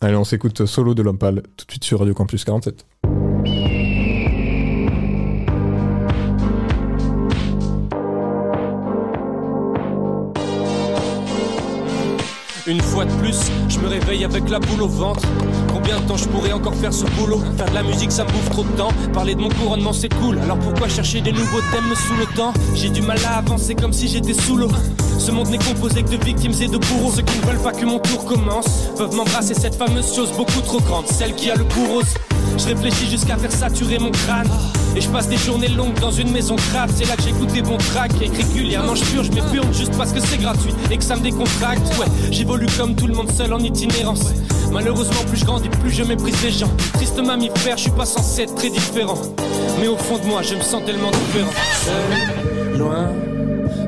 Allez, 0.01 0.15
on 0.15 0.23
s'écoute 0.25 0.65
Solo 0.65 0.95
de 0.95 1.03
l'homme 1.03 1.19
pâle 1.19 1.43
tout 1.57 1.67
de 1.67 1.71
suite 1.73 1.83
sur 1.83 1.99
Radio 1.99 2.15
Campus 2.15 2.45
47. 2.45 2.87
De 13.05 13.13
plus, 13.13 13.39
je 13.69 13.79
me 13.79 13.89
réveille 13.89 14.25
avec 14.25 14.49
la 14.49 14.59
boule 14.59 14.83
au 14.83 14.89
ventre. 14.89 15.23
Combien 15.73 16.01
de 16.01 16.07
temps 16.07 16.17
je 16.17 16.27
pourrais 16.27 16.53
encore 16.53 16.75
faire 16.75 16.93
ce 16.93 17.05
boulot? 17.17 17.41
Faire 17.57 17.69
de 17.69 17.75
la 17.75 17.83
musique, 17.83 18.13
ça 18.13 18.25
me 18.25 18.31
bouffe 18.31 18.51
trop 18.51 18.65
de 18.65 18.77
temps. 18.77 18.93
Parler 19.13 19.35
de 19.35 19.41
mon 19.41 19.49
couronnement, 19.49 19.93
c'est 19.93 20.13
cool. 20.15 20.39
Alors 20.39 20.59
pourquoi 20.59 20.89
chercher 20.89 21.21
des 21.21 21.33
nouveaux 21.33 21.61
thèmes 21.73 21.95
sous 21.95 22.15
le 22.15 22.27
temps? 22.37 22.53
J'ai 22.75 22.91
du 22.91 23.03
mal 23.03 23.19
à 23.27 23.39
avancer 23.39 23.75
comme 23.75 23.93
si 23.93 24.09
j'étais 24.09 24.35
sous 24.35 24.57
l'eau. 24.57 24.71
Ce 25.19 25.31
monde 25.31 25.49
n'est 25.49 25.59
composé 25.59 26.03
que 26.03 26.17
de 26.17 26.25
victimes 26.25 26.55
et 26.61 26.69
de 26.69 26.79
bourreaux. 26.79 27.13
Ceux 27.15 27.23
qui 27.23 27.39
ne 27.39 27.47
veulent 27.47 27.63
pas 27.63 27.73
que 27.73 27.85
mon 27.85 27.99
tour 27.99 28.25
commence 28.25 28.89
peuvent 28.97 29.15
m'embrasser 29.15 29.55
cette 29.55 29.75
fameuse 29.75 30.15
chose 30.15 30.33
beaucoup 30.37 30.61
trop 30.61 30.81
grande, 30.81 31.07
celle 31.07 31.35
qui 31.35 31.51
a 31.51 31.57
le 31.57 31.65
bourreau. 31.65 32.03
Je 32.59 32.67
réfléchis 32.67 33.09
jusqu'à 33.09 33.37
faire 33.37 33.53
saturer 33.53 33.99
mon 33.99 34.11
crâne. 34.11 34.49
Et 34.97 35.01
je 35.01 35.09
passe 35.09 35.29
des 35.29 35.37
journées 35.37 35.69
longues 35.69 35.99
dans 36.01 36.11
une 36.11 36.31
maison 36.33 36.57
crade. 36.57 36.91
C'est 36.95 37.07
là 37.07 37.17
que 37.17 37.23
j'écoute 37.23 37.53
des 37.53 37.63
bons 37.63 37.79
tracks. 37.79 38.13
Et 38.21 38.29
régulièrement 38.29 38.95
je 38.95 39.05
purge 39.05 39.31
mes 39.31 39.43
purges 39.53 39.77
juste 39.77 39.97
parce 39.97 40.13
que 40.13 40.21
c'est 40.21 40.39
gratuit 40.39 40.75
et 40.91 40.97
que 40.99 41.05
ça 41.05 41.17
me 41.17 41.23
décontracte. 41.23 41.87
Ouais, 41.99 42.07
j'évolue 42.31 42.67
comme 42.77 42.95
tout 42.95 43.07
le 43.07 43.15
monde 43.15 43.31
seul 43.31 43.53
en 43.53 43.61
itinérance. 43.61 44.33
Malheureusement, 44.73 45.23
plus 45.27 45.39
je 45.39 45.45
grandis, 45.45 45.69
plus 45.69 45.91
je 45.91 46.03
méprise 46.03 46.43
les 46.43 46.51
gens. 46.51 46.71
Triste 46.95 47.19
mammifère, 47.25 47.77
je 47.77 47.83
suis 47.83 47.91
pas 47.91 48.05
censé 48.05 48.43
être 48.43 48.55
très 48.55 48.71
différent. 48.71 49.19
Mais 49.81 49.89
au 49.89 49.97
fond 49.97 50.19
de 50.19 50.25
moi, 50.25 50.43
je 50.43 50.55
me 50.55 50.61
sens 50.61 50.85
tellement 50.85 51.11
différent. 51.11 51.51
Seul, 51.85 52.79
loin, 52.79 53.09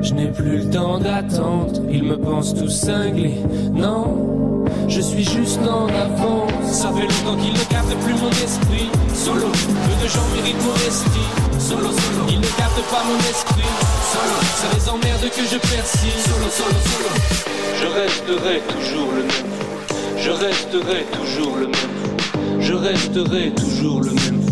je 0.01 0.13
n'ai 0.13 0.27
plus 0.27 0.57
le 0.59 0.69
temps 0.69 0.97
d'attendre. 0.97 1.81
Ils 1.91 2.03
me 2.03 2.17
pensent 2.17 2.55
tous 2.55 2.69
cinglés. 2.69 3.39
Non, 3.73 4.50
je 4.87 5.01
suis 5.01 5.23
juste 5.23 5.59
en 5.59 5.87
avance. 5.87 6.51
Ça 6.63 6.91
fait 6.93 7.01
longtemps 7.01 7.41
qu'ils 7.41 7.53
ne 7.53 7.65
captent 7.69 7.97
plus 8.03 8.13
mon 8.13 8.29
esprit. 8.29 8.89
Solo, 9.13 9.47
peu 9.47 10.03
de 10.03 10.07
gens 10.09 10.27
méritent 10.35 10.63
mon 10.65 10.75
estime. 10.75 11.59
Solo, 11.59 11.89
solo, 11.91 12.25
ils 12.29 12.39
ne 12.39 12.51
captent 12.57 12.89
pas 12.91 13.03
mon 13.07 13.19
esprit. 13.29 13.71
Solo, 14.11 14.37
ça 14.55 14.67
les 14.75 14.89
emmerde 14.89 15.29
que 15.29 15.43
je 15.43 15.57
persiste. 15.57 16.27
Solo, 16.27 16.49
solo, 16.49 16.79
solo. 16.91 17.11
Je 17.79 17.87
resterai 17.87 18.61
toujours 18.73 19.11
le 19.11 19.23
même. 19.23 19.61
Je 20.17 20.31
resterai 20.31 21.05
toujours 21.11 21.55
le 21.57 21.67
même. 21.67 22.59
Je 22.59 22.73
resterai 22.73 23.53
toujours 23.53 24.01
le 24.01 24.11
même. 24.11 24.50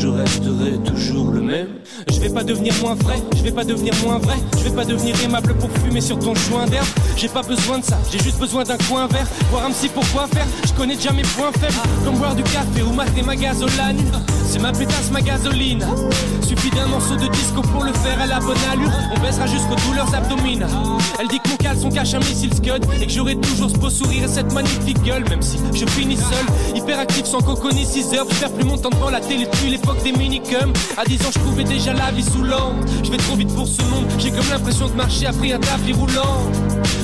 Je 0.00 0.06
resterai 0.06 0.78
toujours 0.84 1.32
le 1.32 1.40
même. 1.40 1.66
Je 2.08 2.20
vais 2.20 2.28
pas 2.28 2.44
devenir 2.44 2.72
moins 2.80 2.94
vrai, 2.94 3.16
je 3.36 3.42
vais 3.42 3.50
pas 3.50 3.64
devenir 3.64 3.92
moins 4.04 4.18
vrai. 4.18 4.36
Je 4.56 4.62
vais 4.62 4.74
pas 4.74 4.84
devenir 4.84 5.16
aimable 5.24 5.54
pour 5.54 5.70
fumer 5.82 6.00
sur 6.00 6.16
ton 6.20 6.36
joint 6.36 6.66
d'herbe. 6.66 6.86
J'ai 7.16 7.28
pas 7.28 7.42
besoin 7.42 7.80
de 7.80 7.84
ça, 7.84 7.98
j'ai 8.12 8.20
juste 8.20 8.38
besoin 8.38 8.62
d'un 8.62 8.76
coin 8.88 9.08
vert. 9.08 9.26
Voir 9.50 9.66
un 9.66 9.72
psy 9.72 9.88
pourquoi 9.92 10.28
faire, 10.28 10.46
je 10.64 10.72
connais 10.74 10.94
déjà 10.94 11.12
mes 11.12 11.22
points 11.22 11.50
faibles. 11.58 11.74
Comme 12.04 12.16
boire 12.16 12.36
du 12.36 12.44
café 12.44 12.82
ou 12.88 12.92
mater 12.92 13.22
ma 13.22 13.34
gasolane. 13.34 13.98
C'est 14.48 14.60
ma 14.60 14.72
pétasse, 14.72 15.10
ma 15.10 15.20
gasoline. 15.20 15.84
Suffit 16.40 16.70
d'un 16.70 16.86
morceau 16.86 17.16
de 17.16 17.26
disco 17.28 17.60
pour 17.60 17.84
le 17.84 17.92
faire 17.92 18.18
à 18.22 18.26
la 18.26 18.38
bonne 18.40 18.56
allure. 18.72 18.90
On 19.14 19.20
baissera 19.20 19.46
jusqu'aux 19.46 19.76
douleurs 19.86 20.14
abdominales. 20.14 20.70
Elle 21.18 21.28
dit 21.28 21.38
que 21.38 21.50
mon 21.50 21.56
caleçon 21.56 21.90
cache 21.90 22.14
un 22.14 22.20
missile 22.20 22.54
scud 22.54 22.82
et 22.98 23.06
que 23.06 23.12
j'aurai 23.12 23.36
toujours 23.36 23.68
ce 23.68 23.76
beau 23.76 23.90
sourire 23.90 24.24
et 24.24 24.28
cette 24.28 24.52
magnifique 24.54 25.02
gueule. 25.02 25.24
Même 25.28 25.42
si 25.42 25.58
je 25.74 25.84
finis 25.84 26.16
seul, 26.16 26.76
hyperactif 26.76 27.26
sans 27.26 27.42
coco 27.42 27.70
ni 27.72 27.84
6 27.84 28.14
heures. 28.14 28.26
Je 28.30 28.36
perds 28.36 28.52
plus 28.52 28.64
mon 28.64 28.78
temps 28.78 28.88
devant 28.88 29.10
la 29.10 29.20
télé 29.20 29.44
depuis 29.44 29.70
des 29.96 30.12
minicums. 30.12 30.72
À 30.96 31.04
10 31.04 31.26
ans, 31.26 31.30
je 31.32 31.38
trouvais 31.38 31.64
déjà 31.64 31.92
la 31.92 32.10
vie 32.10 32.22
sous 32.22 32.42
l'ombre. 32.42 32.84
Je 33.02 33.10
vais 33.10 33.16
trop 33.16 33.36
vite 33.36 33.54
pour 33.54 33.66
ce 33.66 33.82
monde, 33.82 34.06
j'ai 34.18 34.30
comme 34.30 34.48
l'impression 34.50 34.88
de 34.88 34.94
marcher 34.94 35.26
après 35.26 35.52
un 35.52 35.58
tapis 35.58 35.92
roulant. 35.92 36.50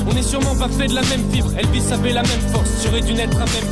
On 0.07 0.17
est 0.17 0.23
sûrement 0.23 0.57
pas 0.57 0.69
fait 0.69 0.89
de 0.89 0.95
la 0.95 1.03
même 1.03 1.23
fibre, 1.33 1.51
Elvis 1.59 1.93
avait 1.93 2.13
la 2.13 2.23
même 2.23 2.41
force, 2.53 2.71
j'aurais 2.85 3.01
dû 3.01 3.15
naître 3.15 3.37
à 3.37 3.45
même 3.45 3.65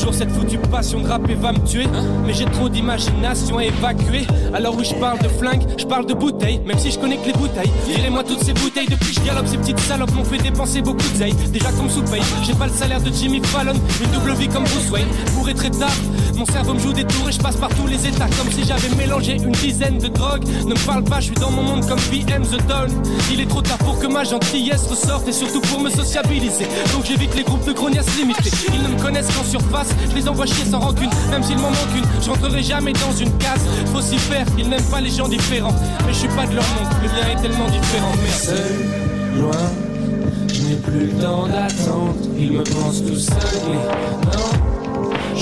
jour 0.00 0.14
cette 0.14 0.30
foutue 0.30 0.58
passion 0.70 1.00
de 1.00 1.08
rapper 1.08 1.34
va 1.34 1.52
me 1.52 1.58
tuer. 1.66 1.86
Mais 2.26 2.32
j'ai 2.32 2.46
trop 2.46 2.68
d'imagination 2.68 3.58
à 3.58 3.64
évacuer. 3.64 4.26
Alors 4.54 4.74
oui 4.76 4.84
je 4.84 4.94
parle 4.94 5.18
de 5.18 5.28
flingue, 5.28 5.62
je 5.76 5.84
parle 5.84 6.06
de 6.06 6.14
bouteilles. 6.14 6.60
Même 6.64 6.78
si 6.78 6.90
je 6.90 6.98
connais 6.98 7.18
que 7.18 7.26
les 7.26 7.32
bouteilles. 7.32 7.70
Virez-moi 7.86 8.24
toutes 8.24 8.42
ces 8.42 8.54
bouteilles. 8.54 8.88
Depuis 8.88 9.14
que 9.14 9.20
je 9.20 9.26
galope 9.26 9.46
ces 9.46 9.58
petites 9.58 9.80
salopes 9.80 10.12
m'ont 10.14 10.24
fait 10.24 10.38
dépenser 10.38 10.80
beaucoup 10.80 10.96
de 10.98 11.50
Déjà 11.50 11.70
comme 11.72 11.90
sous 11.90 12.02
paye 12.02 12.22
J'ai 12.42 12.54
pas 12.54 12.66
le 12.66 12.72
salaire 12.72 13.00
de 13.02 13.10
Jimmy 13.12 13.40
Fallon. 13.44 13.74
Une 14.02 14.10
double 14.10 14.32
vie 14.32 14.48
comme 14.48 14.64
Bruce 14.64 14.90
Wayne. 14.90 15.08
Bourré 15.34 15.54
très 15.54 15.70
tard 15.70 15.92
Mon 16.36 16.46
cerveau 16.46 16.74
me 16.74 16.78
joue 16.78 16.92
des 16.92 17.04
tours 17.04 17.28
et 17.28 17.32
je 17.32 17.38
passe 17.38 17.56
par 17.56 17.68
tous 17.70 17.86
les 17.86 18.06
états. 18.06 18.28
Comme 18.38 18.50
si 18.50 18.64
j'avais 18.64 18.94
mélangé 18.96 19.36
une 19.36 19.52
dizaine 19.52 19.98
de 19.98 20.08
drogues. 20.08 20.44
Ne 20.64 20.70
me 20.70 20.86
parle 20.86 21.04
pas, 21.04 21.20
je 21.20 21.26
suis 21.26 21.34
dans 21.34 21.50
mon 21.50 21.62
monde 21.62 21.86
comme 21.86 22.00
BM 22.10 22.42
The 22.42 22.66
Don. 22.66 22.94
Il 23.30 23.40
est 23.40 23.48
trop 23.48 23.62
tard 23.62 23.78
pour 23.78 23.98
que 23.98 24.06
ma 24.06 24.24
gentillesse 24.24 24.86
ressorte 24.86 25.28
Et 25.28 25.32
surtout 25.32 25.60
pour 25.60 25.80
me 25.80 25.90
sociabiliser. 25.90 26.66
Donc 26.94 27.04
j'évite 27.04 27.34
les 27.34 27.42
groupes 27.42 27.66
de 27.66 27.72
grognasses 27.72 28.16
limités 28.16 28.50
Ils 28.72 28.82
ne 28.82 28.96
me 28.96 29.02
connaissent 29.02 29.30
qu'en 29.36 29.44
surface 29.44 29.89
Je 30.10 30.14
les 30.16 30.28
envoie 30.28 30.46
chier 30.46 30.64
sans 30.64 30.80
rancune 30.80 31.10
Même 31.30 31.42
s'il 31.42 31.56
m'en 31.56 31.70
manque 31.70 31.94
une. 31.96 32.04
Je 32.22 32.30
rentrerai 32.30 32.62
jamais 32.62 32.92
dans 32.92 33.12
une 33.12 33.36
case. 33.38 33.60
Faut 33.92 34.00
s'y 34.00 34.18
faire, 34.18 34.46
ils 34.58 34.68
n'aiment 34.68 34.90
pas 34.90 35.00
les 35.00 35.10
gens 35.10 35.28
différents. 35.28 35.74
Mais 36.06 36.12
je 36.12 36.18
suis 36.18 36.28
pas 36.28 36.46
de 36.46 36.54
leur 36.54 36.64
monde 36.64 36.92
Le 37.02 37.08
mien 37.08 37.38
est 37.38 37.42
tellement 37.42 37.68
différent. 37.68 38.12
Merde 38.22 38.40
Seul, 38.40 39.40
loin 39.40 40.52
Je 40.52 40.62
n'ai 40.62 40.76
plus 40.76 41.06
le 41.06 41.22
temps 41.22 41.46
d'attendre. 41.46 42.14
Ils 42.38 42.52
me 42.52 42.62
pensent 42.62 43.04
tous 43.06 43.18
cinglés 43.18 43.78
Non 44.32 44.70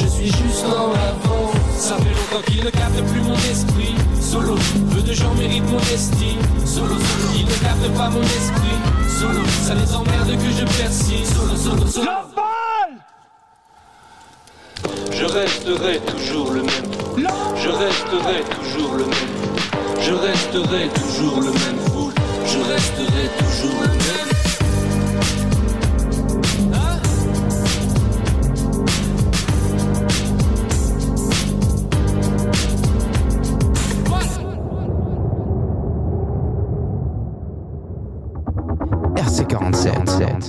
je 0.00 0.06
suis 0.06 0.26
juste 0.26 0.64
en 0.66 0.92
avant. 0.92 1.50
Ça 1.76 1.96
fait 1.96 2.04
longtemps 2.04 2.44
qu'ils 2.46 2.64
ne 2.64 2.70
captent 2.70 3.02
plus 3.10 3.20
mon 3.20 3.34
esprit. 3.34 3.94
Solo, 4.20 4.54
peu 4.92 5.00
de 5.00 5.12
gens 5.12 5.34
méritent 5.34 5.70
mon 5.70 5.80
estime. 5.80 6.38
Solo, 6.64 6.94
solo, 6.94 7.32
ils 7.34 7.44
ne 7.44 7.50
captent 7.50 7.96
pas 7.96 8.08
mon 8.10 8.22
esprit. 8.22 8.78
Solo, 9.18 9.40
ça 9.62 9.74
les 9.74 9.94
emmerde 9.94 10.36
que 10.36 10.50
je 10.50 10.64
persiste. 10.80 11.34
Solo, 11.34 11.56
solo, 11.56 11.86
solo 11.86 12.37
Je 15.18 15.24
resterai 15.24 15.98
toujours 15.98 16.52
le 16.52 16.62
même. 16.62 17.26
Je 17.56 17.68
resterai 17.70 18.44
toujours 18.54 18.94
le 18.94 19.04
même. 19.04 19.34
Je 20.00 20.12
resterai 20.12 20.88
toujours 20.94 21.40
le 21.40 21.50
même. 21.50 22.14
Je 22.46 22.58
resterai 22.60 23.28
toujours 23.40 23.82
le 23.82 23.88
même 23.88 24.27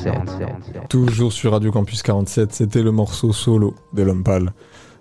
RC47. 0.05 0.87
Toujours 0.89 1.33
sur 1.33 1.51
Radio 1.51 1.71
Campus 1.71 2.01
47, 2.03 2.53
c'était 2.53 2.81
le 2.83 2.91
morceau 2.91 3.33
solo 3.33 3.75
de 3.93 4.03
l'homme 4.03 4.23
pâle. 4.23 4.53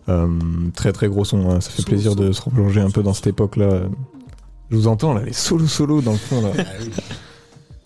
Euh, 0.09 0.27
très 0.75 0.93
très 0.93 1.09
gros 1.09 1.25
son, 1.25 1.51
hein, 1.51 1.61
ça 1.61 1.71
fait 1.71 1.83
Solo, 1.83 1.89
plaisir 1.89 2.17
de 2.17 2.23
solo. 2.23 2.33
se 2.33 2.43
replonger 2.43 2.81
un 2.81 2.91
peu 2.91 3.03
dans 3.03 3.13
cette 3.13 3.27
époque-là. 3.27 3.83
Je 4.71 4.77
vous 4.77 4.87
entends 4.87 5.13
là, 5.15 5.23
les 5.23 5.33
solos 5.33 5.67
solos 5.67 6.01
dans 6.03 6.13
le 6.13 6.19
fond 6.19 6.41
là. 6.43 6.51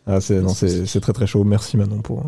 Ah, 0.06 0.20
c'est, 0.20 0.40
non, 0.40 0.48
c'est, 0.48 0.86
c'est 0.86 1.00
très 1.00 1.12
très 1.12 1.26
chaud. 1.26 1.44
Merci 1.44 1.76
Manon 1.76 2.00
pour, 2.00 2.24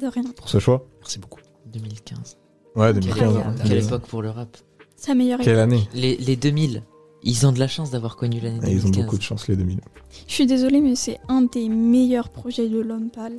De 0.00 0.06
rien. 0.06 0.22
pour 0.36 0.48
ce 0.48 0.58
choix. 0.58 0.86
Merci 1.00 1.18
beaucoup. 1.18 1.40
2015. 1.72 2.36
Ouais, 2.76 2.92
2015. 2.92 3.18
Quelle- 3.18 3.42
hein. 3.42 3.54
Quelle 3.66 3.84
époque 3.84 4.06
pour 4.06 4.22
le 4.22 4.30
rap 4.30 4.56
Sa 4.96 5.14
meilleure 5.14 5.40
Quelle 5.40 5.54
époque. 5.58 5.62
année 5.64 5.88
les, 5.94 6.16
les 6.16 6.36
2000, 6.36 6.82
ils 7.24 7.46
ont 7.46 7.52
de 7.52 7.58
la 7.58 7.66
chance 7.68 7.90
d'avoir 7.90 8.16
connu 8.16 8.38
l'année 8.40 8.58
Ah, 8.62 8.66
2015. 8.66 8.84
Ils 8.84 8.98
ont 9.00 9.02
beaucoup 9.02 9.16
de 9.18 9.22
chance 9.22 9.48
les 9.48 9.56
2000. 9.56 9.80
Je 10.28 10.32
suis 10.32 10.46
désolée, 10.46 10.80
mais 10.80 10.94
c'est 10.94 11.18
un 11.28 11.42
des 11.42 11.68
meilleurs 11.68 12.28
projets 12.28 12.68
de 12.68 12.78
l'homme 12.80 13.10
pâle. 13.10 13.38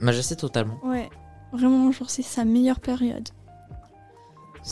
Majesté 0.00 0.36
totalement. 0.36 0.78
Ouais. 0.84 1.08
Vraiment, 1.52 1.90
genre, 1.92 2.10
c'est 2.10 2.22
sa 2.22 2.44
meilleure 2.44 2.80
période. 2.80 3.28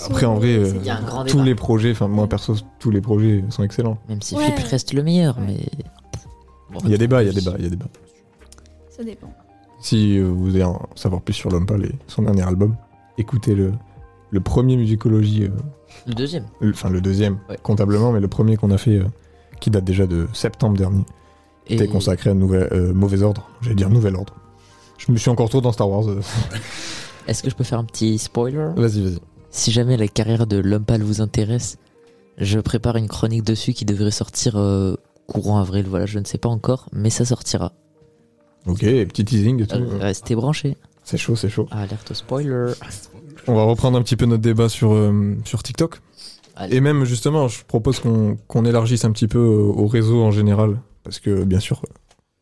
Après, 0.07 0.27
en 0.27 0.35
vrai, 0.35 0.57
euh, 0.59 0.64
c'est 0.70 0.77
Il 0.77 0.85
y 0.85 0.91
a 0.91 0.97
un 0.99 1.03
grand 1.03 1.24
tous 1.24 1.35
débat. 1.37 1.45
les 1.45 1.55
projets, 1.55 1.91
enfin 1.93 2.07
moi 2.09 2.27
perso, 2.29 2.55
tous 2.79 2.91
les 2.91 3.01
projets 3.01 3.43
sont 3.49 3.62
excellents. 3.62 3.99
Même 4.09 4.20
si 4.20 4.35
Ouais. 4.35 4.45
Flip 4.53 4.66
reste 4.68 4.93
le 4.93 5.03
meilleur, 5.03 5.39
Ouais. 5.39 5.45
mais. 5.47 5.66
Bon, 6.70 6.81
Il 6.85 6.91
y 6.91 6.95
a 6.95 6.99
débat, 6.99 7.22
il 7.22 7.27
y 7.27 7.31
a 7.31 7.33
débat, 7.33 7.55
il 7.59 7.64
y 7.64 7.66
a 7.66 7.70
débat. 7.70 7.87
Ça 8.91 9.05
dépend. 9.05 9.33
Si 9.81 10.18
euh, 10.18 10.24
vous 10.24 10.51
voulez 10.51 10.62
en 10.64 10.83
savoir 10.97 11.22
plus 11.22 11.35
sur 11.35 11.51
l'homme 11.51 11.64
pâle 11.66 11.85
et 11.87 11.93
son 12.09 12.22
dernier 12.22 12.43
album, 12.43 12.77
écoutez 13.18 13.55
le, 13.55 13.72
le 14.31 14.41
premier 14.41 14.77
musicologie, 14.77 15.45
euh, 15.45 15.51
Le 16.07 16.14
deuxième. 16.14 16.45
le- 16.61 16.70
enfin 16.72 16.91
le 16.91 17.01
deuxième 17.01 17.39
Ouais. 17.49 17.57
comptablement, 17.62 18.12
mais 18.12 18.20
le 18.20 18.29
premier 18.29 18.57
qu'on 18.57 18.70
a 18.72 18.79
fait, 18.79 18.99
euh, 18.99 19.05
qui 19.61 19.70
date 19.70 19.85
déjà 19.85 20.07
de 20.07 20.29
septembre 20.35 20.77
dernier, 20.77 21.05
Et 21.68 21.74
était 21.74 21.89
consacré 21.89 22.31
à 22.31 22.35
nouvel, 22.35 22.68
euh, 22.72 22.93
mauvais 22.93 23.22
ordre. 23.22 23.49
J'allais 23.62 23.77
dire 23.77 23.89
nouvel 23.91 24.16
ordre. 24.16 24.35
Je 24.99 25.12
me 25.12 25.16
suis 25.16 25.30
encore 25.30 25.49
trop 25.49 25.61
dans 25.61 25.72
Star 25.72 25.88
Wars. 25.88 26.09
euh. 26.09 26.20
est-ce 27.28 27.42
que 27.42 27.51
je 27.51 27.55
peux 27.55 27.64
faire 27.64 27.78
un 27.78 27.84
petit 27.84 28.18
spoiler? 28.18 28.70
Vas-y, 28.76 29.03
vas-y. 29.03 29.18
Si 29.51 29.70
jamais 29.72 29.97
la 29.97 30.09
carrière 30.09 30.47
de 30.47 30.59
l'homme 30.59 30.84
pâle 30.84 31.03
vous 31.03 31.20
intéresse, 31.20 31.78
je 32.38 32.59
prépare 32.59 32.97
une 32.97 33.09
chronique 33.09 33.44
dessus 33.44 33.72
qui 33.72 33.84
devrait 33.84 34.11
sortir 34.11 34.57
euh, 34.57 34.94
courant 35.26 35.59
avril. 35.59 35.86
Voilà, 35.88 36.07
je 36.07 36.18
ne 36.18 36.24
sais 36.24 36.38
pas 36.38 36.49
encore, 36.49 36.88
mais 36.92 37.11
ça 37.11 37.24
sortira. 37.24 37.72
Ok, 38.66 38.80
petit 38.80 39.24
teasing 39.24 39.62
et 39.62 39.66
tout. 39.66 39.76
Euh, 39.76 39.99
Restez 40.01 40.34
branchés. 40.34 40.76
C'est 41.05 41.18
chaud, 41.18 41.36
c'est 41.36 41.49
chaud. 41.49 41.68
Alerte 41.70 42.12
spoiler. 42.14 42.72
On 43.47 43.55
va 43.55 43.62
reprendre 43.62 43.97
un 43.97 44.03
petit 44.03 44.16
peu 44.16 44.26
notre 44.26 44.42
débat 44.42 44.68
sur, 44.68 44.92
euh, 44.92 45.36
sur 45.44 45.62
TikTok. 45.62 46.01
Allez. 46.57 46.76
Et 46.76 46.80
même 46.80 47.05
justement, 47.05 47.47
je 47.49 47.64
propose 47.64 48.01
qu'on 48.01 48.36
qu'on 48.49 48.64
élargisse 48.64 49.05
un 49.05 49.12
petit 49.12 49.28
peu 49.28 49.38
au 49.38 49.86
réseau 49.86 50.22
en 50.24 50.32
général. 50.32 50.80
Parce 51.05 51.20
que 51.20 51.44
bien 51.44 51.61
sûr, 51.61 51.80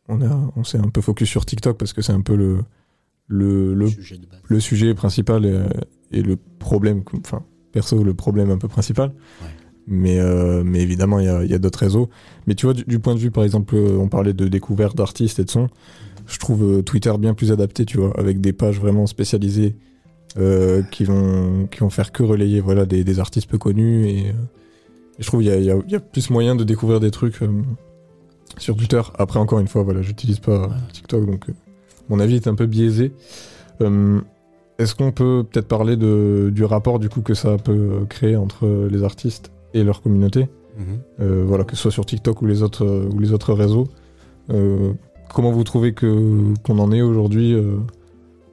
on, 0.07 0.21
a, 0.21 0.51
on 0.55 0.63
s'est 0.63 0.77
un 0.77 0.89
peu 0.89 1.01
focus 1.01 1.29
sur 1.29 1.45
TikTok 1.45 1.77
parce 1.77 1.93
que 1.93 2.01
c'est 2.01 2.13
un 2.13 2.21
peu 2.21 2.35
le, 2.35 2.59
le, 3.27 3.73
le, 3.73 3.87
Sujet 4.59 4.87
le 4.87 4.93
principal 4.93 5.45
et, 5.45 5.59
et 6.11 6.21
le 6.21 6.35
problème, 6.35 7.03
enfin, 7.19 7.43
perso, 7.71 8.03
le 8.03 8.13
problème 8.13 8.49
un 8.51 8.57
peu 8.57 8.67
principal. 8.67 9.09
Ouais. 9.09 9.47
Mais, 9.87 10.19
euh, 10.19 10.63
mais 10.65 10.81
évidemment, 10.81 11.19
il 11.19 11.25
y 11.25 11.29
a, 11.29 11.43
il 11.43 11.51
y 11.51 11.53
a 11.53 11.59
d'autres 11.59 11.79
réseaux. 11.79 12.09
Mais 12.47 12.55
tu 12.55 12.65
vois, 12.65 12.73
du, 12.73 12.83
du 12.85 12.99
point 12.99 13.13
de 13.13 13.19
vue, 13.19 13.31
par 13.31 13.43
exemple, 13.43 13.75
euh, 13.75 13.97
on 13.99 14.09
parlait 14.09 14.33
de 14.33 14.47
découverte 14.47 14.97
d'artistes 14.97 15.37
et 15.39 15.43
de 15.43 15.49
sons. 15.49 15.69
Je 16.25 16.39
trouve 16.39 16.63
euh, 16.63 16.81
Twitter 16.81 17.13
bien 17.19 17.35
plus 17.35 17.51
adapté, 17.51 17.85
tu 17.85 17.99
vois, 17.99 18.19
avec 18.19 18.41
des 18.41 18.51
pages 18.51 18.79
vraiment 18.79 19.05
spécialisées 19.05 19.75
euh, 20.37 20.81
qui, 20.91 21.03
vont, 21.03 21.67
qui 21.67 21.81
vont 21.81 21.91
faire 21.91 22.11
que 22.11 22.23
relayer 22.23 22.61
voilà, 22.61 22.87
des, 22.87 23.03
des 23.03 23.19
artistes 23.19 23.47
peu 23.47 23.59
connus. 23.59 24.07
Et, 24.07 24.19
et 24.27 24.33
je 25.19 25.27
trouve 25.27 25.41
qu'il 25.41 25.49
y 25.49 25.53
a, 25.53 25.57
il 25.57 25.65
y, 25.65 25.71
a, 25.71 25.77
y 25.87 25.95
a 25.95 25.99
plus 25.99 26.31
moyen 26.31 26.55
de 26.55 26.63
découvrir 26.63 26.99
des 26.99 27.11
trucs 27.11 27.43
euh, 27.43 27.51
sur 28.59 28.75
Twitter. 28.75 29.01
Après, 29.17 29.39
encore 29.39 29.59
une 29.59 29.67
fois, 29.67 29.83
voilà, 29.83 30.01
j'utilise 30.01 30.39
pas 30.39 30.69
TikTok, 30.93 31.25
donc 31.25 31.49
euh, 31.49 31.53
mon 32.09 32.19
avis 32.19 32.35
est 32.35 32.47
un 32.47 32.55
peu 32.55 32.65
biaisé. 32.65 33.13
Euh, 33.81 34.19
Est-ce 34.77 34.95
qu'on 34.95 35.11
peut 35.11 35.45
peut-être 35.49 35.67
parler 35.67 35.95
de, 35.97 36.51
du 36.53 36.63
rapport 36.65 36.99
du 36.99 37.09
coup 37.09 37.21
que 37.21 37.33
ça 37.33 37.57
peut 37.57 38.05
créer 38.09 38.35
entre 38.35 38.67
les 38.89 39.03
artistes 39.03 39.51
et 39.73 39.83
leur 39.83 40.01
communauté? 40.01 40.47
Mhm. 40.77 40.99
euh, 41.21 41.43
voilà, 41.47 41.63
que 41.63 41.73
ce 41.77 41.83
soit 41.83 41.91
sur 41.91 42.05
TikTok 42.05 42.41
ou 42.41 42.45
les 42.45 42.61
autres, 42.61 42.85
euh, 42.85 43.09
ou 43.13 43.19
les 43.19 43.31
autres 43.31 43.53
réseaux. 43.53 43.87
Euh, 44.49 44.91
comment 45.33 45.51
vous 45.51 45.63
trouvez 45.63 45.93
que 45.93 46.53
qu'on 46.63 46.79
en 46.79 46.91
est 46.91 47.01
aujourd'hui 47.01 47.53
euh, 47.53 47.77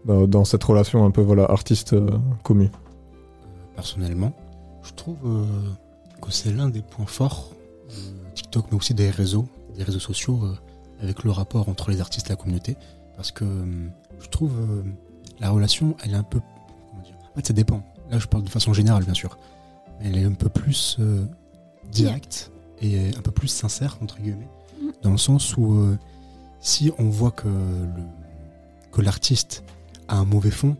bah, 0.05 0.27
dans 0.29 0.45
cette 0.45 0.63
relation 0.63 1.05
un 1.05 1.11
peu 1.11 1.21
voilà 1.21 1.45
artiste 1.47 1.95
euh, 1.95 2.07
commu? 2.45 2.71
Personnellement, 3.75 4.33
je 4.85 4.93
trouve 4.93 5.17
euh, 5.27 5.45
que 6.21 6.31
c'est 6.31 6.53
l'un 6.53 6.69
des 6.69 6.83
points 6.83 7.07
forts 7.07 7.51
de 7.89 8.35
TikTok, 8.37 8.67
mais 8.71 8.77
aussi 8.77 8.95
des 8.95 9.11
réseaux, 9.11 9.47
des 9.77 9.83
réseaux 9.85 9.99
sociaux, 10.01 10.41
euh, 10.45 10.55
avec 11.03 11.25
le 11.25 11.31
rapport 11.31 11.69
entre 11.69 11.91
les 11.91 12.01
artistes 12.01 12.27
et 12.27 12.31
la 12.31 12.37
communauté. 12.37 12.77
Parce 13.17 13.33
que 13.33 13.45
euh, 13.45 13.89
je 14.21 14.29
trouve 14.29 14.53
euh, 14.61 14.83
la 15.41 15.51
relation, 15.51 15.97
elle 16.05 16.13
est 16.13 16.17
un 16.17 16.23
peu. 16.23 16.41
Comment 16.91 17.03
dire 17.03 17.15
En 17.33 17.35
fait, 17.37 17.47
ça 17.47 17.53
dépend. 17.53 17.83
Là, 18.11 18.19
je 18.19 18.27
parle 18.27 18.45
de 18.45 18.49
façon 18.51 18.73
générale, 18.73 19.05
bien 19.05 19.15
sûr. 19.15 19.39
Mais 20.01 20.09
elle 20.09 20.19
est 20.19 20.25
un 20.25 20.33
peu 20.33 20.49
plus 20.49 20.97
euh, 21.01 21.25
directe 21.91 22.51
et 22.81 23.11
un 23.17 23.21
peu 23.23 23.31
plus 23.31 23.49
sincère, 23.49 23.99
entre 24.03 24.19
guillemets, 24.21 24.49
dans 25.03 25.11
le 25.13 25.19
sens 25.19 25.57
où 25.57 25.75
euh, 25.75 25.97
si 26.61 26.91
on 26.99 27.09
voit 27.09 27.31
que 27.31 27.49
le- 27.49 27.89
que 28.91 29.01
l'artiste 29.01 29.63
a 30.09 30.17
un 30.17 30.25
mauvais 30.25 30.51
fond, 30.51 30.77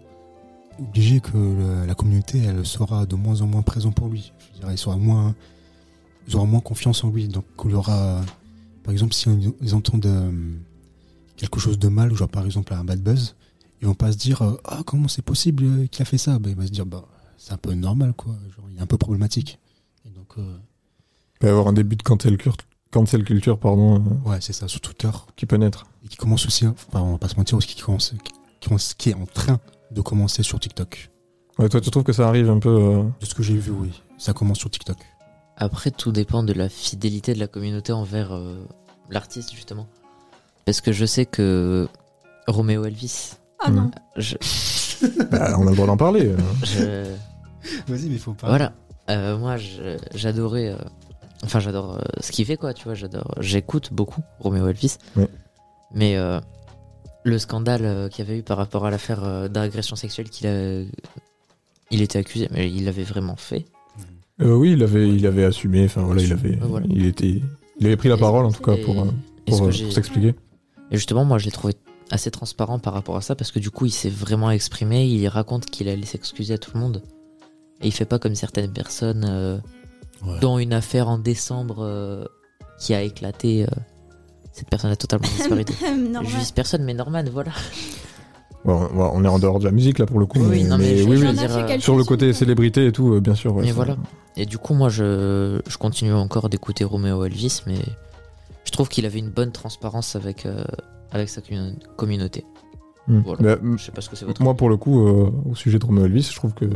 obligé 0.81 1.21
que 1.21 1.37
le- 1.37 1.87
la 1.87 1.95
communauté 1.95 2.43
elle 2.43 2.67
sera 2.67 3.07
de 3.07 3.15
moins 3.15 3.41
en 3.43 3.47
moins 3.47 3.63
présente 3.63 3.95
pour 3.95 4.09
lui. 4.09 4.33
Je 4.55 4.61
dirais, 4.61 4.75
il 4.75 4.79
sera 4.79 4.97
moins, 4.97 5.35
ils 6.27 6.35
auront 6.37 6.47
moins 6.47 6.61
confiance 6.61 7.05
en 7.05 7.11
lui. 7.11 7.29
Donc 7.29 7.45
il 7.65 7.75
aura, 7.75 8.21
par 8.83 8.93
exemple, 8.93 9.15
si 9.15 9.29
on- 9.29 9.55
ils 9.61 9.75
entendent 9.75 10.07
euh, 10.07 10.33
quelque 11.37 11.61
chose 11.61 11.79
de 11.79 11.89
mal, 11.89 12.15
genre 12.15 12.29
par 12.29 12.45
exemple 12.45 12.73
un 12.75 12.85
bad 12.85 13.01
buzz, 13.03 13.35
ils 13.81 13.87
vont 13.87 13.95
pas 13.95 14.13
se 14.13 14.17
dire 14.19 14.43
euh, 14.43 14.57
ah 14.65 14.83
comment 14.87 15.09
c'est 15.09 15.23
possible 15.23 15.65
euh, 15.65 15.87
qu'il 15.87 16.03
a 16.03 16.05
fait 16.05 16.19
ça? 16.19 16.39
Bah, 16.39 16.51
il 16.51 16.57
va 16.57 16.67
se 16.67 16.71
dire 16.73 16.87
bah 16.87 17.05
c'est 17.37 17.53
un 17.53 17.57
peu 17.59 17.73
normal 17.75 18.13
quoi. 18.15 18.35
Genre 18.57 18.67
il 18.71 18.79
est 18.79 18.81
un 18.83 18.87
peu 18.87 18.99
problématique. 18.99 19.59
Et 20.07 20.11
donc 20.11 20.35
euh, 20.39 20.57
Il 21.35 21.39
peut 21.41 21.47
y 21.49 21.51
avoir 21.51 21.69
un 21.69 21.73
début 21.73 21.97
de 21.97 22.03
cancel 22.03 22.37
culture, 22.37 22.57
cancel 22.91 23.25
culture 23.25 23.59
pardon, 23.59 24.03
ouais 24.27 24.39
c'est 24.41 24.53
ça 24.53 24.69
sur 24.69 24.81
Twitter 24.81 25.11
qui 25.37 25.47
peut 25.47 25.57
naître. 25.57 25.87
et 26.05 26.09
qui 26.09 26.17
commence 26.17 26.47
aussi, 26.47 26.67
enfin 26.67 27.01
on 27.01 27.13
va 27.13 27.19
pas 27.19 27.29
se 27.29 27.37
mentir 27.37 27.57
aussi 27.59 27.69
qui 27.75 27.81
commence, 27.83 28.15
qui, 28.61 28.69
qui- 28.69 28.95
qui 28.99 29.11
est 29.11 29.15
en 29.15 29.27
train 29.27 29.59
de 29.91 30.01
commencer 30.01 30.43
sur 30.43 30.59
TikTok. 30.61 31.11
Ouais, 31.59 31.69
toi, 31.69 31.81
tu 31.83 31.91
trouves 31.91 32.03
que 32.05 32.15
ça 32.15 32.27
arrive 32.29 32.49
un 32.49 32.59
peu 32.59 32.71
euh, 32.71 33.03
De 33.21 33.27
ce 33.27 33.35
que 33.35 33.43
j'ai 33.43 33.57
vu, 33.59 33.73
oui, 33.73 33.91
ça 34.17 34.33
commence 34.33 34.59
sur 34.59 34.71
TikTok. 34.71 34.97
Après, 35.57 35.91
tout 35.91 36.13
dépend 36.13 36.43
de 36.43 36.53
la 36.53 36.69
fidélité 36.69 37.35
de 37.35 37.39
la 37.39 37.47
communauté 37.47 37.93
envers 37.93 38.33
euh, 38.33 38.65
l'artiste, 39.11 39.53
justement. 39.55 39.87
Parce 40.65 40.81
que 40.81 40.93
je 40.93 41.05
sais 41.05 41.27
que 41.27 41.89
Roméo 42.47 42.85
Elvis, 42.85 43.35
Ah 43.61 43.71
non. 43.71 43.91
je, 44.17 44.37
bah, 45.31 45.55
On 45.59 45.67
a 45.67 45.71
le 45.71 45.77
droit 45.77 45.87
d'en 45.87 45.97
parler. 45.97 46.27
euh. 46.29 46.37
je- 46.65 47.93
Vas-y, 47.93 48.09
mais 48.09 48.19
faut 48.19 48.35
pas. 48.35 48.49
voilà. 48.49 48.73
Euh, 49.11 49.37
moi, 49.39 49.57
je- 49.57 49.97
j'adorais. 50.15 50.69
euh, 50.69 50.77
Enfin, 51.45 51.59
j'adore 51.59 51.95
euh, 51.97 52.01
ce 52.21 52.31
qu'il 52.31 52.47
fait, 52.47 52.57
quoi, 52.57 52.73
tu 52.73 52.85
vois. 52.85 52.95
J'adore. 52.95 53.35
J'écoute 53.41 53.93
beaucoup 53.93 54.23
Roméo 54.39 54.69
Elvis. 54.69 54.99
Ouais. 55.17 55.29
Mais 55.93 56.17
euh, 56.17 56.41
le 57.25 57.37
scandale 57.39 57.85
euh, 57.85 58.09
qu'il 58.09 58.25
y 58.25 58.29
avait 58.29 58.39
eu 58.39 58.43
par 58.45 58.57
rapport 58.57 58.87
à 58.87 58.91
l'affaire 58.91 59.25
euh, 59.25 59.49
d'agression 59.49 59.97
sexuelle 59.97 60.31
qu'il 60.31 60.47
a. 60.47 60.83
Il 61.91 62.01
était 62.01 62.19
accusé, 62.21 62.49
mais 62.53 62.71
il 62.71 62.85
l'avait 62.85 63.03
vraiment 63.03 63.35
fait. 63.37 63.65
Euh, 64.43 64.55
oui, 64.55 64.73
il 64.73 64.83
avait, 64.83 65.09
il 65.09 65.27
avait 65.27 65.45
assumé. 65.45 65.85
Enfin 65.85 66.03
voilà, 66.03 66.23
il 66.23 66.33
avait, 66.33 66.51
Ouais, 66.51 66.59
voilà. 66.63 66.87
il 66.91 67.07
était, 67.07 67.41
il 67.79 67.87
avait 67.87 67.97
pris 67.97 68.09
la 68.09 68.17
parole 68.17 68.45
en 68.45 68.53
tout 68.53 68.63
cas 68.63 68.77
pour, 68.85 69.01
euh, 69.01 69.07
pour, 69.47 69.63
euh, 69.63 69.71
pour 69.71 69.93
s'expliquer. 69.93 70.35
Et 70.91 70.97
justement, 70.97 71.25
moi, 71.25 71.39
je 71.39 71.45
l'ai 71.47 71.51
trouvé 71.53 71.75
assez 72.11 72.31
transparent 72.31 72.79
par 72.79 72.93
rapport 72.93 73.17
à 73.17 73.21
ça 73.23 73.35
parce 73.35 73.51
que 73.53 73.59
du 73.59 73.71
coup, 73.71 73.87
il 73.87 73.91
s'est 73.93 74.11
vraiment 74.11 74.51
exprimé. 74.51 75.07
Il 75.07 75.27
raconte 75.29 75.67
qu'il 75.67 75.89
allait 75.89 76.05
s'excuser 76.07 76.55
à 76.55 76.59
tout 76.59 76.73
le 76.75 76.81
monde. 76.81 77.03
Et 77.81 77.87
il 77.89 77.93
fait 77.93 78.05
pas 78.05 78.19
comme 78.19 78.35
certaines 78.35 78.73
personnes, 78.73 79.25
euh, 79.29 79.59
Ouais. 80.25 80.39
dont 80.41 80.59
une 80.61 80.73
affaire 80.73 81.09
en 81.09 81.19
décembre 81.19 81.79
euh, 81.81 82.25
qui 82.79 82.95
a 82.95 83.03
éclaté. 83.03 83.65
euh, 83.65 83.67
cette 84.53 84.69
personne 84.69 84.91
a 84.93 84.97
totalement 84.97 85.27
disparu. 85.37 85.65
Vise 86.39 86.51
personne, 86.53 86.85
mais 86.85 86.95
Norman, 86.95 87.25
voilà. 87.33 87.51
Bon, 88.65 88.89
on- 88.95 89.25
est 89.25 89.29
en 89.29 89.39
dehors 89.41 89.59
de 89.59 89.65
la 89.65 89.73
musique 89.73 89.99
là 89.99 90.07
pour 90.07 90.21
le 90.21 90.27
coup. 90.27 90.39
Oui, 90.41 90.63
non, 90.65 90.79
mais 90.79 91.03
oui, 91.03 91.19
dire, 91.33 91.81
Sur 91.81 91.97
le 91.97 92.05
côté 92.05 92.33
célébrité 92.33 92.87
et 92.87 92.93
tout, 92.93 93.15
euh, 93.15 93.21
bien 93.21 93.35
sûr. 93.35 93.55
ouais, 93.57 93.63
mais 93.63 93.69
ça- 93.69 93.75
voilà. 93.75 93.97
Et 94.37 94.47
du 94.47 94.57
coup, 94.59 94.73
moi, 94.75 94.89
je, 94.89 95.61
je 95.67 95.79
continue 95.79 96.13
encore 96.13 96.49
d'écouter 96.49 96.85
Roméo 96.85 97.25
Elvis, 97.25 97.63
mais 97.67 97.79
je 98.65 98.71
trouve 98.71 98.89
qu'il 98.89 99.05
avait 99.05 99.19
une 99.19 99.31
bonne 99.31 99.51
transparence 99.51 100.15
avec, 100.15 100.47
euh, 100.47 100.63
avec 101.11 101.29
sa 101.29 101.41
commun- 101.41 101.75
communauté. 101.97 102.45
Hmm. 103.09 103.21
Voilà. 103.27 103.57
Bah, 103.57 103.63
Je 103.77 103.83
sais 103.85 103.91
pas 103.93 104.01
ce 104.01 104.09
que 104.09 104.15
c'est 104.17 104.25
votre. 104.25 104.41
Moi, 104.43 104.55
pour 104.55 104.69
le 104.69 104.77
coup, 104.77 105.07
euh, 105.09 105.31
au 105.51 105.55
sujet 105.57 105.81
de 105.81 105.85
Romeo 105.85 106.05
Elvis, 106.05 106.29
je 106.31 106.37
trouve 106.37 106.55
que 106.55 106.67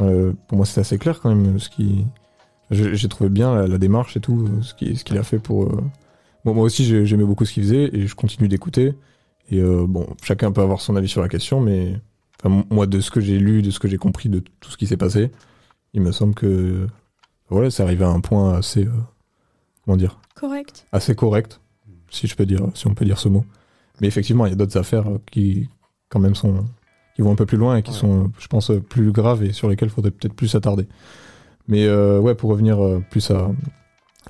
euh, 0.00 0.32
pour 0.46 0.56
moi, 0.56 0.66
c'est 0.66 0.80
assez 0.80 0.98
clair 0.98 1.20
quand 1.20 1.34
même. 1.34 1.58
Ce 1.58 1.68
qui, 1.68 2.06
j'ai 2.70 3.08
trouvé 3.08 3.28
bien 3.28 3.54
la, 3.54 3.66
la 3.66 3.78
démarche 3.78 4.16
et 4.16 4.20
tout, 4.20 4.48
ce 4.62 4.72
qu'il 4.72 4.96
ce 4.96 5.02
qu'il 5.04 5.18
a 5.18 5.24
fait 5.24 5.40
pour. 5.40 5.68
Bon, 6.44 6.54
moi 6.54 6.64
aussi, 6.64 6.84
j'ai- 6.84 7.06
j'aimais 7.06 7.24
beaucoup 7.24 7.44
ce 7.44 7.52
qu'il 7.52 7.64
faisait 7.64 7.90
et 7.92 8.06
je 8.06 8.14
continue 8.14 8.48
d'écouter. 8.48 8.94
Et 9.52 9.60
euh, 9.60 9.84
bon, 9.86 10.06
chacun 10.22 10.50
peut 10.50 10.62
avoir 10.62 10.80
son 10.80 10.96
avis 10.96 11.08
sur 11.08 11.20
la 11.20 11.28
question, 11.28 11.60
mais 11.60 11.94
enfin, 12.42 12.64
moi, 12.70 12.86
de 12.86 13.00
ce 13.00 13.10
que 13.10 13.20
j'ai 13.20 13.38
lu, 13.38 13.62
de 13.62 13.70
ce 13.70 13.78
que 13.78 13.86
j'ai 13.86 13.98
compris 13.98 14.28
de 14.28 14.42
tout 14.60 14.70
ce 14.70 14.76
qui 14.76 14.86
s'est 14.86 14.96
passé, 14.96 15.30
il 15.92 16.00
me 16.00 16.10
semble 16.10 16.34
que 16.34 16.86
voilà, 17.50 17.70
c'est 17.70 17.82
arrivé 17.82 18.04
à 18.04 18.08
un 18.08 18.20
point 18.20 18.54
assez, 18.54 18.86
euh, 18.86 18.90
comment 19.84 19.96
dire, 19.98 20.18
Correct. 20.34 20.86
assez 20.90 21.14
correct, 21.14 21.60
si 22.10 22.26
je 22.26 22.34
peux 22.34 22.46
dire, 22.46 22.62
si 22.74 22.86
on 22.86 22.94
peut 22.94 23.04
dire 23.04 23.18
ce 23.18 23.28
mot. 23.28 23.44
Mais 24.00 24.06
effectivement, 24.08 24.46
il 24.46 24.50
y 24.50 24.52
a 24.52 24.56
d'autres 24.56 24.78
affaires 24.78 25.06
euh, 25.08 25.18
qui, 25.30 25.68
quand 26.08 26.18
même, 26.18 26.34
sont, 26.34 26.64
qui 27.14 27.20
vont 27.20 27.32
un 27.32 27.36
peu 27.36 27.44
plus 27.46 27.58
loin 27.58 27.76
et 27.76 27.82
qui 27.82 27.90
Ouais. 27.90 27.96
sont, 27.98 28.32
je 28.38 28.46
pense, 28.48 28.72
plus 28.88 29.12
graves 29.12 29.44
et 29.44 29.52
sur 29.52 29.68
lesquelles 29.68 29.88
il 29.90 29.92
faudrait 29.94 30.10
peut-être 30.12 30.34
plus 30.34 30.48
s'attarder. 30.48 30.88
Mais 31.68 31.84
euh, 31.86 32.18
ouais, 32.18 32.34
pour 32.34 32.48
revenir 32.50 32.78
plus 33.10 33.30
à, 33.30 33.50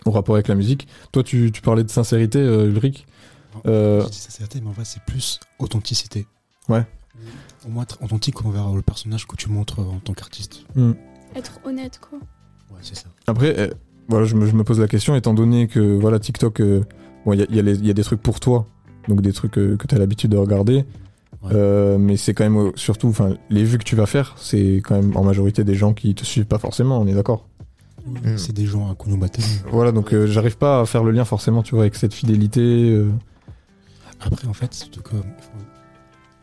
au 0.05 0.11
rapport 0.11 0.35
avec 0.35 0.49
la 0.49 0.57
musique, 0.57 0.89
toi, 1.13 1.23
tu, 1.23 1.53
tu 1.53 1.63
parlais 1.63 1.85
de 1.85 1.91
sincérité, 1.91 2.41
euh, 2.41 2.67
Ulrich. 2.69 3.07
Euh, 3.67 4.03
Je 4.05 4.09
dis 4.11 4.19
sincérité, 4.19 4.61
mais 4.63 4.69
en 4.69 4.73
vrai, 4.73 4.85
c'est 4.85 5.03
plus 5.03 5.41
authenticité. 5.59 6.27
Ouais. 6.69 6.85
Au 7.67 7.71
moins 7.71 7.83
être 7.85 7.99
authentique 8.03 8.45
envers 8.45 8.71
le 8.75 8.83
personnage 8.83 9.27
que 9.27 9.37
tu 9.37 9.49
montres 9.49 9.79
en 9.81 9.99
tant 10.03 10.13
qu'artiste. 10.15 10.65
hmm. 10.75 10.93
Être 11.37 11.61
honnête, 11.65 12.01
quoi. 12.01 12.19
Ouais, 12.71 12.79
c'est 12.83 12.97
ça. 12.97 13.09
Après, 13.27 13.59
euh, 13.59 13.69
voilà, 14.09 14.27
je 14.27 14.35
me, 14.35 14.47
je 14.47 14.55
me 14.55 14.65
pose 14.65 14.81
la 14.81 14.89
question, 14.89 15.15
étant 15.15 15.35
donné 15.35 15.69
que 15.69 15.81
voilà, 15.99 16.19
TikTok, 16.19 16.61
euh, 16.61 16.85
bon, 17.25 17.33
il 17.35 17.41
y 17.41 17.43
a, 17.43 17.47
il 17.49 17.57
y 17.57 17.61
a 17.61 17.73
y 17.73 17.91
a 17.91 17.95
des 17.95 18.03
trucs 18.05 18.23
pour 18.23 18.41
toi, 18.41 18.67
donc 19.09 19.21
des 19.21 19.33
trucs 19.33 19.59
euh, 19.59 19.77
que 19.77 19.87
tu 19.87 19.95
as 19.95 19.99
l'habitude 19.99 20.31
de 20.31 20.37
regarder, 20.37 20.85
Ouais. 21.43 21.51
euh, 21.55 21.99
mais 21.99 22.17
c'est 22.17 22.35
quand 22.35 22.45
même 22.45 22.57
euh, 22.57 22.71
surtout, 22.77 23.09
enfin, 23.09 23.37
les 23.51 23.65
vues 23.65 23.79
que 23.79 23.83
tu 23.85 23.97
vas 23.97 24.07
faire, 24.07 24.35
c'est 24.39 24.77
quand 24.85 24.95
même 24.95 25.17
en 25.17 25.25
majorité 25.25 25.65
des 25.65 25.75
gens 25.75 25.93
qui 25.93 26.15
te 26.15 26.25
suivent 26.25 26.47
pas 26.47 26.59
forcément, 26.59 27.01
on 27.01 27.07
est 27.09 27.15
d'accord. 27.15 27.47
Mm. 28.07 28.37
C'est 28.37 28.53
des 28.53 28.67
gens 28.67 28.91
à 28.91 28.95
Konobatel. 28.95 29.45
Voilà, 29.71 29.91
donc 29.93 30.13
euh, 30.15 30.27
j'arrive 30.27 30.57
pas 30.57 30.81
à 30.81 30.87
faire 30.87 31.03
le 31.05 31.11
lien 31.11 31.25
forcément, 31.25 31.63
tu 31.63 31.75
vois, 31.75 31.83
avec 31.85 31.97
cette 31.97 32.15
fidélité. 32.15 32.61
euh, 32.61 33.11
Après, 34.25 34.47
en 34.47 34.53
fait, 34.55 34.73
surtout 34.73 35.03
que, 35.03 35.17
faut- 35.17 35.67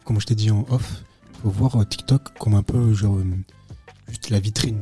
comme 0.03 0.19
je 0.19 0.25
t'ai 0.25 0.35
dit 0.35 0.51
en 0.51 0.65
off, 0.69 1.03
faut 1.41 1.49
voir 1.49 1.75
euh, 1.79 1.85
TikTok 1.85 2.37
comme 2.37 2.53
un 2.53 2.63
peu 2.63 2.93
genre 2.93 3.17
euh, 3.17 3.23
juste 4.07 4.29
la 4.29 4.39
vitrine 4.39 4.79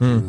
hmm. 0.00 0.04
euh, 0.04 0.20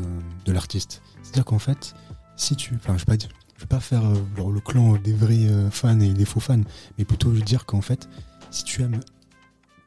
de 0.45 0.51
l'artiste. 0.51 1.01
C'est-à-dire 1.24 1.45
qu'en 1.45 1.59
fait, 1.59 1.95
si 2.36 2.55
tu, 2.55 2.76
enfin, 2.76 2.93
je 2.97 2.99
vais 2.99 3.05
pas 3.05 3.17
dire, 3.17 3.30
je 3.55 3.61
vais 3.61 3.67
pas 3.67 3.80
faire 3.80 4.05
euh, 4.05 4.15
genre, 4.38 4.51
le 4.51 4.59
clan 4.59 4.97
des 4.97 5.13
vrais 5.13 5.47
euh, 5.47 5.69
fans 5.72 5.99
et 5.99 6.13
des 6.13 6.26
faux 6.26 6.39
fans, 6.39 6.61
mais 6.97 7.05
plutôt 7.05 7.32
dire 7.32 7.65
qu'en 7.65 7.82
fait, 7.82 8.09
si 8.51 8.63
tu 8.63 8.82
aimes 8.84 8.99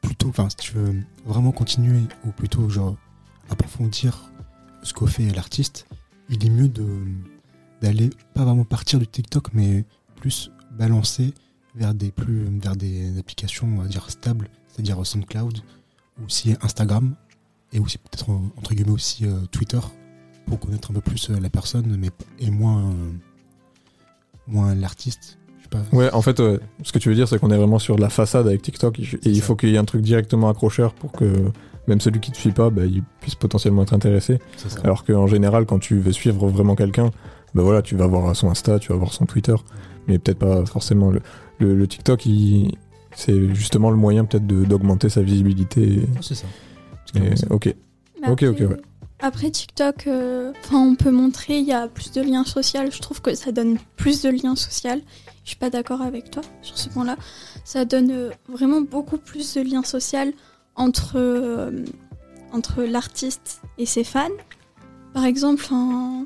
plutôt, 0.01 0.29
enfin, 0.29 0.49
si 0.49 0.57
tu 0.57 0.73
veux 0.73 1.01
vraiment 1.25 1.51
continuer 1.51 2.01
ou 2.25 2.31
plutôt 2.31 2.69
genre 2.69 2.97
approfondir 3.49 4.31
ce 4.83 4.93
qu'au 4.93 5.07
fait 5.07 5.29
l'artiste, 5.31 5.87
il 6.29 6.45
est 6.45 6.49
mieux 6.49 6.69
de 6.69 6.85
d'aller 7.81 8.09
pas 8.33 8.45
vraiment 8.45 8.63
partir 8.63 8.99
du 8.99 9.07
TikTok, 9.07 9.53
mais 9.53 9.85
plus 10.15 10.49
balancer 10.71 11.33
vers 11.75 11.93
des 11.93 12.11
plus 12.11 12.45
vers 12.61 12.75
des 12.75 13.17
applications 13.19 13.67
on 13.67 13.81
va 13.81 13.87
dire 13.87 14.09
stables, 14.09 14.49
c'est-à-dire 14.67 15.05
SoundCloud 15.05 15.59
ou 16.19 16.25
aussi 16.25 16.55
Instagram 16.61 17.15
et 17.73 17.79
aussi 17.79 17.97
peut-être 17.97 18.29
entre 18.57 18.73
guillemets 18.73 18.91
aussi 18.91 19.25
euh, 19.25 19.45
Twitter 19.51 19.79
pour 20.45 20.59
connaître 20.59 20.91
un 20.91 20.93
peu 20.93 21.01
plus 21.01 21.29
euh, 21.29 21.39
la 21.39 21.49
personne 21.49 21.95
mais 21.97 22.09
et 22.39 22.51
moins 22.51 22.83
euh, 22.83 23.11
moins 24.47 24.75
l'artiste. 24.75 25.37
Pas. 25.71 25.81
Ouais, 25.93 26.13
en 26.13 26.21
fait, 26.21 26.37
ce 26.37 26.91
que 26.91 26.99
tu 26.99 27.09
veux 27.09 27.15
dire, 27.15 27.27
c'est 27.27 27.39
qu'on 27.39 27.49
est 27.49 27.57
vraiment 27.57 27.79
sur 27.79 27.95
de 27.95 28.01
la 28.01 28.09
façade 28.09 28.45
avec 28.45 28.61
TikTok. 28.61 28.99
Et 28.99 29.17
il 29.23 29.41
faut 29.41 29.55
qu'il 29.55 29.69
y 29.69 29.73
ait 29.73 29.79
un 29.79 29.83
truc 29.83 30.03
directement 30.03 30.47
accrocheur 30.47 30.93
pour 30.93 31.11
que 31.11 31.51
même 31.87 31.99
celui 31.99 32.19
qui 32.19 32.31
te 32.31 32.37
suit 32.37 32.51
pas, 32.51 32.69
bah, 32.69 32.85
il 32.85 33.03
puisse 33.19 33.33
potentiellement 33.33 33.81
être 33.83 33.93
intéressé. 33.93 34.39
Alors 34.83 35.03
qu'en 35.03 35.25
général, 35.25 35.65
quand 35.65 35.79
tu 35.79 35.99
veux 35.99 36.11
suivre 36.11 36.47
vraiment 36.47 36.75
quelqu'un, 36.75 37.09
bah 37.55 37.63
voilà, 37.63 37.81
tu 37.81 37.95
vas 37.95 38.05
voir 38.07 38.35
son 38.35 38.49
Insta, 38.49 38.79
tu 38.79 38.91
vas 38.91 38.97
voir 38.97 39.13
son 39.13 39.25
Twitter, 39.25 39.55
mais 40.07 40.19
peut-être 40.19 40.39
pas 40.39 40.65
forcément 40.65 41.09
le, 41.09 41.21
le, 41.59 41.75
le 41.75 41.87
TikTok. 41.87 42.25
il- 42.25 42.75
C'est 43.17 43.53
justement 43.55 43.91
le 43.91 43.95
moyen 43.95 44.25
peut-être 44.25 44.45
de- 44.45 44.65
d'augmenter 44.65 45.07
sa 45.07 45.21
visibilité. 45.21 46.01
Ah, 46.15 46.19
c'est 46.21 46.35
ça. 46.35 46.47
Et- 47.15 47.19
ok. 47.49 47.73
Ok, 48.27 48.43
ok, 48.43 48.43
après- 48.43 48.65
ouais. 48.65 48.77
Après 49.21 49.49
TikTok, 49.49 50.07
euh, 50.07 50.51
enfin, 50.65 50.79
on 50.79 50.95
peut 50.95 51.11
montrer 51.11 51.59
il 51.59 51.65
y 51.65 51.71
a 51.71 51.87
plus 51.87 52.11
de 52.11 52.21
liens 52.21 52.43
sociaux. 52.43 52.81
Je 52.91 52.99
trouve 52.99 53.21
que 53.21 53.33
ça 53.33 53.53
donne 53.53 53.77
plus 53.95 54.21
de 54.21 54.29
liens 54.29 54.57
sociaux. 54.57 54.99
Je 55.45 55.49
suis 55.49 55.55
pas 55.57 55.69
d'accord 55.69 56.01
avec 56.01 56.29
toi 56.29 56.41
sur 56.61 56.77
ce 56.77 56.89
point-là. 56.89 57.15
Ça 57.63 57.85
donne 57.85 58.11
euh, 58.11 58.31
vraiment 58.49 58.81
beaucoup 58.81 59.17
plus 59.17 59.53
de 59.53 59.61
liens 59.61 59.83
sociaux 59.83 60.33
entre 60.75 61.13
euh, 61.15 61.71
entre 62.51 62.83
l'artiste 62.83 63.61
et 63.77 63.85
ses 63.85 64.03
fans. 64.03 64.27
Par 65.13 65.23
exemple, 65.23 65.65
en- 65.71 66.25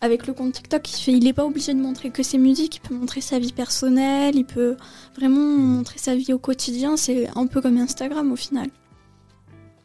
avec 0.00 0.26
le 0.26 0.32
compte 0.32 0.52
TikTok, 0.54 0.88
il 0.90 1.02
fait, 1.02 1.12
il 1.12 1.26
est 1.26 1.32
pas 1.32 1.44
obligé 1.44 1.74
de 1.74 1.80
montrer 1.80 2.10
que 2.10 2.22
ses 2.22 2.38
musiques. 2.38 2.76
Il 2.76 2.80
peut 2.88 2.94
montrer 2.94 3.20
sa 3.20 3.38
vie 3.38 3.52
personnelle. 3.52 4.36
Il 4.36 4.44
peut 4.44 4.76
vraiment 5.16 5.58
montrer 5.58 5.98
sa 5.98 6.14
vie 6.14 6.32
au 6.32 6.38
quotidien. 6.38 6.96
C'est 6.96 7.28
un 7.36 7.46
peu 7.48 7.60
comme 7.60 7.76
Instagram 7.78 8.30
au 8.30 8.36
final. 8.36 8.70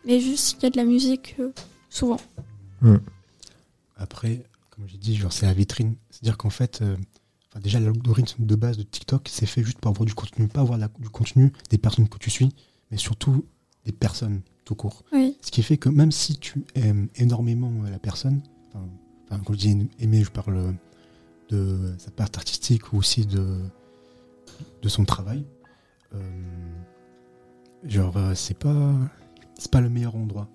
Mais 0.06 0.20
juste 0.20 0.58
il 0.60 0.64
y 0.64 0.66
a 0.68 0.70
de 0.70 0.78
la 0.78 0.86
musique 0.86 1.36
euh, 1.40 1.52
souvent. 1.90 2.20
Après, 3.96 4.44
comme 4.70 4.88
j'ai 4.88 4.98
dit, 4.98 5.16
genre 5.16 5.32
c'est 5.34 5.46
la 5.46 5.54
vitrine. 5.54 5.96
C'est-à-dire 6.10 6.38
qu'en 6.38 6.50
fait, 6.50 6.82
euh, 6.82 6.96
enfin, 7.50 7.60
déjà 7.62 7.80
l'algorithme 7.80 8.46
de 8.46 8.56
base 8.56 8.78
de 8.78 8.84
TikTok, 8.84 9.28
c'est 9.32 9.46
fait 9.46 9.64
juste 9.64 9.80
pour 9.80 9.90
avoir 9.92 10.06
du 10.06 10.14
contenu, 10.14 10.48
pas 10.48 10.62
avoir 10.62 10.78
la- 10.78 10.90
du 11.00 11.10
contenu 11.10 11.54
des 11.70 11.78
personnes 11.78 12.10
que 12.10 12.18
tu 12.18 12.30
suis, 12.30 12.50
mais 12.92 12.98
surtout 12.98 13.46
des 13.86 13.92
personnes 13.92 14.42
tout 14.66 14.76
court. 14.76 15.04
Oui. 15.12 15.38
Ce 15.42 15.52
qui 15.52 15.64
fait 15.64 15.78
que 15.78 15.90
même 15.90 16.12
si 16.12 16.38
tu 16.38 16.64
aimes 16.76 17.08
énormément 17.16 17.72
euh, 17.86 17.90
la 17.90 18.00
personne, 18.00 18.42
enfin, 19.34 19.44
quand 19.46 19.54
je 19.54 19.60
dis 19.60 19.90
aimer, 20.00 20.24
je 20.24 20.32
parle 20.32 20.74
de 21.50 21.94
sa 21.98 22.12
part 22.12 22.30
artistique 22.36 22.94
ou 22.94 22.98
aussi 22.98 23.26
de, 23.26 23.60
de 24.82 24.90
son 24.90 25.06
travail. 25.06 25.46
euh, 26.14 26.20
genre, 27.84 28.16
euh, 28.18 28.34
c'est 28.36 28.58
pas, 28.58 28.94
c'est 29.58 29.72
pas 29.72 29.82
le 29.82 29.90
meilleur 29.90 30.16
endroit. 30.16 30.48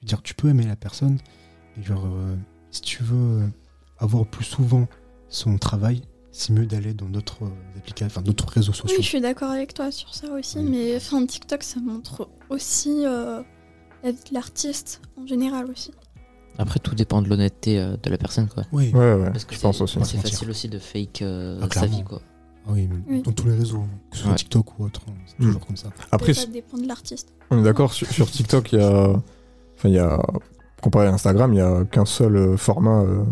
Je 0.00 0.04
veux 0.04 0.08
dire, 0.08 0.22
tu 0.22 0.34
peux 0.34 0.48
aimer 0.48 0.64
la 0.66 0.76
personne, 0.76 1.18
mais 1.76 1.82
genre, 1.82 2.04
euh, 2.06 2.36
si 2.70 2.82
tu 2.82 3.02
veux 3.02 3.50
avoir 3.98 4.26
plus 4.26 4.44
souvent 4.44 4.86
son 5.28 5.58
travail, 5.58 6.02
c'est 6.30 6.52
mieux 6.52 6.66
d'aller 6.66 6.94
dans 6.94 7.08
d'autres 7.08 7.50
applications, 7.76 8.06
enfin 8.06 8.22
d'autres 8.22 8.48
réseaux 8.48 8.72
sociaux. 8.72 8.96
Oui, 8.96 9.02
je 9.02 9.08
suis 9.08 9.20
d'accord 9.20 9.50
avec 9.50 9.74
toi 9.74 9.90
sur 9.90 10.14
ça 10.14 10.30
aussi, 10.32 10.58
mais 10.60 10.96
enfin 10.96 11.24
TikTok 11.26 11.62
ça 11.64 11.80
montre 11.80 12.28
aussi 12.48 13.04
euh, 13.04 13.42
la 14.04 14.12
vie 14.12 14.22
de 14.28 14.34
l'artiste 14.34 15.00
en 15.16 15.26
général 15.26 15.68
aussi. 15.70 15.90
Après, 16.58 16.80
tout 16.80 16.94
dépend 16.94 17.22
de 17.22 17.28
l'honnêteté 17.28 17.78
euh, 17.78 17.96
de 18.02 18.10
la 18.10 18.18
personne, 18.18 18.48
quoi. 18.48 18.64
Oui. 18.72 18.90
Ouais, 18.92 19.14
ouais, 19.14 19.30
Parce 19.30 19.44
que 19.44 19.54
je 19.54 19.58
c'est- 19.58 19.62
pense 19.62 19.80
aussi. 19.80 19.98
C'est 20.02 20.18
facile 20.18 20.50
aussi 20.50 20.68
de 20.68 20.78
fake 20.78 21.22
euh, 21.22 21.58
Ah, 21.60 21.62
sa 21.62 21.68
clairement. 21.68 21.96
vie, 21.96 22.02
quoi. 22.04 22.20
Ah 22.66 22.70
oui, 22.72 22.88
mais 22.90 22.96
Oui. 23.16 23.22
dans 23.22 23.32
tous 23.32 23.46
les 23.46 23.54
réseaux, 23.56 23.84
que 24.10 24.16
ce 24.16 24.22
soit 24.24 24.30
Ouais. 24.32 24.36
TikTok 24.36 24.78
ou 24.78 24.84
autre, 24.84 25.00
c'est 25.26 25.38
Mm. 25.38 25.46
toujours 25.46 25.66
comme 25.66 25.76
ça. 25.76 25.88
Après, 26.10 26.34
ça 26.34 26.46
dépend 26.46 26.76
de 26.76 26.86
l'artiste. 26.86 27.32
On 27.50 27.60
est 27.60 27.62
d'accord, 27.62 27.92
sur, 27.94 28.06
sur 28.08 28.30
TikTok, 28.30 28.72
il 28.72 28.80
y 28.80 28.82
a. 28.82 29.08
Enfin, 29.76 29.88
il 29.88 29.94
y 29.94 29.98
a. 29.98 30.20
Comparé 30.82 31.06
à 31.08 31.12
Instagram, 31.12 31.52
il 31.54 31.56
y 31.56 31.60
a 31.60 31.84
qu'un 31.86 32.04
seul 32.04 32.36
euh, 32.36 32.56
format 32.56 33.00
euh, 33.02 33.24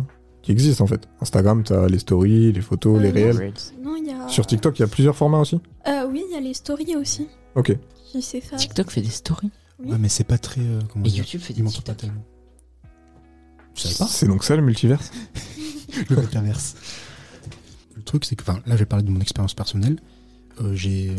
qui 0.42 0.50
existe 0.52 0.80
en 0.80 0.86
fait. 0.88 1.06
Instagram, 1.20 1.62
t'as 1.62 1.86
les 1.86 2.00
stories, 2.00 2.50
les 2.52 2.60
photos, 2.60 2.98
Euh, 2.98 3.02
les 3.02 3.08
non. 3.08 3.14
réels. 3.38 3.52
Non, 3.84 3.94
il 3.96 4.06
y 4.08 4.10
a. 4.12 4.26
Sur 4.28 4.46
TikTok, 4.46 4.76
il 4.78 4.82
y 4.82 4.84
a 4.84 4.88
plusieurs 4.88 5.14
formats 5.14 5.38
aussi? 5.38 5.60
Euh, 5.86 6.08
oui, 6.10 6.24
il 6.28 6.34
y 6.34 6.36
a 6.36 6.40
les 6.40 6.54
stories 6.54 6.96
aussi. 6.96 7.28
Ok. 7.54 7.76
Qui 8.10 8.20
s'effacent. 8.22 8.60
TikTok 8.62 8.90
fait 8.90 9.00
des 9.00 9.10
stories? 9.10 9.50
Oui. 9.78 9.90
Ouais, 9.92 9.98
mais 9.98 10.08
c'est 10.08 10.24
pas 10.24 10.38
très. 10.38 10.60
euh, 10.60 10.80
comment 10.92 11.04
Et 11.04 11.08
dire, 11.08 11.18
YouTube 11.18 11.40
fait 11.40 11.52
des 11.54 11.62
montre 11.62 11.82
pas 11.84 11.92
TikTok. 11.92 11.96
tellement. 12.10 12.24
Tu 13.76 13.82
savais 13.82 13.94
pas 13.94 14.06
C'est 14.08 14.26
donc 14.26 14.42
ça 14.42 14.56
le 14.56 14.62
multiverse 14.62 15.10
Le 16.10 16.16
métaverse. 16.16 16.74
Le 17.94 18.02
truc, 18.02 18.24
c'est 18.24 18.36
que, 18.36 18.42
enfin, 18.42 18.60
là, 18.66 18.74
je 18.74 18.80
vais 18.80 18.86
parler 18.86 19.04
de 19.04 19.10
mon 19.10 19.20
expérience 19.20 19.54
personnelle. 19.54 19.98
Euh, 20.60 20.74
j'ai 20.74 21.14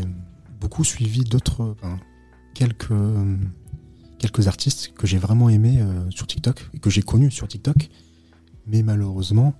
beaucoup 0.60 0.84
suivi 0.84 1.24
d'autres, 1.24 1.64
enfin, 1.64 1.98
quelques, 2.54 2.90
euh, 2.90 3.36
quelques 4.18 4.48
artistes 4.48 4.92
que 4.94 5.06
j'ai 5.06 5.18
vraiment 5.18 5.48
aimés 5.48 5.80
euh, 5.80 6.10
sur 6.10 6.26
TikTok 6.26 6.68
et 6.74 6.78
que 6.78 6.90
j'ai 6.90 7.02
connus 7.02 7.30
sur 7.30 7.48
TikTok. 7.48 7.88
Mais 8.66 8.82
malheureusement, 8.82 9.54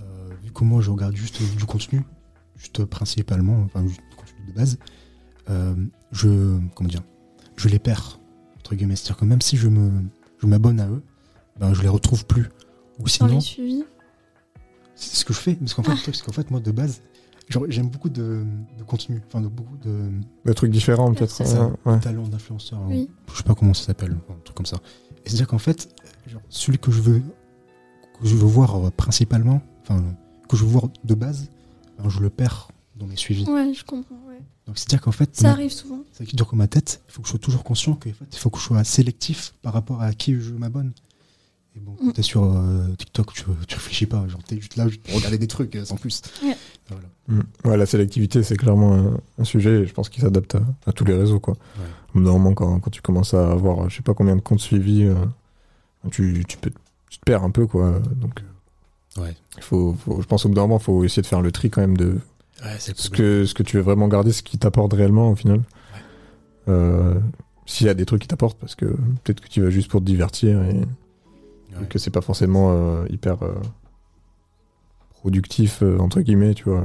euh, 0.00 0.30
vu 0.42 0.50
que 0.50 0.64
moi 0.64 0.82
je 0.82 0.90
regarde 0.90 1.14
juste 1.14 1.40
du 1.56 1.64
contenu, 1.64 2.02
juste 2.56 2.84
principalement, 2.84 3.62
enfin, 3.62 3.86
juste 3.86 4.00
du 4.10 4.16
contenu 4.16 4.46
de 4.48 4.52
base, 4.52 4.78
euh, 5.50 5.74
je, 6.12 6.58
comment 6.74 6.88
dire, 6.88 7.02
je 7.56 7.68
les 7.68 7.78
perds 7.78 8.18
entre 8.58 8.74
guillemets. 8.74 8.96
C'est-à-dire 8.96 9.18
que 9.18 9.24
même 9.24 9.40
si 9.40 9.56
je 9.56 9.68
me, 9.68 9.90
je 10.40 10.46
m'abonne 10.46 10.80
à 10.80 10.88
eux, 10.88 11.02
ben 11.58 11.74
je 11.74 11.82
les 11.82 11.88
retrouve 11.88 12.26
plus. 12.26 12.46
Ou 12.98 13.02
Dans 13.02 13.06
sinon, 13.06 13.34
les 13.36 13.40
suivis. 13.40 13.84
c'est 14.94 15.16
ce 15.16 15.24
que 15.24 15.32
je 15.32 15.38
fais, 15.38 15.54
parce 15.54 15.74
qu'en 15.74 15.82
fait, 15.82 15.92
le 15.92 15.98
truc, 15.98 16.14
c'est 16.16 16.24
qu'en 16.24 16.32
fait, 16.32 16.50
moi, 16.50 16.60
de 16.60 16.70
base, 16.70 17.02
genre, 17.48 17.64
j'aime 17.68 17.88
beaucoup 17.88 18.08
de, 18.08 18.44
de 18.78 18.82
contenu, 18.84 19.22
enfin, 19.28 19.40
de 19.40 19.48
beaucoup 19.48 19.76
de, 19.78 20.10
Des 20.44 20.54
trucs 20.54 20.70
différents 20.72 21.12
peut-être. 21.14 21.30
C'est 21.30 21.44
ça, 21.44 21.66
ouais, 21.66 21.72
ouais. 21.86 21.96
de 21.98 22.02
talents 22.02 22.26
d'influenceurs, 22.26 22.80
hein. 22.80 22.86
Oui. 22.88 23.08
je 23.32 23.36
sais 23.36 23.42
pas 23.44 23.54
comment 23.54 23.74
ça 23.74 23.84
s'appelle, 23.84 24.12
un 24.30 24.34
truc 24.44 24.56
comme 24.56 24.66
ça. 24.66 24.78
Et 25.24 25.28
c'est-à-dire 25.28 25.46
qu'en 25.48 25.58
fait, 25.58 25.88
genre, 26.26 26.42
celui 26.48 26.78
que 26.78 26.90
je 26.90 27.00
veux, 27.00 27.22
que 28.20 28.26
je 28.26 28.34
veux 28.34 28.46
voir 28.46 28.74
euh, 28.86 28.90
principalement, 28.90 29.62
enfin, 29.82 30.02
que 30.48 30.56
je 30.56 30.64
veux 30.64 30.70
voir 30.70 30.88
de 31.04 31.14
base, 31.14 31.48
ben, 31.98 32.08
je 32.08 32.20
le 32.20 32.30
perds 32.30 32.68
dans 32.96 33.06
mes 33.06 33.16
suivis. 33.16 33.44
Ouais, 33.48 33.72
je 33.74 33.84
comprends. 33.84 34.16
Ouais. 34.28 34.40
Donc, 34.66 34.76
c'est-à-dire 34.76 35.00
qu'en 35.00 35.12
fait, 35.12 35.36
Ça 35.36 35.44
ma- 35.44 35.50
arrive 35.52 35.70
souvent. 35.72 36.00
ça 36.12 36.24
veut 36.24 36.30
dire 36.32 36.46
que 36.46 36.56
ma 36.56 36.66
tête, 36.66 37.00
il 37.08 37.12
faut 37.12 37.22
que 37.22 37.28
je 37.28 37.30
sois 37.30 37.38
toujours 37.40 37.62
conscient 37.62 37.94
qu'il 37.94 38.12
faut 38.32 38.50
que 38.50 38.58
je 38.58 38.64
sois 38.64 38.82
sélectif 38.84 39.54
par 39.62 39.72
rapport 39.72 40.02
à 40.02 40.12
qui 40.12 40.34
je 40.40 40.52
m'abonne. 40.52 40.92
Et 41.76 41.80
bon, 41.80 41.94
quand 41.98 42.06
Mm. 42.06 42.12
t'es 42.12 42.22
sur 42.22 42.44
euh, 42.44 42.88
TikTok, 42.98 43.32
tu, 43.34 43.44
tu 43.66 43.74
réfléchis 43.76 44.06
pas, 44.06 44.26
genre 44.28 44.42
t'es 44.42 44.56
juste 44.60 44.76
là 44.76 44.88
juste 44.88 45.02
pour 45.02 45.14
regarder 45.16 45.38
des 45.38 45.46
trucs 45.46 45.76
euh, 45.76 45.84
sans 45.84 45.96
plus. 45.96 46.22
Ouais. 46.42 46.56
Voilà. 46.88 47.04
Mm. 47.28 47.40
Ouais, 47.68 47.76
la 47.76 47.86
sélectivité, 47.86 48.42
c'est 48.42 48.56
clairement 48.56 48.94
un, 48.94 49.16
un 49.38 49.44
sujet, 49.44 49.82
et 49.82 49.86
je 49.86 49.92
pense 49.92 50.08
qu'il 50.08 50.22
s'adapte 50.22 50.54
à, 50.56 50.62
à 50.86 50.92
tous 50.92 51.04
les 51.04 51.14
réseaux, 51.14 51.40
quoi. 51.40 51.54
Normalement, 52.14 52.54
quand, 52.54 52.80
quand 52.80 52.90
tu 52.90 53.02
commences 53.02 53.34
à 53.34 53.52
avoir, 53.52 53.88
je 53.90 53.96
sais 53.96 54.02
pas 54.02 54.14
combien 54.14 54.34
de 54.34 54.40
comptes 54.40 54.60
suivis, 54.60 55.04
euh, 55.04 55.14
tu, 56.10 56.42
tu, 56.48 56.56
peux, 56.56 56.70
tu 57.10 57.18
te 57.18 57.24
perds 57.24 57.44
un 57.44 57.50
peu, 57.50 57.66
quoi. 57.66 58.00
Donc, 58.16 58.42
Ouais. 59.18 59.34
il 59.56 59.62
faut, 59.62 59.94
faut- 60.04 60.20
je 60.22 60.26
pense 60.26 60.44
au 60.46 60.48
bout 60.48 60.54
d'un 60.54 60.62
moment, 60.62 60.78
il 60.78 60.84
faut 60.84 61.04
essayer 61.04 61.22
de 61.22 61.26
faire 61.26 61.42
le 61.42 61.50
tri 61.52 61.70
quand 61.70 61.80
même 61.80 61.96
de 61.96 62.18
Ouais, 62.64 62.76
ce 62.78 63.08
que, 63.10 63.44
ce 63.44 63.54
que 63.54 63.62
tu 63.62 63.76
veux 63.76 63.82
vraiment 63.82 64.08
garder, 64.08 64.32
ce 64.32 64.42
qui 64.42 64.58
t'apporte 64.58 64.92
réellement 64.92 65.30
au 65.30 65.36
final. 65.36 65.62
Euh, 66.68 67.14
S'il 67.66 67.86
y 67.86 67.90
a 67.90 67.94
des 67.94 68.06
trucs 68.06 68.22
qui 68.22 68.28
t'apportent, 68.28 68.58
parce 68.58 68.74
que 68.74 68.86
peut-être 69.24 69.40
que 69.42 69.48
tu 69.48 69.60
vas 69.60 69.68
juste 69.70 69.90
pour 69.90 70.00
te 70.00 70.06
divertir 70.06 70.62
et, 70.62 70.80
et 71.82 71.86
que 71.86 71.98
c'est 71.98 72.10
pas 72.10 72.20
forcément 72.20 72.72
euh, 72.72 73.06
hyper 73.10 73.42
euh, 73.42 73.54
productif, 75.10 75.82
euh, 75.82 75.98
entre 75.98 76.20
guillemets, 76.20 76.54
tu 76.54 76.64
vois. 76.68 76.84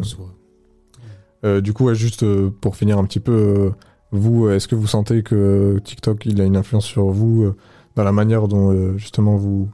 Du 1.61 1.73
coup, 1.73 1.85
ouais, 1.85 1.95
juste 1.95 2.25
pour 2.61 2.77
finir 2.77 2.97
un 2.97 3.03
petit 3.03 3.19
peu, 3.19 3.73
vous, 4.11 4.47
est-ce 4.49 4.67
que 4.67 4.75
vous 4.75 4.87
sentez 4.87 5.23
que 5.23 5.77
TikTok 5.83 6.25
il 6.25 6.39
a 6.39 6.45
une 6.45 6.55
influence 6.55 6.85
sur 6.85 7.07
vous 7.07 7.53
dans 7.95 8.03
la 8.05 8.13
manière 8.13 8.47
dont 8.47 8.97
justement 8.97 9.35
vous, 9.35 9.69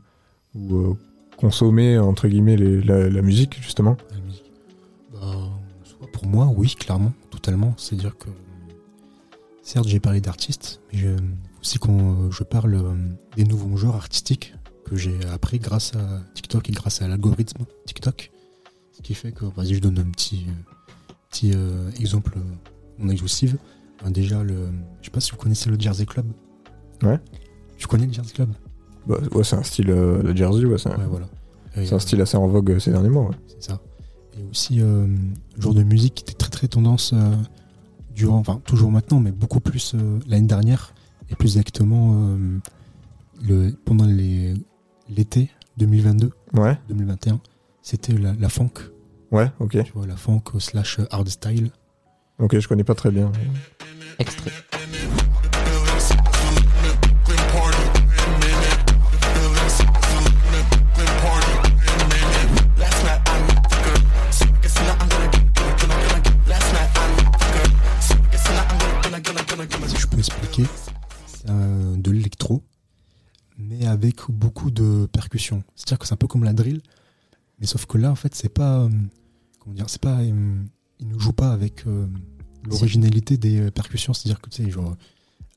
vous 0.55 0.97
consommez 1.37 1.99
entre 1.99 2.27
guillemets 2.27 2.55
les- 2.57 2.81
la, 2.81 3.07
la 3.09 3.21
musique 3.21 3.61
justement? 3.61 3.97
La 4.11 4.19
musique. 4.19 4.51
Bah, 5.13 6.07
pour 6.11 6.25
moi, 6.25 6.51
oui, 6.57 6.73
clairement, 6.77 7.13
totalement. 7.29 7.75
C'est-à-dire 7.77 8.17
que, 8.17 8.29
certes, 9.61 9.87
j'ai 9.87 9.99
parlé 9.99 10.21
d'artistes, 10.21 10.81
mais 10.91 10.97
je, 10.97 11.09
aussi 11.61 11.77
quand 11.77 12.31
je 12.31 12.43
parle 12.43 12.81
des 13.35 13.43
nouveaux 13.43 13.77
genres 13.77 13.95
artistiques 13.95 14.55
que 14.89 14.95
j'ai 14.95 15.23
appris 15.27 15.59
grâce 15.59 15.93
à 15.95 16.21
TikTok 16.33 16.69
et 16.69 16.71
grâce 16.71 17.01
à 17.01 17.07
l'algorithme 17.07 17.65
TikTok. 17.85 18.31
Ce 18.91 19.01
qui 19.01 19.13
fait 19.13 19.31
que, 19.31 19.45
vas-y, 19.45 19.75
je 19.75 19.79
donne 19.79 19.99
un 19.99 20.09
petit, 20.11 20.45
euh, 20.47 21.13
petit 21.29 21.51
euh, 21.55 21.89
exemple 21.99 22.33
euh, 22.37 22.41
non 22.97 23.09
exhaustif. 23.09 23.55
Ben, 24.03 24.11
déjà, 24.11 24.43
le, 24.43 24.67
je 25.01 25.05
sais 25.05 25.11
pas 25.11 25.19
si 25.19 25.31
vous 25.31 25.37
connaissez 25.37 25.69
le 25.69 25.79
Jersey 25.79 26.05
Club. 26.05 26.25
Ouais. 27.03 27.19
Tu 27.77 27.87
connais 27.87 28.07
le 28.07 28.13
Jersey 28.13 28.33
Club? 28.33 28.49
Bah, 29.07 29.17
ouais, 29.31 29.43
c'est 29.43 29.55
un 29.55 29.63
style 29.63 29.89
euh, 29.91 30.21
le 30.23 30.35
Jersey, 30.35 30.65
ouais, 30.65 30.77
c'est 30.77 30.89
un, 30.89 30.97
Ouais, 30.97 31.05
voilà. 31.09 31.27
C'est 31.75 31.93
un 31.93 31.95
euh, 31.97 31.99
style 31.99 32.21
assez 32.21 32.35
en 32.37 32.47
vogue 32.47 32.71
euh, 32.71 32.79
ces 32.79 32.91
derniers 32.91 33.09
mois. 33.09 33.29
ouais. 33.29 33.35
C'est 33.47 33.63
ça. 33.63 33.79
Et 34.37 34.43
aussi, 34.49 34.81
euh, 34.81 35.05
le 35.55 35.61
genre 35.61 35.73
de 35.73 35.83
musique 35.83 36.15
qui 36.15 36.23
était 36.23 36.33
très 36.33 36.49
très 36.49 36.67
tendance 36.67 37.11
euh, 37.13 37.35
durant, 38.15 38.37
enfin 38.39 38.61
toujours 38.65 38.91
maintenant, 38.91 39.19
mais 39.19 39.31
beaucoup 39.31 39.59
plus 39.61 39.93
euh, 39.95 40.19
l'année 40.27 40.47
dernière, 40.47 40.93
et 41.29 41.35
plus 41.35 41.57
exactement 41.57 42.15
euh, 42.15 42.57
le, 43.47 43.71
pendant 43.85 44.05
les- 44.05 44.55
l'été 45.09 45.49
2022, 45.77 46.31
Ouais, 46.53 46.77
2021, 46.89 47.39
c'était 47.81 48.13
la, 48.13 48.33
la 48.33 48.49
funk, 48.49 48.71
ouais, 49.31 49.51
ok. 49.59 49.83
tu 49.83 49.91
vois, 49.93 50.07
la 50.07 50.15
funk 50.17 50.43
slash 50.59 50.99
hardstyle. 51.11 51.71
Ok, 52.39 52.57
je 52.59 52.67
connais 52.67 52.83
pas 52.83 52.95
très 52.95 53.11
bien. 53.11 53.31
Extrait. 54.19 54.51
Avec 73.99 74.29
beaucoup 74.29 74.71
de 74.71 75.07
percussions. 75.11 75.63
C'est-à-dire 75.75 75.99
que 75.99 76.07
c'est 76.07 76.13
un 76.13 76.17
peu 76.17 76.27
comme 76.27 76.43
la 76.43 76.53
drill, 76.53 76.81
mais 77.59 77.65
sauf 77.67 77.85
que 77.85 77.97
là, 77.97 78.11
en 78.11 78.15
fait, 78.15 78.33
c'est 78.35 78.49
pas. 78.53 78.79
euh, 78.81 78.89
comment 79.59 79.75
dire 79.75 79.89
C'est 79.89 80.01
pas. 80.01 80.19
euh, 80.21 80.55
il 80.99 81.07
ne 81.07 81.17
joue 81.19 81.33
pas 81.33 81.51
avec 81.51 81.85
euh, 81.87 82.07
l'originalité 82.69 83.37
des 83.37 83.71
percussions. 83.71 84.13
C'est-à-dire 84.13 84.41
que 84.41 84.49
tu 84.49 84.63
sais, 84.63 84.69
genre, 84.69 84.95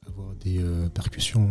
avoir 0.07 0.35
des 0.37 0.61
percussions. 0.95 1.49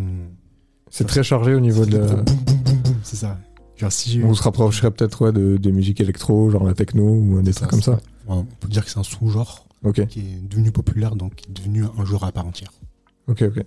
C'est 0.89 1.07
très 1.07 1.23
chargé 1.23 1.53
au 1.55 1.59
niveau 1.59 1.85
de 1.85 1.97
la. 1.97 2.05
Boum, 2.15 2.23
boum, 2.23 2.57
boum, 2.57 2.77
boum, 2.81 2.95
c'est 3.03 3.15
ça. 3.17 3.39
Genre, 3.77 3.91
si 3.91 4.21
On 4.23 4.33
se 4.33 4.43
rapprocherait 4.43 4.91
peut-être 4.91 5.25
ouais, 5.25 5.31
de, 5.31 5.57
des 5.57 5.71
musiques 5.71 6.01
électro, 6.01 6.49
genre 6.51 6.63
la 6.65 6.73
techno 6.73 7.03
ou 7.03 7.41
des 7.41 7.53
trucs 7.53 7.69
comme 7.69 7.81
ça. 7.81 7.93
Ouais, 7.93 7.99
on 8.27 8.43
peut 8.45 8.67
dire 8.67 8.83
que 8.85 8.91
c'est 8.91 8.99
un 8.99 9.03
sous-genre 9.03 9.67
Ok, 9.83 10.05
qui 10.07 10.19
est 10.19 10.47
devenu 10.47 10.71
populaire, 10.71 11.15
donc 11.15 11.33
qui 11.35 11.49
est 11.49 11.53
devenu 11.53 11.85
un 11.97 12.05
genre 12.05 12.23
à 12.25 12.31
part 12.31 12.45
entière. 12.45 12.71
ok, 13.27 13.41
ok. 13.43 13.65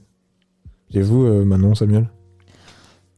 Et 0.93 1.03
vous, 1.03 1.25
euh, 1.25 1.45
Manon, 1.45 1.75
Samuel? 1.75 2.09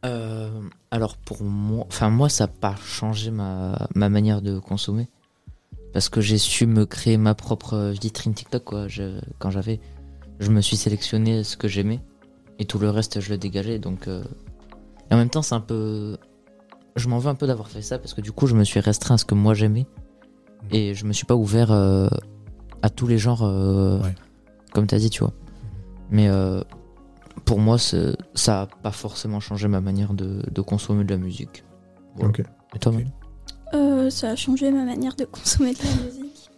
Euh, 0.07 0.49
alors 0.91 1.17
pour 1.17 1.43
moi, 1.43 1.85
enfin 1.89 2.11
moi 2.11 2.29
ça 2.29 2.45
n'a 2.45 2.49
pas 2.49 2.75
changé 2.85 3.31
ma, 3.31 3.89
ma 3.95 4.09
manière 4.09 4.41
de 4.41 4.59
consommer 4.59 5.09
parce 5.93 6.09
que 6.09 6.21
j'ai 6.21 6.39
su 6.39 6.67
me 6.67 6.87
créer 6.87 7.17
ma 7.17 7.35
propre 7.35 7.93
vitrine 8.01 8.33
TikTok 8.35 8.65
quoi. 8.65 8.89
Je- 8.89 9.21
quand 9.39 9.51
j'avais, 9.51 9.81
je 10.39 10.51
me 10.51 10.61
suis 10.61 10.77
sélectionné 10.77 11.43
ce 11.45 11.57
que 11.57 11.67
j'aimais 11.69 12.01
et 12.59 12.65
tout 12.67 12.79
le 12.79 12.89
reste 12.91 13.21
je 13.21 13.31
le 13.31 13.39
dégageais 13.39 13.79
donc. 13.79 14.07
euh, 14.09 14.23
Et 15.11 15.15
en 15.15 15.17
même 15.19 15.31
temps 15.31 15.43
c'est 15.43 15.55
un 15.55 15.61
peu, 15.61 16.17
je 16.97 17.09
m'en 17.09 17.19
veux 17.19 17.29
un 17.29 17.35
peu 17.35 17.47
d'avoir 17.47 17.69
fait 17.69 17.83
ça 17.83 17.99
parce 17.99 18.15
que 18.15 18.21
du 18.21 18.33
coup 18.33 18.47
je 18.47 18.55
me 18.55 18.65
suis 18.65 18.81
restreint 18.81 19.15
à 19.17 19.19
ce 19.19 19.25
que 19.25 19.35
moi 19.35 19.55
j'aimais 19.55 19.87
et 20.71 20.95
je 20.95 21.05
me 21.05 21.13
suis 21.13 21.27
pas 21.27 21.35
ouvert 21.37 21.73
euh, 21.73 22.09
à 22.83 22.91
tous 22.91 23.07
les 23.09 23.19
genres 23.19 23.43
euh, 23.43 24.01
Ouais. 24.03 24.15
comme 24.73 24.87
t'as 24.87 24.99
dit 24.99 25.11
tu 25.11 25.21
vois. 25.21 25.33
Mais 26.11 26.29
euh, 26.29 26.63
pour 27.47 27.59
moi, 27.59 27.79
ça 27.79 28.63
a 28.63 28.67
pas 28.67 28.91
forcément 28.91 29.41
changé 29.41 29.69
ma 29.69 29.81
manière 29.81 30.13
de, 30.13 30.43
de 30.51 30.61
consommer 30.61 31.05
de 31.05 31.11
la 31.11 31.19
musique. 31.19 31.65
Voilà. 32.17 32.29
Ok. 32.29 32.43
Et 32.75 32.79
toi, 32.79 32.93
Mel 32.93 33.11
Euh, 33.73 34.11
ça 34.11 34.31
a 34.31 34.37
changé 34.37 34.71
ma 34.71 34.85
manière 34.85 35.17
de 35.17 35.25
consommer 35.25 35.73
de 35.73 35.79
la 35.79 36.05
musique. 36.05 36.51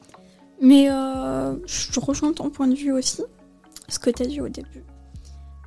Mais 0.61 0.91
euh, 0.91 1.55
je 1.66 2.01
rejoins 2.01 2.32
ton 2.32 2.51
point 2.51 2.66
de 2.66 2.74
vue 2.74 2.91
aussi, 2.91 3.22
ce 3.89 3.99
que 4.01 4.11
tu 4.11 4.22
as 4.22 4.26
dit 4.26 4.41
au 4.41 4.49
début. 4.49 4.82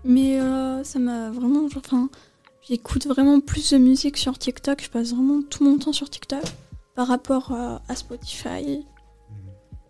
Mais 0.04 0.40
euh, 0.42 0.84
ça 0.84 1.00
m'a 1.00 1.30
vraiment. 1.30 1.68
Enfin, 1.78 2.10
j'écoute 2.68 3.06
vraiment 3.06 3.40
plus 3.40 3.72
de 3.72 3.78
musique 3.78 4.18
sur 4.18 4.38
TikTok. 4.38 4.84
Je 4.84 4.90
passe 4.90 5.14
vraiment 5.14 5.42
tout 5.44 5.64
mon 5.64 5.78
temps 5.78 5.94
sur 5.94 6.10
TikTok 6.10 6.44
par 6.96 7.08
rapport 7.08 7.54
à, 7.54 7.82
à 7.88 7.96
Spotify. 7.96 8.86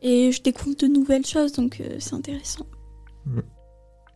Et 0.03 0.31
je 0.31 0.41
découvre 0.41 0.75
de 0.75 0.87
nouvelles 0.87 1.25
choses, 1.25 1.53
donc 1.53 1.79
euh, 1.79 1.95
c'est 1.99 2.15
intéressant. 2.15 2.65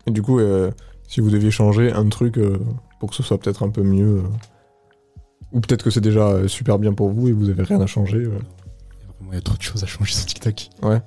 Et 0.08 0.12
du 0.12 0.22
coup, 0.22 0.40
euh, 0.40 0.72
si 1.08 1.22
vous 1.22 1.30
deviez 1.30 1.52
changer 1.52 1.92
un 1.92 2.08
truc 2.10 2.38
euh, 2.38 2.60
pour 3.00 3.10
que 3.10 3.16
ce 3.16 3.24
soit 3.24 3.38
peut-être 3.38 3.64
un 3.64 3.70
peu 3.70 3.84
mieux, 3.84 4.18
euh, 4.18 4.24
ou 5.52 5.60
peut-être 5.62 5.84
que 5.84 5.90
c'est 5.90 6.02
déjà 6.02 6.28
euh, 6.28 6.48
super 6.48 6.80
bien 6.80 6.94
pour 6.94 7.10
vous 7.10 7.28
et 7.28 7.32
vous 7.32 7.50
avez 7.50 7.64
rien 7.64 7.80
à 7.82 7.86
changer. 7.88 8.18
euh. 8.18 8.40
Vraiment, 9.20 9.32
Il 9.32 9.36
y 9.36 9.38
a 9.38 9.42
trop 9.42 9.58
de 9.58 9.62
choses 9.62 9.84
à 9.84 9.88
changer 9.88 10.14
sur 10.14 10.26
TikTok. 10.26 10.70
Ouais. 10.84 10.90
Ouais. 10.90 11.02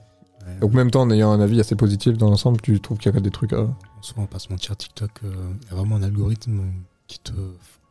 Donc 0.60 0.72
même 0.72 0.90
temps, 0.90 1.02
en 1.02 1.10
ayant 1.10 1.30
un 1.32 1.40
avis 1.40 1.60
assez 1.60 1.74
positif 1.74 2.16
dans 2.16 2.30
l'ensemble, 2.30 2.60
tu 2.60 2.80
trouves 2.80 2.98
qu'il 2.98 3.12
y 3.12 3.16
a 3.16 3.20
des 3.20 3.30
trucs 3.30 3.52
à... 3.52 3.68
Souvent, 4.00 4.22
on 4.22 4.24
va 4.24 4.26
pas 4.28 4.38
se 4.38 4.48
mentir, 4.50 4.76
TikTok, 4.76 5.10
euh, 5.24 5.34
il 5.62 5.68
y 5.68 5.72
a 5.72 5.74
vraiment 5.76 5.96
un 5.96 6.02
algorithme 6.02 6.62
qui 7.06 7.18
te, 7.18 7.32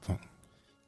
enfin, 0.02 0.18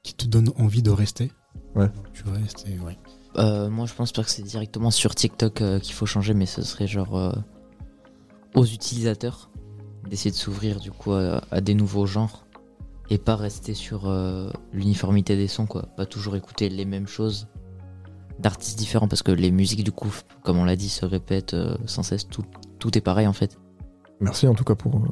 qui 0.02 0.14
te 0.14 0.26
donne 0.26 0.50
envie 0.58 0.82
de 0.82 0.90
rester. 0.92 1.32
Ouais. 1.76 1.88
Donc, 1.90 2.12
tu 2.14 2.24
restes 2.28 2.66
et 2.68 2.80
ouais. 2.80 2.98
Euh, 3.38 3.70
Moi, 3.70 3.86
je 3.86 3.94
pense 3.94 4.12
pas 4.12 4.24
que 4.24 4.30
c'est 4.32 4.42
directement 4.44 4.90
sur 4.92 5.14
TikTok 5.14 5.62
euh, 5.62 5.80
qu'il 5.80 5.94
faut 5.94 6.06
changer, 6.08 6.34
mais 6.34 6.46
ce 6.48 6.64
serait 6.64 6.88
genre 6.88 7.18
euh, 7.18 7.32
aux 8.56 8.66
utilisateurs 8.66 9.49
d'essayer 10.10 10.32
de 10.32 10.36
s'ouvrir 10.36 10.80
du 10.80 10.92
coup 10.92 11.14
à, 11.14 11.42
à 11.52 11.62
des 11.62 11.74
nouveaux 11.76 12.06
genres 12.06 12.46
et 13.10 13.18
pas 13.18 13.36
rester 13.36 13.74
sur 13.74 14.08
euh, 14.08 14.50
l'uniformité 14.74 15.36
des 15.36 15.48
sons, 15.48 15.66
quoi. 15.66 15.84
Pas 15.98 16.06
toujours 16.06 16.36
écouter 16.36 16.70
les 16.70 16.86
mêmes 16.86 17.08
choses 17.08 17.48
d'artistes 18.40 18.78
différents 18.78 19.08
parce 19.08 19.24
que 19.24 19.32
les 19.32 19.52
musiques, 19.52 19.84
du 19.84 19.92
coup, 19.92 20.14
comme 20.44 20.58
on 20.58 20.64
l'a 20.66 20.76
dit, 20.76 20.90
se 20.90 21.06
répètent 21.06 21.54
euh, 21.54 21.76
sans 21.86 22.04
cesse. 22.04 22.28
Tout, 22.28 22.44
tout 22.78 22.98
est 22.98 23.02
pareil 23.02 23.28
en 23.28 23.34
fait. 23.34 23.58
Merci 24.20 24.48
en 24.48 24.54
tout 24.54 24.64
cas 24.64 24.76
pour, 24.76 24.92
pour- 24.92 25.04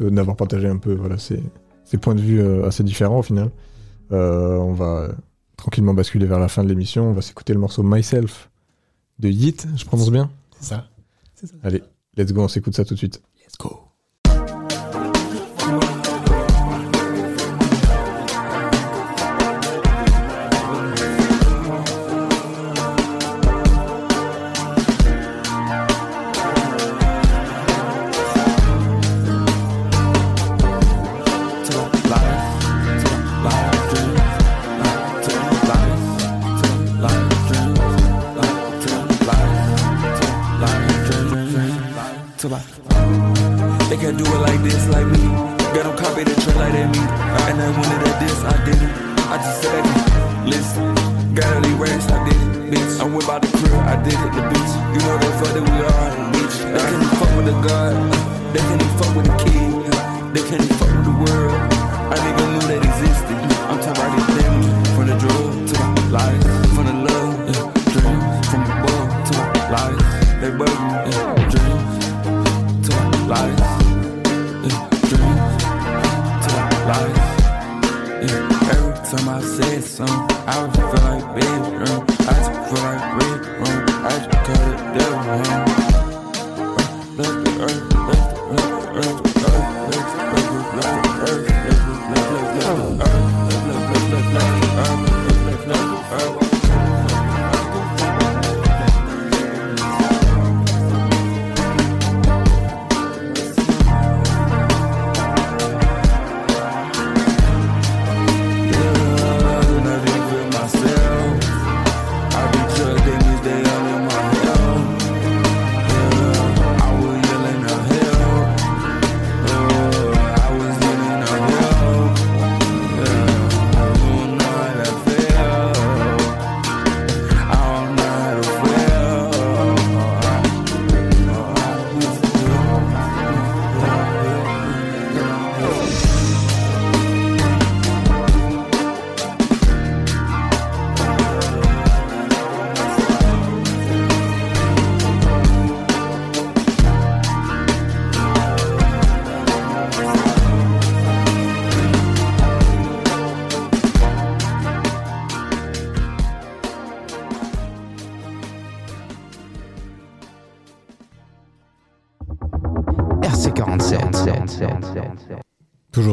de- 0.00 0.10
d'avoir 0.10 0.36
partagé 0.36 0.66
un 0.68 0.78
peu 0.78 0.94
voilà, 0.94 1.16
ces, 1.16 1.42
ces 1.84 1.96
points 1.96 2.14
de 2.14 2.20
vue 2.20 2.40
euh, 2.40 2.66
assez 2.66 2.82
différents 2.84 3.20
au 3.20 3.22
final. 3.22 3.50
Euh, 4.12 4.56
on 4.58 4.72
va 4.72 5.10
tranquillement 5.56 5.94
basculer 5.94 6.26
vers 6.26 6.38
la 6.40 6.48
fin 6.48 6.64
de 6.64 6.68
l'émission. 6.68 7.04
On 7.08 7.12
va 7.12 7.22
s'écouter 7.22 7.52
le 7.52 7.60
morceau 7.60 7.82
Myself 7.82 8.50
de 9.18 9.28
Yeet, 9.28 9.66
je 9.76 9.84
prononce 9.84 10.10
bien? 10.10 10.30
C'est 10.58 10.64
ça. 10.74 10.88
C'est 11.34 11.46
ça. 11.46 11.54
Allez, 11.62 11.82
let's 12.16 12.32
go, 12.32 12.42
on 12.42 12.48
s'écoute 12.48 12.74
ça 12.74 12.84
tout 12.84 12.94
de 12.94 12.98
suite. 12.98 13.22
Let's 13.44 13.56
go. 13.58 13.80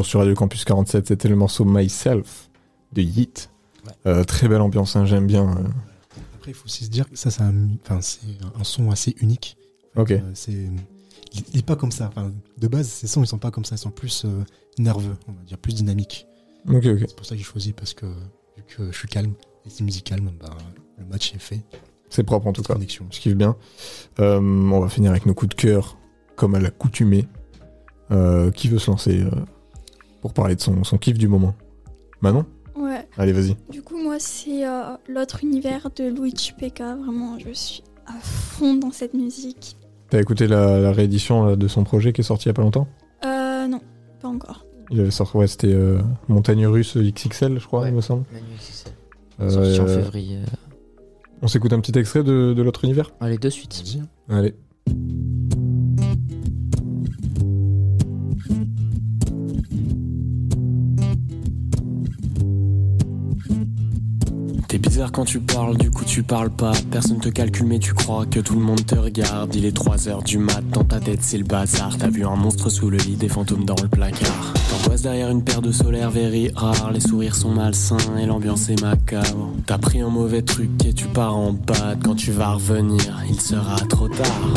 Sur 0.08 0.20
Radio 0.20 0.34
Campus 0.34 0.64
47, 0.64 1.08
c'était 1.08 1.28
le 1.28 1.36
morceau 1.36 1.66
Myself 1.66 2.48
de 2.94 3.02
Yeet. 3.02 3.50
Euh, 4.06 4.24
très 4.24 4.48
belle 4.48 4.62
ambiance, 4.62 4.96
hein, 4.96 5.04
j'aime 5.04 5.26
bien. 5.26 5.46
euh. 5.50 5.68
Après, 6.36 6.52
il 6.52 6.54
faut 6.54 6.64
aussi 6.64 6.86
se 6.86 6.90
dire 6.90 7.10
que 7.10 7.16
ça, 7.16 7.30
c'est 7.30 7.42
un, 7.42 7.68
enfin, 7.84 8.00
c'est 8.00 8.20
un 8.58 8.64
son 8.64 8.90
assez 8.90 9.14
unique. 9.20 9.58
Ok. 9.96 10.12
Euh, 10.12 10.20
c'est, 10.32 10.70
il 11.52 11.58
est 11.58 11.66
pas 11.66 11.76
comme 11.76 11.92
ça. 11.92 12.08
Enfin, 12.08 12.32
de 12.56 12.68
base, 12.68 12.88
ces 12.88 13.06
sons, 13.06 13.22
ils 13.22 13.26
sont 13.26 13.36
pas 13.36 13.50
comme 13.50 13.66
ça. 13.66 13.74
Ils 13.74 13.80
sont 13.80 13.90
plus 13.90 14.24
nerveux, 14.78 15.14
on 15.28 15.32
va 15.32 15.42
dire, 15.42 15.58
plus 15.58 15.74
dynamiques. 15.74 16.26
Ok, 16.66 16.86
ok. 16.86 17.00
C'est 17.00 17.16
pour 17.16 17.26
ça 17.26 17.34
que 17.34 17.38
j'ai 17.38 17.44
choisi 17.44 17.74
parce 17.74 17.92
que 17.92 18.06
vu 18.06 18.62
que 18.66 18.90
je 18.90 18.96
suis 18.96 19.08
calme 19.08 19.34
et 19.66 19.68
c'est 19.68 19.84
musique 19.84 20.04
calme, 20.04 20.30
bah, 20.40 20.56
le 20.96 21.04
match 21.04 21.34
est 21.34 21.38
fait. 21.38 21.60
C'est 22.08 22.24
propre 22.24 22.46
en 22.46 22.54
tout 22.54 22.62
cas. 22.62 22.72
Connexion. 22.72 23.06
Je 23.10 23.20
kiffe 23.20 23.34
bien. 23.34 23.56
On 24.18 24.80
va 24.80 24.88
finir 24.88 25.10
avec 25.10 25.26
nos 25.26 25.34
coups 25.34 25.54
de 25.54 25.60
cœur, 25.60 25.98
comme 26.34 26.54
à 26.54 26.60
l'accoutumée. 26.60 27.28
Qui 28.54 28.68
veut 28.68 28.78
se 28.78 28.90
lancer 28.90 29.22
pour 30.20 30.32
parler 30.32 30.56
de 30.56 30.60
son, 30.60 30.84
son 30.84 30.98
kiff 30.98 31.18
du 31.18 31.28
moment 31.28 31.54
Manon 32.20 32.44
Ouais. 32.76 33.08
Allez, 33.16 33.32
vas-y. 33.32 33.56
Du 33.70 33.82
coup, 33.82 34.00
moi, 34.00 34.16
c'est 34.20 34.66
euh, 34.66 34.96
l'autre 35.08 35.42
univers 35.42 35.88
de 35.96 36.04
Luigi 36.08 36.52
Pekka. 36.52 36.94
Vraiment, 36.94 37.36
je 37.38 37.50
suis 37.52 37.82
à 38.06 38.14
fond 38.20 38.74
dans 38.74 38.92
cette 38.92 39.14
musique. 39.14 39.76
T'as 40.10 40.20
écouté 40.20 40.46
la, 40.46 40.78
la 40.78 40.92
réédition 40.92 41.44
là, 41.44 41.56
de 41.56 41.68
son 41.68 41.82
projet 41.84 42.12
qui 42.12 42.20
est 42.20 42.24
sorti 42.24 42.44
il 42.44 42.48
y 42.48 42.50
a 42.50 42.54
pas 42.54 42.62
longtemps? 42.62 42.86
Euh, 43.24 43.66
non, 43.66 43.80
pas 44.22 44.28
encore. 44.28 44.64
Il 44.90 45.00
avait 45.00 45.10
sorti, 45.10 45.36
ouais, 45.36 45.46
c'était 45.48 45.72
euh, 45.72 45.98
Montagne 46.28 46.66
Russe 46.66 46.96
XXL, 46.96 47.58
je 47.58 47.66
crois, 47.66 47.88
il 47.88 47.94
me 47.94 48.00
semble. 48.00 48.24
XXL. 48.32 48.92
Euh, 49.40 49.50
Sorti 49.50 49.80
en 49.80 49.84
euh, 49.84 50.02
février. 50.02 50.38
On 51.42 51.48
s'écoute 51.48 51.72
un 51.72 51.80
petit 51.80 51.96
extrait 51.98 52.22
de, 52.22 52.54
de 52.54 52.62
l'autre 52.62 52.84
univers? 52.84 53.10
Allez, 53.20 53.38
de 53.38 53.50
suite. 53.50 53.82
Vas-y. 53.84 54.38
Allez. 54.38 54.54
Quand 65.12 65.24
tu 65.24 65.38
parles, 65.38 65.76
du 65.76 65.90
coup 65.90 66.04
tu 66.04 66.22
parles 66.24 66.50
pas. 66.50 66.72
Personne 66.90 67.18
te 67.18 67.28
calcule, 67.28 67.66
mais 67.66 67.78
tu 67.78 67.94
crois 67.94 68.26
que 68.26 68.40
tout 68.40 68.54
le 68.54 68.60
monde 68.60 68.84
te 68.84 68.96
regarde. 68.96 69.54
Il 69.54 69.64
est 69.64 69.74
3 69.74 70.08
heures 70.08 70.22
du 70.22 70.38
mat, 70.38 70.62
dans 70.72 70.82
ta 70.82 70.98
tête 70.98 71.20
c'est 71.22 71.38
le 71.38 71.44
bazar. 71.44 71.96
T'as 71.98 72.08
vu 72.08 72.26
un 72.26 72.34
monstre 72.34 72.68
sous 72.68 72.90
le 72.90 72.98
lit, 72.98 73.14
des 73.14 73.28
fantômes 73.28 73.64
dans 73.64 73.76
le 73.80 73.88
placard. 73.88 74.54
T'angoisses 74.70 75.02
derrière 75.02 75.30
une 75.30 75.42
paire 75.42 75.62
de 75.62 75.70
solaires 75.70 76.10
very 76.10 76.50
rares. 76.54 76.90
Les 76.92 77.00
sourires 77.00 77.36
sont 77.36 77.50
malsains 77.50 77.96
et 78.20 78.26
l'ambiance 78.26 78.68
est 78.70 78.80
macabre. 78.82 79.52
T'as 79.66 79.78
pris 79.78 80.00
un 80.00 80.10
mauvais 80.10 80.42
truc 80.42 80.70
et 80.84 80.92
tu 80.92 81.06
pars 81.06 81.36
en 81.36 81.52
bad. 81.52 82.00
Quand 82.02 82.16
tu 82.16 82.32
vas 82.32 82.54
revenir, 82.54 83.22
il 83.30 83.40
sera 83.40 83.76
trop 83.88 84.08
tard. 84.08 84.48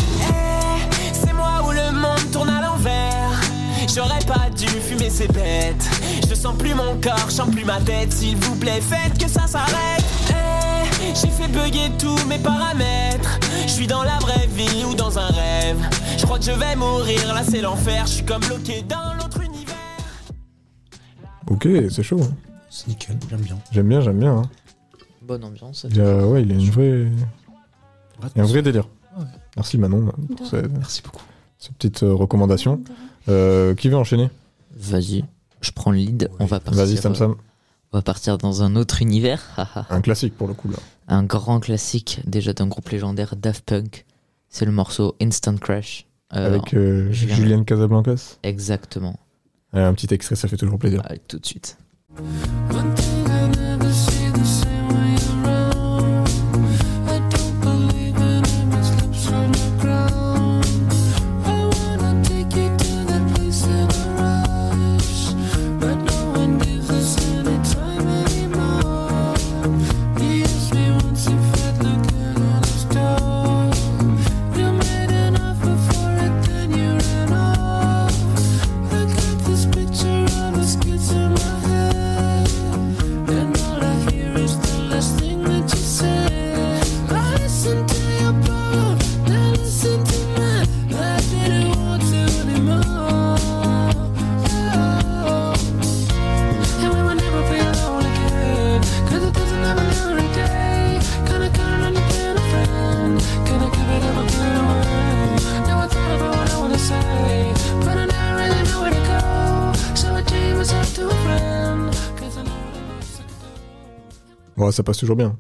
C'est 1.14 1.34
moi 1.34 1.64
où 1.68 1.72
le 1.72 1.92
monde 1.94 2.32
tourne 2.32 2.50
à 2.50 2.62
l'envers. 2.62 3.42
J'aurais 3.94 4.26
pas 4.26 4.50
dû 4.56 4.68
fumer 4.68 5.10
ces 5.10 5.28
bêtes. 5.28 5.90
Je 6.42 6.48
sens 6.48 6.58
plus 6.58 6.74
mon 6.74 7.00
corps, 7.00 7.26
je 7.28 7.34
sens 7.34 7.52
plus 7.52 7.64
ma 7.64 7.80
tête. 7.82 8.12
S'il 8.12 8.36
vous 8.36 8.56
plaît, 8.56 8.82
faites 8.82 9.16
que 9.16 9.30
ça 9.30 9.46
s'arrête. 9.46 10.04
Eh, 10.32 11.14
J'ai 11.14 11.28
fait 11.28 11.48
bugger 11.48 11.92
tous 12.00 12.18
mes 12.26 12.40
paramètres. 12.40 13.40
Je 13.68 13.72
suis 13.72 13.86
dans 13.86 14.02
la 14.02 14.18
vraie 14.18 14.48
vie 14.48 14.84
ou 14.90 14.96
dans 14.96 15.20
un 15.20 15.28
rêve. 15.28 15.78
Je 16.18 16.26
crois 16.26 16.40
que 16.40 16.46
je 16.46 16.50
vais 16.52 16.76
mourir, 16.76 17.32
là 17.36 17.44
c'est 17.48 17.62
l'enfer. 17.62 18.08
Je 18.08 18.14
suis 18.14 18.26
comme 18.26 18.42
bloqué 18.42 18.82
dans 18.82 19.14
l'autre 19.20 19.40
univers. 19.44 19.76
Ok, 21.46 21.68
c'est 21.92 22.02
chaud. 22.02 22.20
hein. 22.24 22.34
C'est 22.72 22.88
nickel, 22.88 23.18
j'aime 23.30 23.42
bien. 23.42 23.60
J'aime 23.72 23.88
bien, 23.90 24.02
j'aime 24.02 24.18
bien. 24.20 24.38
hein. 24.38 24.50
Bonne 25.22 25.44
ambiance. 25.44 25.86
Il 25.92 25.98
y 25.98 26.02
a, 26.02 26.26
ouais, 26.26 26.42
il 26.42 26.50
y 26.50 26.54
a 26.54 26.56
une 26.56 26.72
vraie... 26.72 27.12
il 28.36 28.38
y 28.38 28.40
a 28.40 28.44
un 28.44 28.48
vrai 28.48 28.64
délire. 28.64 28.88
Ouais. 29.16 29.26
Merci 29.58 29.78
Manon 29.78 30.06
pour 30.06 30.48
De 30.48 30.50
ces, 30.50 30.68
Merci 30.70 31.04
beaucoup. 31.04 31.22
ces 31.60 31.72
petites 31.74 32.02
euh, 32.02 32.16
recommandations. 32.16 32.82
Euh, 33.30 33.76
qui 33.76 33.90
veut 33.90 33.98
enchaîner? 33.98 34.32
Vas-y, 34.76 35.24
je 35.62 35.72
prends 35.72 35.92
le 35.92 35.98
lead. 35.98 36.30
On 36.40 36.46
va 36.46 36.60
partir. 36.60 36.84
Vas-y, 36.86 36.98
Sam 36.98 37.12
euh, 37.14 37.16
Sam. 37.16 37.36
On 37.94 37.98
va 37.98 38.02
partir 38.02 38.38
dans 38.38 38.64
un 38.64 38.76
autre 38.76 39.02
univers. 39.02 39.42
haha. 39.58 39.86
Un 39.90 40.02
classique 40.02 40.36
pour 40.38 40.48
le 40.48 40.54
coup 40.54 40.70
là. 40.70 40.78
un 41.08 41.24
grand 41.24 41.60
classique 41.60 42.22
déjà 42.26 42.54
d'un 42.54 42.68
groupe 42.68 42.90
légendaire, 42.90 43.36
Daft 43.36 43.66
Punk. 43.66 44.06
C'est 44.50 44.66
le 44.66 44.72
morceau 44.72 45.16
Instant 45.22 45.56
Crash. 45.58 46.06
Euh, 46.34 46.48
Avec 46.48 46.74
euh, 46.74 47.12
Julien- 47.12 47.64
Casablancas. 47.64 48.38
Exactement. 48.44 49.20
Allez, 49.74 49.84
un 49.86 49.94
petit 49.94 50.14
extrait, 50.14 50.36
ça 50.36 50.48
fait 50.48 50.58
toujours 50.58 50.80
plaisir. 50.80 51.02
Allez, 51.06 51.20
tout 51.28 51.40
de 51.40 51.46
suite. 51.46 51.78
Ça 114.72 114.84
passe 114.84 114.98
toujours 114.98 115.16
bien. 115.16 115.38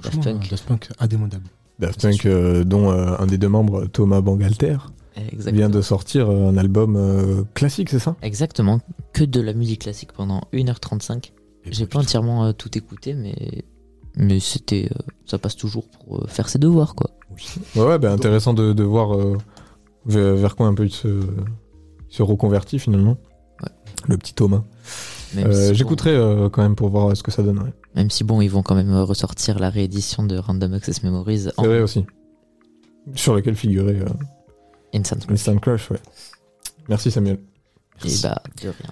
Franchement, 0.00 0.22
Daft 0.22 0.32
Punk. 0.32 0.44
euh, 0.46 0.50
Daft 0.50 0.66
Punk, 0.66 0.88
indémodable. 1.00 1.44
Daft 1.78 2.00
C'est 2.00 2.08
Punk, 2.10 2.20
sûr. 2.22 2.30
euh, 2.32 2.64
dont 2.64 2.90
euh, 2.90 3.16
un 3.18 3.26
des 3.26 3.38
deux 3.38 3.48
membres, 3.48 3.86
Thomas 3.86 4.20
Bangalter, 4.20 4.76
Exactement. 5.16 5.56
vient 5.56 5.68
de 5.70 5.80
sortir 5.82 6.30
un 6.30 6.56
album 6.56 6.94
euh, 6.96 7.42
classique, 7.54 7.90
c'est 7.90 7.98
ça? 7.98 8.14
Exactement. 8.22 8.80
Que 9.12 9.24
de 9.24 9.40
la 9.40 9.52
musique 9.54 9.82
classique 9.82 10.12
pendant 10.12 10.42
1h35. 10.52 11.32
Et 11.64 11.72
J'ai 11.72 11.86
pas 11.86 11.98
entièrement 11.98 12.44
euh, 12.46 12.52
tout 12.52 12.76
écouté, 12.78 13.14
mais, 13.14 13.64
mais 14.16 14.38
c'était, 14.38 14.88
euh, 14.92 14.98
ça 15.26 15.38
passe 15.38 15.56
toujours 15.56 15.88
pour 15.88 16.18
euh, 16.22 16.26
faire 16.28 16.48
ses 16.48 16.58
devoirs, 16.60 16.94
quoi. 16.94 17.10
Ouais, 17.76 17.82
ouais, 17.84 17.98
bah, 17.98 18.12
intéressant 18.12 18.54
de, 18.54 18.72
de 18.72 18.82
voir 18.84 19.16
euh, 19.16 19.36
vers, 20.06 20.54
quoi 20.56 20.66
un 20.68 20.74
peu 20.74 20.86
il 20.86 20.92
se, 20.92 21.08
reconvertit 22.20 22.78
finalement. 22.78 23.16
Ouais. 23.62 23.70
Le 24.08 24.16
petit 24.16 24.34
Thomas. 24.34 24.62
Euh, 25.36 25.52
si, 25.52 25.68
bon, 25.68 25.74
J'écouterai 25.74 26.10
euh, 26.16 26.48
quand 26.48 26.62
même 26.62 26.74
pour 26.76 26.88
voir 26.88 27.16
ce 27.16 27.22
que 27.22 27.30
ça 27.30 27.42
donne. 27.42 27.58
ouais. 27.58 27.72
même 27.94 28.10
si 28.10 28.24
bon, 28.24 28.40
ils 28.40 28.48
vont 28.48 28.62
quand 28.62 28.74
même 28.74 28.90
euh, 28.92 29.04
ressortir 29.04 29.58
la 29.58 29.70
réédition 29.70 30.22
de 30.22 30.36
Random 30.38 30.72
Access 30.74 31.02
Memories 31.02 31.48
en 31.56 31.62
C'est 31.62 31.68
vrai 31.68 31.80
aussi. 31.80 32.04
Sur 33.14 33.34
lequel 33.34 33.54
figurait 33.54 34.00
euh, 34.00 34.06
Instant 34.94 35.16
Crush. 35.16 35.30
Instant 35.32 35.58
Crush, 35.58 35.90
ouais. 35.90 36.00
Merci 36.88 37.10
Samuel. 37.10 37.38
Et 38.04 38.12
bah, 38.22 38.42
de 38.62 38.68
rien. 38.68 38.90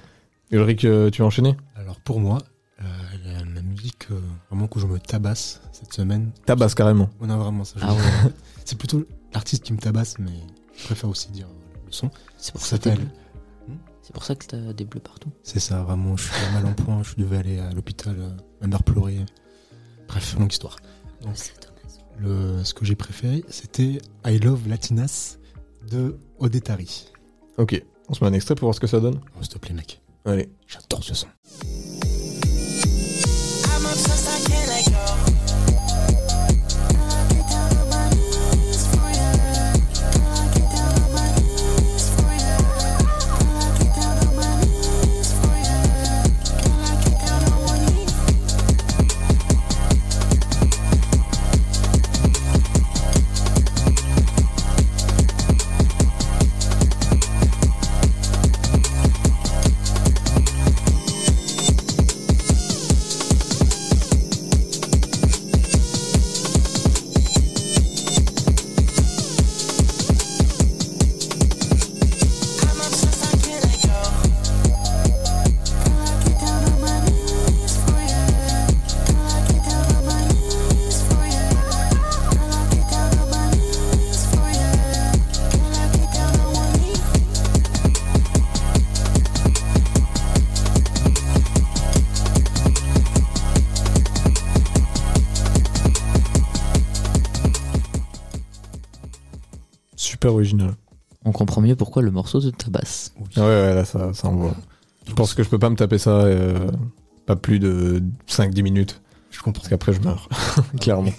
Ulrich, 0.50 0.84
euh, 0.84 1.10
tu 1.10 1.22
vas 1.22 1.26
enchaîner? 1.26 1.56
Alors 1.74 1.96
pour 2.00 2.20
moi, 2.20 2.38
euh, 2.80 2.84
la, 3.24 3.38
la 3.54 3.62
musique 3.62 4.06
euh, 4.10 4.20
vraiment 4.50 4.66
que 4.68 4.78
je 4.80 4.86
me 4.86 4.98
tabasse 4.98 5.60
cette 5.72 5.92
semaine. 5.92 6.30
Tabasse 6.44 6.74
carrément. 6.74 7.08
On 7.20 7.30
a 7.30 7.36
vraiment 7.36 7.64
ça. 7.64 7.76
Ah 7.82 7.92
ouais. 7.94 8.00
C'est 8.64 8.76
plutôt 8.78 9.04
l'artiste 9.32 9.64
qui 9.64 9.72
me 9.72 9.78
tabasse, 9.78 10.18
mais 10.18 10.32
je 10.76 10.84
préfère 10.84 11.08
aussi 11.08 11.30
dire 11.30 11.46
euh, 11.46 11.78
le 11.86 11.92
son. 11.92 12.10
C'est 12.36 12.52
pour 12.52 12.60
Ça 12.60 12.76
s'appelle. 12.76 12.98
C'est 14.06 14.12
pour 14.12 14.22
ça 14.22 14.36
que 14.36 14.46
t'as 14.46 14.72
des 14.72 14.84
bleus 14.84 15.00
partout. 15.00 15.32
C'est 15.42 15.58
ça, 15.58 15.82
vraiment, 15.82 16.16
je 16.16 16.22
suis 16.32 16.52
mal 16.54 16.64
en 16.64 16.74
point, 16.74 17.02
je 17.02 17.16
devais 17.16 17.38
aller 17.38 17.58
à 17.58 17.72
l'hôpital, 17.72 18.14
euh, 18.16 18.30
ma 18.60 18.68
mère 18.68 18.84
pleurait. 18.84 19.26
Bref, 20.06 20.36
longue 20.38 20.52
histoire. 20.52 20.76
Donc, 21.22 21.34
le, 22.16 22.62
ce 22.62 22.72
que 22.72 22.84
j'ai 22.84 22.94
préféré, 22.94 23.42
c'était 23.48 23.98
I 24.24 24.38
Love 24.38 24.68
Latinas 24.68 25.38
de 25.90 26.20
Odetari. 26.38 27.08
Ok, 27.58 27.82
on 28.08 28.14
se 28.14 28.22
met 28.22 28.30
un 28.30 28.32
extrait 28.34 28.54
pour 28.54 28.66
voir 28.66 28.76
ce 28.76 28.80
que 28.80 28.86
ça 28.86 29.00
donne. 29.00 29.20
Oh, 29.36 29.42
S'il 29.42 29.54
te 29.54 29.58
plaît, 29.58 29.74
mec, 29.74 30.00
Allez. 30.24 30.50
j'adore 30.68 31.02
ce 31.02 31.12
son. 31.14 31.26
I'm 33.64 33.84
pourquoi 101.96 102.04
le 102.04 102.12
morceau 102.12 102.40
de 102.40 102.50
tabasse. 102.50 103.14
Ouais, 103.38 103.42
ouais, 103.42 103.74
là, 103.74 103.86
ça, 103.86 104.12
ça 104.12 104.28
envoie. 104.28 104.54
Je 105.08 105.14
pense 105.14 105.32
que 105.32 105.42
je 105.42 105.48
peux 105.48 105.58
pas 105.58 105.70
me 105.70 105.76
taper 105.76 105.96
ça 105.96 106.10
euh, 106.10 106.70
pas 107.24 107.36
plus 107.36 107.58
de 107.58 108.02
5-10 108.28 108.62
minutes. 108.62 109.00
Je 109.30 109.40
comprends. 109.40 109.60
Parce 109.60 109.68
qu'après, 109.70 109.94
je 109.94 110.00
meurs, 110.02 110.28
clairement. 110.80 111.12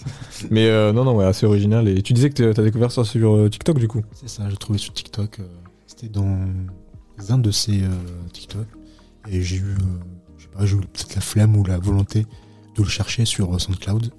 Mais 0.52 0.68
euh, 0.68 0.94
non, 0.94 1.04
non, 1.04 1.16
ouais, 1.16 1.26
assez 1.26 1.48
original. 1.48 1.88
Et 1.88 2.04
tu 2.04 2.14
disais 2.14 2.30
que 2.30 2.52
t'as 2.54 2.62
découvert 2.62 2.92
ça 2.92 3.04
sur 3.04 3.36
euh, 3.36 3.50
TikTok, 3.50 3.80
du 3.80 3.88
coup 3.88 4.04
C'est 4.14 4.30
ça, 4.30 4.48
j'ai 4.52 4.58
trouvé 4.58 4.78
sur 4.78 4.94
TikTok. 4.94 5.40
euh, 5.40 5.48
C'était 5.88 6.10
dans 6.10 6.38
un 7.30 7.38
de 7.40 7.50
ces 7.50 7.82
euh, 7.82 7.88
TikTok. 8.32 8.68
Et 9.32 9.42
j'ai 9.42 9.56
eu, 9.56 9.64
euh, 9.64 9.78
je 10.38 10.44
sais 10.44 10.50
pas, 10.50 10.66
j'ai 10.68 10.76
eu 10.76 10.82
peut-être 10.82 11.16
la 11.16 11.22
flemme 11.22 11.56
ou 11.58 11.64
la 11.64 11.80
volonté 11.80 12.28
de 12.76 12.84
le 12.84 12.88
chercher 12.90 13.26
sur 13.26 13.60
SoundCloud. 13.60 14.12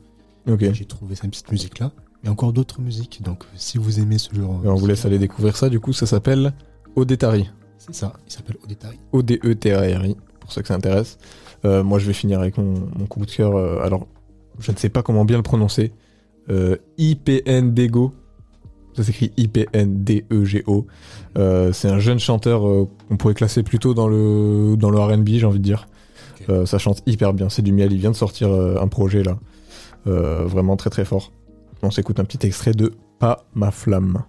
Ok. 0.50 0.72
J'ai 0.72 0.84
trouvé 0.86 1.14
cette 1.14 1.30
petite 1.30 1.52
musique-là. 1.52 1.92
A 2.26 2.30
encore 2.30 2.52
d'autres 2.52 2.80
musiques. 2.80 3.22
Donc, 3.22 3.44
si 3.54 3.78
vous 3.78 4.00
aimez 4.00 4.18
ce 4.18 4.34
genre. 4.34 4.60
Et 4.64 4.68
on 4.68 4.74
vous 4.74 4.86
laisse 4.86 5.04
aller 5.04 5.18
découvrir 5.18 5.56
ça. 5.56 5.68
Du 5.68 5.80
coup, 5.80 5.92
ça 5.92 6.06
s'appelle 6.06 6.52
Odetari. 6.96 7.48
C'est 7.78 7.94
ça, 7.94 8.12
il 8.26 8.32
s'appelle 8.32 8.56
Odetari. 8.64 8.98
O-D-E-T-A-R-I, 9.12 10.16
pour 10.40 10.52
ceux 10.52 10.62
que 10.62 10.68
ça 10.68 10.74
intéresse. 10.74 11.16
Euh, 11.64 11.82
moi, 11.84 11.98
je 11.98 12.06
vais 12.06 12.12
finir 12.12 12.40
avec 12.40 12.58
mon, 12.58 12.74
mon 12.96 13.06
coup 13.06 13.24
de 13.24 13.30
cœur. 13.30 13.56
euh, 13.56 13.80
alors, 13.82 14.06
je 14.58 14.72
ne 14.72 14.76
sais 14.76 14.88
pas 14.88 15.02
comment 15.02 15.24
bien 15.24 15.36
le 15.36 15.42
prononcer. 15.42 15.92
Euh, 16.50 16.76
IPN-Dego. 16.98 18.12
Ça 18.94 19.04
s'écrit 19.04 19.32
I-P-N-D-E-G-O. 19.36 20.86
Euh, 21.38 21.72
c'est 21.72 21.88
un 21.88 22.00
jeune 22.00 22.18
chanteur 22.18 22.62
qu'on 23.08 23.16
pourrait 23.16 23.34
classer 23.34 23.62
plutôt 23.62 23.94
dans 23.94 24.08
le, 24.08 24.74
dans 24.76 24.90
le 24.90 24.98
RB, 24.98 25.28
j'ai 25.28 25.46
envie 25.46 25.60
de 25.60 25.64
dire. 25.64 25.86
Ça 26.64 26.78
chante 26.78 27.02
hyper 27.06 27.34
bien. 27.34 27.50
C'est 27.50 27.60
du 27.60 27.72
miel. 27.72 27.92
Il 27.92 27.98
vient 27.98 28.10
de 28.10 28.16
sortir 28.16 28.50
un 28.50 28.88
projet 28.88 29.22
là. 29.22 29.38
Vraiment 30.06 30.76
très 30.76 30.88
très 30.88 31.04
fort. 31.04 31.30
On 31.82 31.90
s'écoute 31.90 32.18
un 32.20 32.24
petit 32.24 32.46
extrait 32.46 32.72
de 32.72 32.92
Pas 33.18 33.44
ma 33.54 33.70
flamme. 33.70 34.24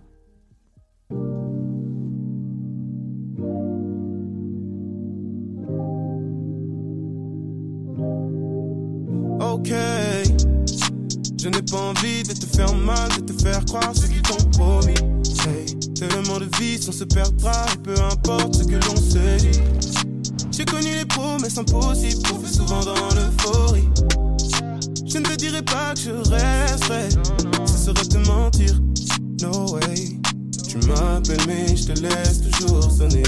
Ok, 9.41 9.73
je 11.41 11.49
n'ai 11.49 11.61
pas 11.61 11.77
envie 11.77 12.23
de 12.23 12.33
te 12.33 12.45
faire 12.45 12.73
mal, 12.75 13.09
de 13.17 13.33
te 13.33 13.43
faire 13.43 13.65
croire 13.65 13.95
ce 13.95 14.05
qu'ils 14.05 14.21
t'ont 14.21 14.43
promis. 14.51 14.93
Hey, 15.47 15.79
tellement 15.93 16.39
de 16.39 16.47
vie 16.57 16.77
sans 16.81 16.91
se 16.91 17.03
perdra 17.03 17.65
et 17.73 17.77
peu 17.77 17.95
importe 17.99 18.55
ce 18.55 18.63
que 18.63 18.75
l'on 18.75 18.95
se 18.95 19.37
dit. 19.39 19.59
J'ai 20.51 20.65
connu 20.65 20.93
les 20.93 21.05
promesses 21.05 21.57
impossibles, 21.57 22.21
qu'on 22.27 22.39
fait 22.39 22.53
souvent 22.53 22.83
dans 22.83 23.15
l'euphorie. 23.15 23.87
Je 25.11 25.17
ne 25.17 25.23
te 25.23 25.35
dirai 25.35 25.61
pas 25.63 25.93
que 25.95 26.01
je 26.01 26.11
resterai, 26.11 27.09
ce 27.65 27.77
serait 27.77 28.05
te 28.05 28.17
mentir. 28.27 28.79
No 29.41 29.73
way, 29.73 30.19
tu 30.67 30.77
m'appelles 30.87 31.47
mais 31.47 31.75
je 31.75 31.85
te 31.85 31.99
laisse 31.99 32.41
toujours 32.41 32.91
sonner. 32.91 33.23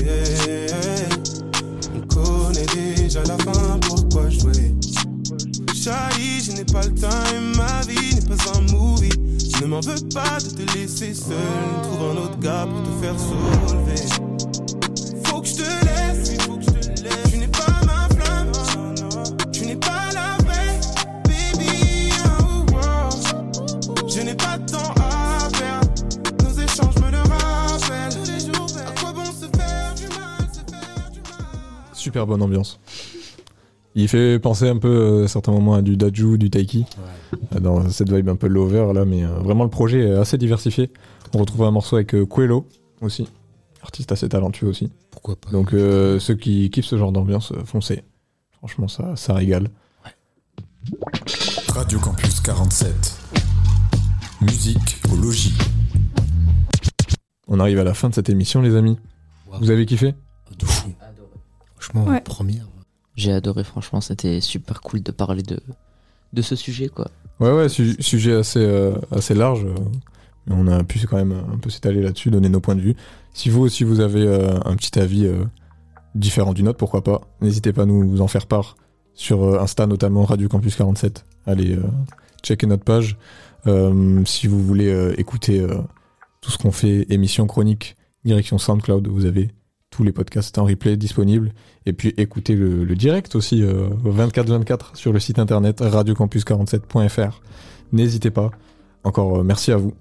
On 1.96 2.02
connaît 2.08 2.96
déjà 2.96 3.24
la 3.24 3.38
fin, 3.40 3.80
pourquoi 3.82 4.30
jouer? 4.30 4.76
Charlie, 5.74 6.42
je 6.44 6.52
n'ai 6.52 6.66
pas 6.66 6.84
le 6.84 6.94
time, 6.94 7.56
ma 7.58 7.82
vie 7.82 8.14
n'est 8.14 8.36
pas 8.36 8.38
un 8.56 8.62
movie. 8.72 9.10
Je 9.40 9.62
ne 9.64 9.66
m'en 9.66 9.80
veux 9.80 9.96
pas 10.14 10.38
de 10.40 10.50
te 10.50 10.78
laisser 10.78 11.16
seul. 11.16 11.36
Trouve 11.82 12.12
un 12.12 12.22
autre 12.22 12.40
gars 12.40 12.68
pour 12.70 12.84
te 12.84 13.04
faire 13.04 13.16
soulever. 13.20 14.61
Super 32.12 32.28
bonne 32.28 32.42
ambiance. 32.42 32.78
Il 33.96 34.10
fait 34.10 34.38
penser 34.38 34.68
un 34.68 34.78
peu 34.80 34.90
euh, 34.90 35.24
à 35.24 35.28
certains 35.30 35.54
moments 35.54 35.76
à 35.76 35.82
du 35.82 35.96
Daju, 35.96 36.38
du 36.38 36.50
Taiki, 36.50 36.86
euh, 37.56 37.60
dans 37.62 37.90
cette 37.90 38.12
vibe 38.12 38.28
un 38.28 38.36
peu 38.36 38.48
lover 38.48 38.92
là, 38.94 39.06
mais 39.06 39.24
euh, 39.24 39.30
vraiment 39.40 39.64
le 39.64 39.70
projet 39.70 40.02
est 40.10 40.12
assez 40.12 40.38
diversifié. 40.38 40.92
On 41.34 41.38
retrouve 41.38 41.64
un 41.64 41.72
morceau 41.72 41.96
avec 41.96 42.14
euh, 42.14 42.26
Quello 42.26 42.68
aussi, 43.00 43.30
artiste 43.82 44.12
assez 44.12 44.28
talentueux 44.28 44.68
aussi. 44.68 44.92
Pourquoi 45.10 45.38
pas? 45.38 45.52
Donc 45.52 45.74
euh, 45.74 46.20
ceux 46.20 46.36
qui 46.36 46.70
kiffent 46.70 46.86
ce 46.86 46.98
genre 46.98 47.14
d'ambiance, 47.14 47.54
euh, 47.54 47.64
foncez. 47.64 48.04
Franchement, 48.58 48.90
ça, 48.90 49.16
ça 49.16 49.34
régale. 49.34 49.70
Radio 51.70 51.98
Campus 52.00 52.42
47. 52.42 52.94
Musique 54.42 55.02
au 55.14 55.16
logis. 55.16 55.54
On 57.48 57.62
arrive 57.62 57.80
à 57.80 57.86
la 57.86 57.94
fin 57.94 58.10
de 58.10 58.16
cette 58.16 58.28
émission, 58.30 58.62
les 58.62 58.76
amis. 58.76 58.98
Vous 59.62 59.70
avez 59.72 59.86
kiffé? 59.86 60.14
De 60.60 60.66
fou. 60.66 60.90
Franchement, 61.82 62.06
Ouais. 62.12 62.22
première. 62.22 62.68
J'ai 63.16 63.34
adoré, 63.34 63.64
franchement, 63.64 64.02
c'était 64.02 64.40
super 64.40 64.82
cool 64.82 65.02
de 65.04 65.12
parler 65.12 65.42
de, 65.44 65.60
de 66.34 66.42
ce 66.42 66.56
sujet, 66.56 66.88
quoi. 66.90 67.08
Ouais, 67.40 67.52
ouais, 67.52 67.70
su- 67.70 67.98
sujet 68.00 68.34
assez, 68.36 68.60
euh, 68.60 68.94
assez 69.12 69.34
large. 69.34 69.66
euh, 69.66 69.74
on 70.50 70.68
a 70.68 70.84
pu 70.84 71.00
quand 71.08 71.18
même 71.18 71.34
un 71.54 71.58
peu 71.58 71.70
s'étaler 71.70 72.02
là-dessus, 72.02 72.30
donner 72.32 72.50
nos 72.50 72.60
points 72.62 72.76
de 72.76 72.82
vue. 72.82 72.96
Si 73.34 73.50
vous 73.50 73.62
aussi 73.62 73.84
vous 73.84 74.00
avez 74.00 74.26
euh, 74.28 74.58
un 74.66 74.76
petit 74.76 74.98
avis 75.00 75.26
euh, 75.26 75.44
différent 76.16 76.54
du 76.54 76.64
nôtre, 76.64 76.78
pourquoi 76.78 77.04
pas 77.04 77.22
N'hésitez 77.42 77.74
pas 77.74 77.84
à 77.84 77.86
nous 77.86 78.22
en 78.22 78.28
faire 78.28 78.48
part 78.48 78.76
sur 79.14 79.44
euh, 79.44 79.60
Insta, 79.60 79.88
notamment 79.88 80.24
Radio 80.24 80.48
Campus 80.48 80.76
47. 80.76 81.26
Allez, 81.46 81.76
euh, 81.76 81.84
checker 82.44 82.68
notre 82.68 82.84
page. 82.84 83.18
Euh, 83.68 84.24
si 84.26 84.48
vous 84.48 84.64
voulez 84.64 84.90
euh, 84.92 85.14
écouter 85.20 85.60
euh, 85.60 85.78
tout 86.42 86.50
ce 86.52 86.58
qu'on 86.58 86.72
fait, 86.72 87.06
émission 87.10 87.46
chronique, 87.48 87.96
direction 88.26 88.58
SoundCloud, 88.58 89.08
vous 89.08 89.26
avez 89.26 89.52
tous 89.92 90.04
les 90.04 90.12
podcasts 90.12 90.58
en 90.58 90.66
replay 90.66 90.98
disponibles. 90.98 91.52
Et 91.86 91.94
puis 91.94 92.14
écoutez 92.18 92.56
le, 92.56 92.84
le 92.84 92.96
direct 92.96 93.36
aussi, 93.36 93.62
euh, 93.62 93.90
24-24 94.06 94.96
sur 94.96 95.14
le 95.14 95.20
site 95.20 95.38
internet 95.38 95.82
radiocampus47.fr. 95.82 97.42
N'hésitez 97.92 98.32
pas. 98.32 98.50
Encore 99.04 99.40
euh, 99.40 99.44
merci 99.44 99.72
à 99.72 99.78
vous 99.78 99.94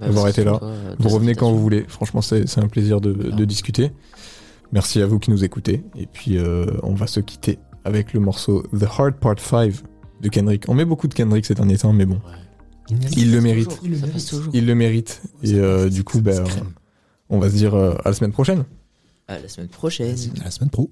d'avoir 0.00 0.28
été 0.28 0.42
là. 0.44 0.58
toi, 0.58 0.68
euh, 0.68 0.94
vous 0.98 1.08
revenez 1.08 1.34
quand 1.34 1.50
vous 1.52 1.60
voulez. 1.60 1.84
Franchement, 1.88 2.20
c'est 2.22 2.58
un 2.58 2.68
plaisir 2.68 3.00
de, 3.00 3.12
de 3.12 3.44
discuter. 3.44 3.92
Merci 4.72 5.00
à 5.00 5.06
vous 5.06 5.18
qui 5.18 5.30
nous 5.30 5.44
écoutez. 5.44 5.84
Et 5.96 6.06
puis, 6.06 6.38
euh, 6.38 6.66
on 6.82 6.94
va 6.94 7.06
se 7.06 7.20
quitter 7.20 7.58
avec 7.84 8.12
le 8.12 8.20
morceau 8.20 8.62
The 8.78 8.84
Hard 8.98 9.14
Part 9.14 9.38
5 9.38 9.72
de 10.22 10.28
Kendrick. 10.28 10.64
On 10.68 10.74
met 10.74 10.84
beaucoup 10.84 11.08
de 11.08 11.14
Kendrick 11.14 11.46
ces 11.46 11.54
derniers 11.54 11.78
temps, 11.78 11.92
mais 11.92 12.06
bon. 12.06 12.20
Il 13.16 13.32
le 13.32 13.40
mérite. 13.40 13.78
Il 13.82 13.90
le 13.92 13.96
mérite. 13.96 14.12
passe 14.12 14.26
toujours. 14.26 14.50
Il 14.52 14.66
le 14.66 14.74
mérite. 14.74 15.22
Et 15.42 15.54
euh, 15.54 15.88
du 15.88 16.04
coup, 16.04 16.20
ben, 16.20 16.44
on 17.30 17.38
va 17.38 17.48
se 17.48 17.54
dire 17.54 17.74
euh, 17.74 17.94
à 18.04 18.08
la 18.08 18.12
semaine 18.12 18.32
prochaine. 18.32 18.64
À 19.28 19.40
la 19.40 19.48
semaine 19.48 19.68
prochaine. 19.68 20.14
Vas-y, 20.14 20.40
à 20.40 20.44
la 20.44 20.50
semaine 20.50 20.70
pro. 20.70 20.88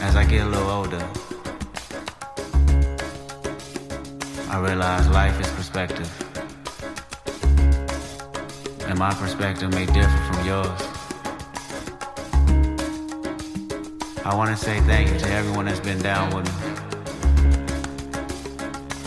As 0.00 0.16
I 0.16 0.24
get 0.24 0.40
a 0.40 0.48
little 0.48 0.70
older, 0.70 1.04
I 4.50 4.58
realize 4.58 5.06
life 5.10 5.38
is 5.38 5.48
perspective. 5.50 6.08
And 8.88 8.98
my 8.98 9.12
perspective 9.14 9.70
may 9.70 9.86
differ 9.86 10.32
from 10.32 10.46
yours. 10.46 10.82
I 14.24 14.34
want 14.34 14.50
to 14.50 14.56
say 14.56 14.80
thank 14.80 15.10
you 15.10 15.18
to 15.18 15.30
everyone 15.30 15.66
that's 15.66 15.80
been 15.80 16.00
down 16.00 16.34
with 16.34 16.46
me. 16.46 16.71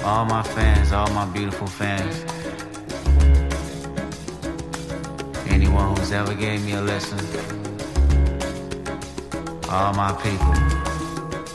All 0.06 0.24
my 0.24 0.44
fans, 0.44 0.92
all 0.92 1.10
my 1.14 1.26
beautiful 1.26 1.66
fans. 1.66 2.24
Anyone 5.50 5.98
who's 5.98 6.12
ever 6.12 6.36
gave 6.36 6.64
me 6.64 6.74
a 6.74 6.82
listen. 6.82 7.18
All 9.68 9.94
my 9.96 10.14
people. 10.22 10.85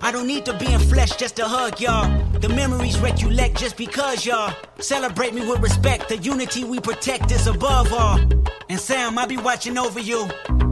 I 0.00 0.12
don't 0.12 0.28
need 0.28 0.44
to 0.44 0.56
be 0.56 0.72
in 0.72 0.78
flesh 0.78 1.16
just 1.16 1.36
to 1.36 1.44
hug 1.44 1.80
y'all. 1.80 2.08
The 2.38 2.48
memories 2.48 2.98
recollect 3.00 3.58
just 3.58 3.76
because 3.76 4.24
y'all 4.24 4.54
celebrate 4.78 5.34
me 5.34 5.44
with 5.46 5.60
respect. 5.60 6.08
The 6.08 6.18
unity 6.18 6.62
we 6.62 6.78
protect 6.78 7.32
is 7.32 7.48
above 7.48 7.92
all. 7.92 8.20
And 8.68 8.78
Sam, 8.78 9.18
I'll 9.18 9.26
be 9.26 9.36
watching 9.36 9.76
over 9.76 9.98
you. 9.98 10.28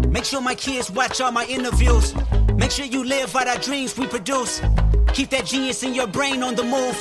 Make 0.08 0.24
sure 0.24 0.40
my 0.40 0.54
kids 0.54 0.90
watch 0.90 1.20
all 1.20 1.32
my 1.32 1.44
interviews. 1.46 2.14
Make 2.54 2.70
sure 2.70 2.86
you 2.86 3.04
live 3.04 3.34
out 3.34 3.48
our 3.48 3.58
dreams 3.58 3.98
we 3.98 4.06
produce. 4.06 4.60
Keep 5.12 5.30
that 5.30 5.44
genius 5.46 5.82
in 5.82 5.92
your 5.92 6.06
brain 6.06 6.42
on 6.44 6.54
the 6.54 6.62
move. 6.62 6.96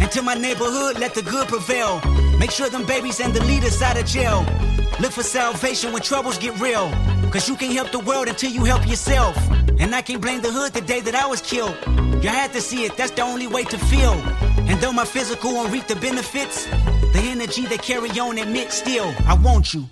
And 0.00 0.10
to 0.12 0.22
my 0.22 0.34
neighborhood, 0.34 0.98
let 0.98 1.14
the 1.14 1.22
good 1.22 1.46
prevail. 1.46 2.00
Make 2.38 2.50
sure 2.50 2.70
them 2.70 2.86
babies 2.86 3.20
and 3.20 3.34
the 3.34 3.44
leaders 3.44 3.82
out 3.82 3.98
of 3.98 4.06
jail. 4.06 4.46
Look 4.98 5.12
for 5.12 5.22
salvation 5.22 5.92
when 5.92 6.00
troubles 6.00 6.38
get 6.38 6.58
real. 6.58 6.90
Cause 7.30 7.48
you 7.48 7.56
can't 7.56 7.74
help 7.74 7.90
the 7.92 7.98
world 7.98 8.28
until 8.28 8.50
you 8.50 8.64
help 8.64 8.86
yourself. 8.88 9.36
And 9.78 9.94
I 9.94 10.02
can't 10.02 10.22
blame 10.22 10.40
the 10.40 10.50
hood 10.50 10.72
the 10.72 10.80
day 10.80 11.00
that 11.00 11.14
I 11.14 11.26
was 11.26 11.40
killed. 11.42 11.76
You 12.22 12.30
had 12.30 12.52
to 12.52 12.60
see 12.60 12.84
it, 12.84 12.96
that's 12.96 13.12
the 13.12 13.22
only 13.22 13.46
way 13.46 13.64
to 13.64 13.78
feel. 13.78 14.12
And 14.68 14.80
though 14.80 14.92
my 14.92 15.04
physical 15.04 15.52
won't 15.52 15.72
reap 15.72 15.86
the 15.86 15.96
benefits, 15.96 16.66
the 16.66 17.20
energy 17.22 17.66
they 17.66 17.78
carry 17.78 18.10
on 18.18 18.38
admit 18.38 18.72
still, 18.72 19.12
I 19.26 19.34
want 19.34 19.74
you. 19.74 19.86